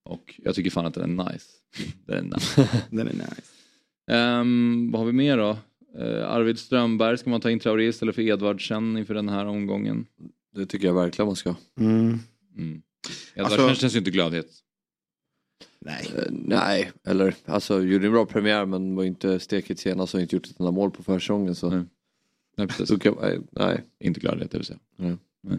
[0.04, 1.46] Och jag tycker fan att den är nice.
[2.06, 2.68] Den är nice.
[2.90, 3.42] Den är nice.
[4.10, 5.58] Ehm, vad har vi mer då?
[5.98, 10.06] Eh, Arvid Strömberg, ska man ta in Traoré istället för Edvardsen inför den här omgången?
[10.54, 11.54] Det tycker jag verkligen man ska.
[11.80, 12.18] Mm.
[12.56, 12.82] Mm.
[13.34, 14.46] Edvardsen Alltså- känns ju inte glödhet.
[15.80, 16.08] Nej.
[16.16, 20.36] Eh, nej, eller alltså gjorde en bra premiär men var inte stekigt senast och inte
[20.36, 21.70] gjort ett enda mål på försäsongen så.
[21.70, 21.84] Nej.
[22.56, 22.98] Nej, precis.
[22.98, 23.84] Kan, nej, nej.
[24.00, 24.78] Inte glödhet, det vill säga.
[24.96, 25.16] Nej.
[25.42, 25.58] Nej.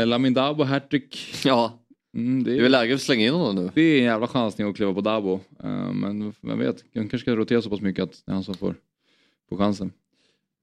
[0.00, 1.34] Eh, Lamin Dabo, hattrick.
[1.44, 1.81] Ja,
[2.14, 3.70] Mm, det, det är är, väl läge att slänga in honom nu.
[3.74, 5.40] det är en jävla chansning att kliva på Dabo.
[5.64, 8.44] Eh, men vem vet, han kanske ska rotera så pass mycket att det är han
[8.44, 8.74] som får,
[9.48, 9.92] får chansen.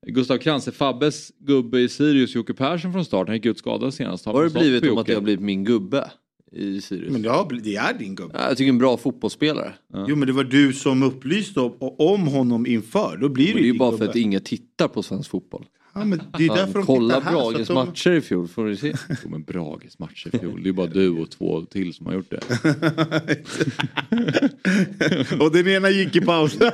[0.08, 3.28] Gustav Krantz, Fabbes gubbe i Sirius, Jocke Persson från start.
[3.28, 4.26] Han gick ut skadad senast.
[4.26, 6.12] Vad har det blivit om att det har blivit min gubbe
[6.52, 7.12] i Sirius?
[7.12, 8.34] Men det, har, det är din gubbe.
[8.38, 9.74] Ja, jag tycker en bra fotbollsspelare.
[10.08, 13.18] Jo men det var du som upplyste om, om honom inför.
[13.22, 14.10] Då blir Men det det är ju bara för gubbe.
[14.10, 15.66] att ingen tittar på svensk fotboll.
[16.00, 17.32] Ja, men det är därför de Kolla här.
[17.32, 17.74] Brages att de...
[17.74, 18.94] matcher i fjol får du se.
[19.10, 20.64] Jo, men Brages matcher i fjol.
[20.64, 22.40] Det är bara du och två till som har gjort det.
[25.40, 26.58] och den ena gick i paus.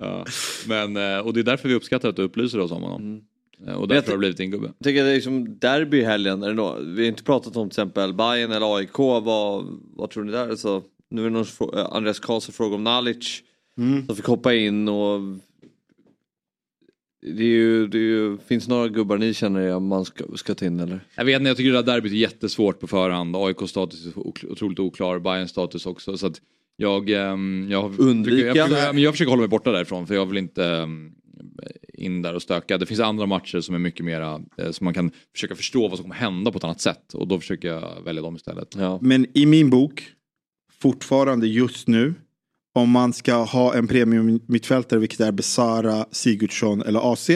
[0.00, 0.24] Ja.
[0.68, 3.20] Men, eh, och det är därför vi uppskattar att du upplyser oss om honom.
[3.66, 4.66] Eh, Och därför har det blivit din gubbe.
[4.78, 6.42] Jag tycker det är liksom derby i helgen.
[6.42, 8.98] Är det nå- Vi har inte pratat om till exempel Bayern eller AIK.
[8.98, 9.64] Vad,
[9.96, 10.48] vad tror ni där?
[10.50, 11.46] Alltså, nu är det någon
[11.78, 13.42] eh, Andreas Karlsson fråga om Nalic.
[13.78, 14.06] Mm.
[14.06, 15.20] Som fick hoppa in och
[17.26, 20.54] det, är ju, det är ju, finns några gubbar ni känner att man ska, ska
[20.54, 21.00] ta in eller?
[21.14, 23.36] Jag vet inte, jag tycker det där derbyt är jättesvårt på förhand.
[23.36, 24.18] AIK status är
[24.52, 26.16] otroligt oklar, Bayern status också.
[26.16, 26.40] Så att
[26.76, 28.46] jag, ehm, jag, Undvika.
[28.46, 31.12] jag, försöker, men jag försöker hålla mig borta därifrån för jag vill inte ehm,
[31.94, 32.78] in där och stöka.
[32.78, 35.98] Det finns andra matcher som är mycket mera, eh, som man kan försöka förstå vad
[35.98, 37.14] som kommer hända på ett annat sätt.
[37.14, 38.74] Och då försöker jag välja dem istället.
[38.76, 38.98] Ja.
[39.02, 40.12] Men i min bok,
[40.80, 42.14] fortfarande just nu,
[42.76, 47.30] om man ska ha en premium mittfältare, vilket är Besara, Sigurdsson eller AC,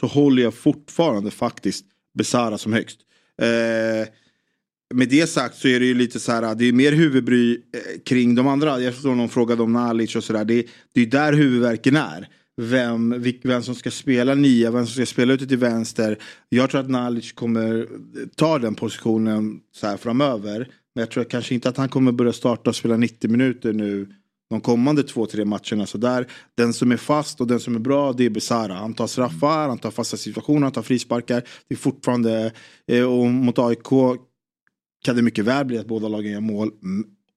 [0.00, 1.84] så håller jag fortfarande faktiskt
[2.14, 2.98] Besara som högst.
[3.42, 4.08] Eh,
[4.94, 8.00] med det sagt så är det ju lite så här, det är mer huvudbry eh,
[8.04, 8.80] kring de andra.
[8.80, 10.44] Jag förstår någon frågade om Nalic och sådär.
[10.44, 12.28] Det, det är där huvudverken är.
[12.56, 16.18] Vem, vem som ska spela nia, vem som ska spela ute till vänster.
[16.48, 17.88] Jag tror att Nalic kommer
[18.36, 20.58] ta den positionen så här framöver.
[20.94, 24.08] Men jag tror kanske inte att han kommer börja starta och spela 90 minuter nu
[24.50, 25.86] de kommande två, tre matcherna.
[25.86, 26.26] Så där,
[26.56, 28.74] den som är fast och den som är bra det är Besara.
[28.74, 31.42] Han tar straffar, han tar fasta situationer, han tar frisparkar.
[31.68, 32.52] Det är fortfarande,
[32.86, 33.88] eh, och mot AIK
[35.04, 36.70] kan det mycket väl bli att båda lagen gör mål.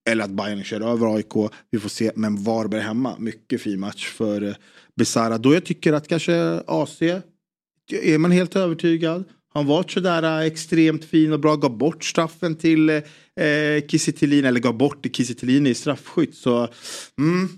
[0.10, 1.52] Eller att Bayern kör över AIK.
[1.72, 2.12] Vi får se.
[2.16, 4.56] Men Varberg hemma, mycket fin match för eh,
[4.96, 5.38] Besara.
[5.38, 7.02] Då jag tycker att kanske AC,
[7.92, 9.24] är man helt övertygad.
[9.54, 11.56] Han var sådär eh, extremt fin och bra.
[11.56, 13.02] Gav bort straffen till eh,
[13.88, 16.36] Kiese Thelin, eller gav bort till Kiese Thelin i straffskytt.
[16.36, 16.68] Så
[17.18, 17.50] mm,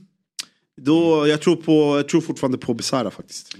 [0.82, 3.58] då, jag, tror på, jag tror fortfarande på Besara faktiskt.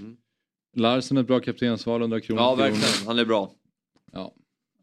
[0.76, 2.42] Larsen ett bra kaptensval, 100 kronor.
[2.42, 3.06] Ja, verkligen.
[3.06, 3.50] Han är bra.
[4.12, 4.34] Ja,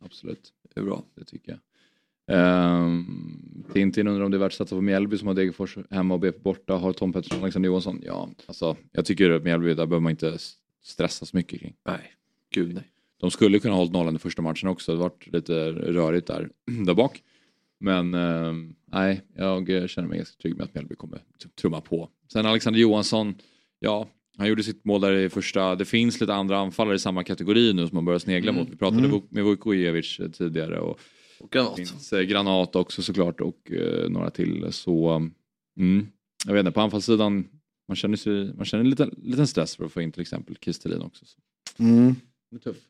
[0.06, 0.54] absolut.
[0.74, 1.04] Det är bra.
[1.16, 1.60] Det tycker jag.
[2.28, 6.14] Um, Tintin undrar om det är värt att satsa på Mjällby som har Degerfors hemma
[6.14, 6.74] och BP borta.
[6.74, 8.02] Har Tom Pettersson och Alexander Johansson?
[8.04, 10.38] Ja, alltså jag tycker att Mjällby, där behöver man inte
[10.84, 11.76] stressa så mycket kring.
[11.86, 12.14] Nej,
[12.50, 12.93] gud nej.
[13.24, 14.92] De skulle kunna ha hållit nollan i första matchen också.
[14.92, 16.50] Det har varit lite rörigt där,
[16.86, 17.24] där bak.
[17.80, 21.22] Men ehm, nej, jag känner mig ganska trygg med att Mjällby kommer
[21.62, 22.10] trumma på.
[22.34, 23.36] Sen Alexander Johansson,
[23.80, 24.08] ja,
[24.38, 25.76] han gjorde sitt mål där i första.
[25.76, 28.62] Det finns lite andra anfallare i samma kategori nu som man börjar snegla Mm.
[28.64, 28.74] mot.
[28.74, 29.22] Vi pratade Mm.
[29.30, 30.80] med Vujkovic tidigare.
[30.80, 31.00] Och,
[31.40, 31.76] och Granat.
[31.76, 34.68] Det finns eh, Granat också såklart och eh, några till.
[34.72, 35.10] Så
[35.80, 36.08] mm,
[36.46, 37.48] jag vet inte, på anfallssidan
[37.88, 40.56] man känner, sig, man känner en liten, liten stress för att få in till exempel
[40.56, 41.26] Kristelin också.
[41.26, 41.40] Så.
[41.84, 42.16] Mm.
[42.52, 42.84] Det är tufft.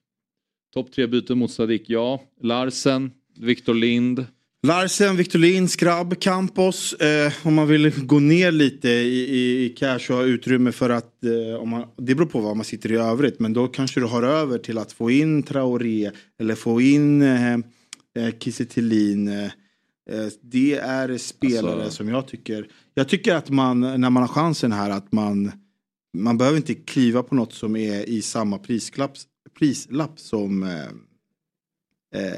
[0.74, 2.22] Topp tre byten mot Sadik, ja.
[2.42, 4.26] Larsen, Viktor Lind.
[4.68, 6.94] Larsen, Victorlin, Skrabb, Campos.
[6.94, 10.90] Eh, om man vill gå ner lite i, i, i cash och ha utrymme för
[10.90, 11.24] att...
[11.24, 13.40] Eh, om man, det beror på vad man sitter i övrigt.
[13.40, 17.54] Men då kanske du har över till att få in Traoré eller få in eh,
[17.54, 17.60] eh,
[18.40, 18.66] Kiese.
[18.78, 22.68] Eh, eh, det är spelare Alltså- som jag tycker...
[22.94, 25.52] Jag tycker att man, när man har chansen här, att man...
[26.18, 29.12] Man behöver inte kliva på något som är i samma prislapp,
[29.60, 30.86] prislapp som eh,
[32.22, 32.34] eh,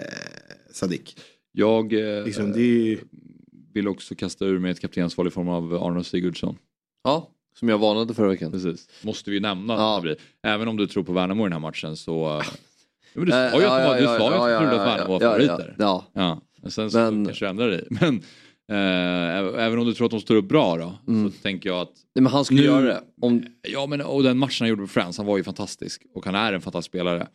[0.71, 1.19] Sadik.
[1.51, 2.99] Jag eh, Liksom, det är-
[3.73, 6.57] vill också kasta ur mig ett kaptensval i form av Arno Sigurdsson.
[7.03, 7.29] Ja,
[7.59, 8.51] som jag varnade förra veckan.
[8.51, 8.89] Precis.
[9.01, 9.73] Måste vi ju nämna.
[9.73, 10.03] Ja.
[10.43, 12.25] Även om du tror på Värnamo i den här matchen så...
[12.39, 12.43] eh, Ja,
[13.13, 14.53] men du sa ju att ja, du var- du ja, sa ju ja, att du
[14.53, 15.75] ja, trodde att Värnamo var favoriter.
[15.79, 16.05] ja.
[16.13, 16.41] Ja.
[16.61, 17.87] Men sen så Men- kanske du ändrar dig.
[17.89, 18.21] Men
[18.69, 20.93] även om du tror att de står upp bra då.
[21.31, 21.91] Så tänker jag att...
[22.15, 23.03] Nej, men han skulle Nu- göra det.
[23.21, 23.45] Om...
[23.67, 26.01] Ja men och den matchen han gjorde med Friends, han var ju fantastisk.
[26.13, 27.27] Och han är en fantastisk spelare.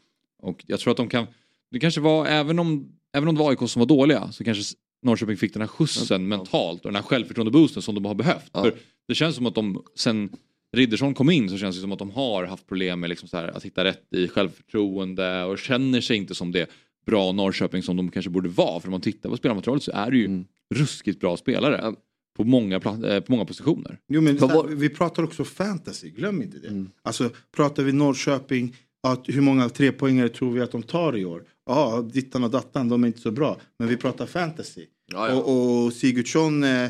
[0.42, 1.26] Och jag tror att de kan...
[1.70, 4.74] Det kanske var, även om, även om det var AIK som var dåliga, så kanske
[5.02, 8.50] Norrköping fick den här skjutsen mentalt och den här självförtroende-boosten som de har behövt.
[8.52, 8.74] För
[9.08, 10.30] det känns som att de, sen
[10.76, 13.48] Riddersson kom in så känns det som att de har haft problem med liksom här,
[13.48, 16.70] att hitta rätt i självförtroende och känner sig inte som det
[17.06, 18.80] bra Norrköping som de kanske borde vara.
[18.80, 20.44] För om man tittar på spelarmaterialet så är det ju Mm.
[20.74, 21.94] ruskigt bra spelare.
[22.36, 23.98] På många, eh, på många positioner.
[24.08, 26.84] Jo, men här, vi pratar också fantasy, glöm inte det.
[27.02, 31.44] Alltså pratar vi Norrköping, att hur många trepoängare tror vi att de tar i år?
[31.66, 33.56] Ja, dittan och dattan, de är inte så bra.
[33.78, 34.86] Men vi pratar fantasy.
[35.12, 35.34] Ja, ja.
[35.34, 36.84] Och, och Sigurdsson eh,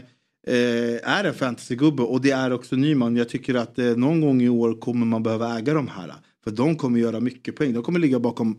[0.47, 3.17] eh, är en fantasygubbe och det är också Nyman.
[3.17, 6.15] Jag tycker att eh, någon gång i år kommer man behöva äga de här.
[6.45, 7.73] För de kommer göra mycket poäng.
[7.73, 8.59] De kommer ligga bakom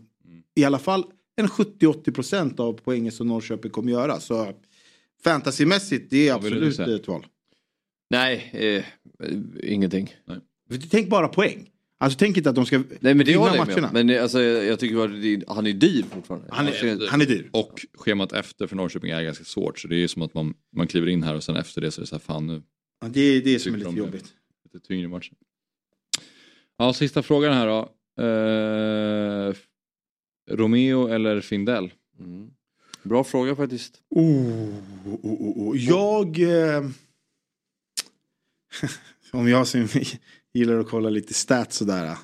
[0.54, 1.04] i alla fall
[1.36, 4.20] en 70-80% av poängen som Norrköping kommer göra.
[4.20, 4.52] Så
[5.24, 7.26] fantasymässigt, det är absolut ett val.
[8.10, 8.84] Nej, eh,
[9.62, 10.14] ingenting.
[10.90, 11.68] Tänk bara poäng.
[11.98, 13.88] Alltså tänk inte att de ska Nej men det vinna med matcherna.
[13.88, 14.06] om.
[14.06, 14.96] Men alltså, jag, tycker
[15.48, 16.48] att han är dyr fortfarande.
[16.50, 17.48] Han är- Alltså, han är dyr.
[17.52, 19.78] Och schemat efter för Norrköping är ganska svårt.
[19.78, 22.00] Så det är som att man, man kliver in här och sen efter det så
[22.00, 22.62] är det så här, fan nu.
[23.00, 24.32] Ja, det är det som är lite de jobbigt.
[24.72, 25.32] Lite tyngre matcher.
[26.78, 27.78] Ja, sista frågan här då.
[28.22, 29.54] Eh,
[30.52, 31.92] Romeo eller Findell?
[32.20, 32.50] Mm.
[33.02, 34.00] Bra fråga faktiskt.
[34.10, 34.68] Oh,
[35.06, 35.78] oh, oh, oh.
[35.78, 36.38] Jag...
[36.38, 36.84] Eh,
[39.32, 39.88] om jag som
[40.54, 42.16] gillar att kolla lite stats sådär.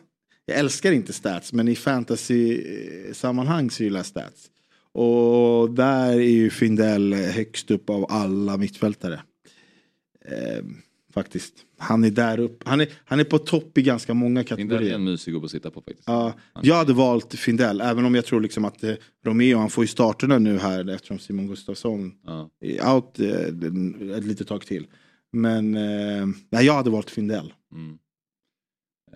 [0.46, 4.50] Jag älskar inte stats men i fantasy-sammanhang så gillar jag stats.
[4.92, 9.22] Och där är ju Findell högst upp av alla mittfältare.
[10.24, 10.64] Eh,
[11.22, 11.54] faktiskt.
[11.78, 12.68] Han är där uppe.
[12.68, 14.94] Han är, han är på topp i ganska många Findell är kategorier.
[14.94, 16.02] en mysig gubbe att sitta på faktiskt.
[16.08, 16.32] Ja,
[16.62, 19.88] jag hade valt Findell, även om jag tror liksom att eh, Romeo, han får ju
[19.88, 22.50] starterna nu här eftersom Simon Gustafsson Ja.
[22.60, 24.86] är out eh, ett litet tag till.
[25.32, 27.52] Men eh, nej, jag hade valt Findell.
[27.72, 27.98] Mm.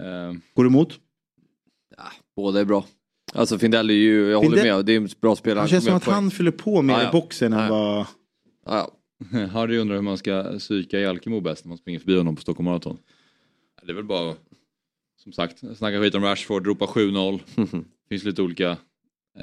[0.01, 0.99] Eh, Går du emot?
[2.37, 2.87] Båda är bra.
[3.35, 5.59] Alltså Findell är ju, jag håller Findell- med, det är en bra spelare.
[5.61, 7.09] Han känns som att han fyller på mer Ja, ja.
[7.09, 7.70] i boxen än Ja, ja.
[7.74, 8.07] vad...
[8.77, 8.91] Ja,
[9.53, 12.43] Harry undrar hur man ska psyka i Alkemo bäst när man springer förbi honom på
[12.43, 12.99] Stockholm Marathon.
[13.86, 14.35] Det är väl bara
[15.23, 17.40] som sagt, snacka skit om Rashford, ropa 7-0.
[18.09, 18.77] Finns lite olika...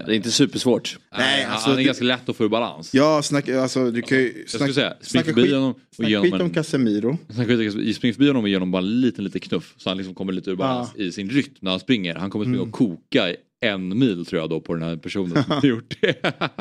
[0.06, 1.00] Det är inte supersvårt.
[1.18, 2.94] Nej, alltså, han är det- ganska lätt att få ur balans.
[2.94, 4.38] Ja, snacka, alltså du kan ju...
[4.42, 6.50] Jag skulle säga, spring förbi skit, honom och snacka ge honom om.
[6.50, 7.18] Casemiro.
[7.48, 10.16] Skit, spring förbi honom och ge honom bara en liten, liten knuff så han liksom
[10.16, 12.16] kommer lite ur balans i sin rytm när han springer.
[12.16, 12.70] Han kommer springa Mm.
[12.70, 16.26] och koka en mil tror jag då på den här personen som har gjort det.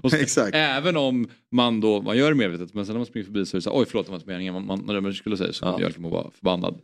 [0.00, 0.54] och så, Exakt.
[0.54, 3.56] Även om man då, man gör det medvetet men sen när man springer förbi så
[3.56, 5.36] är det så här, oj förlåt det var inte meningen, man, man, när man skulle
[5.36, 5.72] säga så Ja.
[5.72, 5.80] ja.
[5.80, 6.80] gör det att vara förbannad.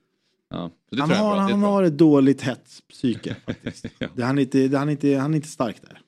[0.51, 0.71] Ja.
[0.89, 1.71] Så det Han jag har, han bra.
[1.71, 3.87] har ett dåligt hetspsyke faktiskt.
[3.99, 4.09] Ja.
[4.15, 6.01] det, han, är inte, det, han, är inte, han är inte stark där.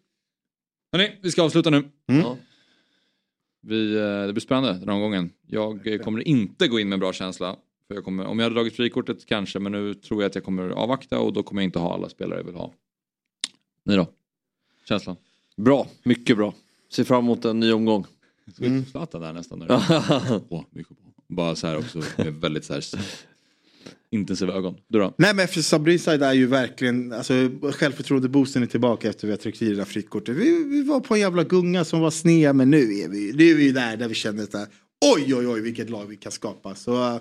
[0.93, 1.77] Hörrni, vi ska avsluta nu.
[1.77, 2.21] Mm.
[2.21, 2.37] Ja.
[3.67, 5.31] Vi, eh, det blir spännande den här gången.
[5.47, 7.57] Jag kommer inte gå in med bra känsla.
[7.89, 10.45] För jag kommer, om jag hade dragit frikortet kanske, men nu tror jag att jag
[10.45, 12.73] kommer avvakta och då kommer jag inte ha alla spelare jag vill ha.
[13.85, 14.09] Ni då?
[14.89, 15.17] Känslan?
[15.57, 16.55] Bra, mycket bra.
[16.93, 18.07] Ser fram emot en ny omgång.
[18.57, 19.59] Såg ut Zlatan där nästan.
[19.59, 19.69] Där.
[20.49, 21.07] Åh, mycket bra.
[21.29, 22.85] Bara så här också med väldigt så här
[24.11, 24.77] intensiva ögon.
[24.89, 25.15] Du då?
[25.19, 27.33] Nej men för Sabrina är ju verkligen, alltså
[27.63, 30.37] självförtroende-boosten är tillbaka efter vi har tryckt i det där frikortet.
[30.37, 33.51] Vi, vi var på en jävla gunga som var snea men nu är vi, nu
[33.51, 34.71] är vi där där vi känner att
[35.17, 36.75] oj oj oj vilket lag vi kan skapa.
[36.75, 37.21] Så äh,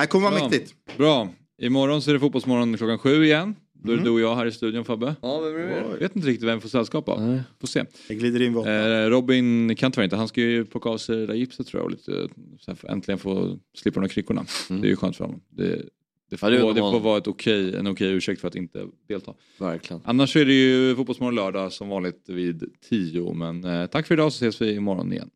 [0.00, 0.48] det kommer vara Bra.
[0.48, 0.74] mäktigt.
[0.96, 1.28] Bra.
[1.62, 3.54] Imorgon så är det Fotbollsmorgon klockan sju igen.
[3.82, 4.04] Då är det Mm.
[4.04, 5.14] du och jag här i studion Fabbe.
[5.22, 5.84] Ja, vem är det?
[5.90, 7.22] Jag vet inte riktigt vem vi får sällskap av.
[7.22, 7.40] Nej.
[7.60, 7.84] Får se.
[8.08, 11.26] Jag glider in Eh, Robin kan tyvärr inte, han ska ju plocka av sig det
[11.26, 12.28] där gipset tror jag och lite,
[12.60, 14.44] så här, för äntligen få slippa de här kryckorna.
[14.68, 15.40] Det är ju skönt för honom.
[15.50, 15.82] Det,
[16.30, 16.60] det, får, Mm.
[16.60, 19.34] Ja, det är det får vara ett okej, en okej ursäkt för att inte delta.
[19.58, 20.02] Verkligen.
[20.04, 23.34] Annars är det ju Fotbollsmorgon lördag som vanligt vid 10.
[23.34, 25.30] Men eh, tack för idag så ses vi imorgon igen.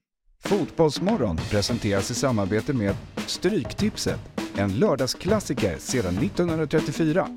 [0.44, 2.94] Fotbollsmorgon presenteras i samarbete med
[3.26, 4.20] Stryktipset,
[4.56, 7.36] en lördagsklassiker sedan 1934.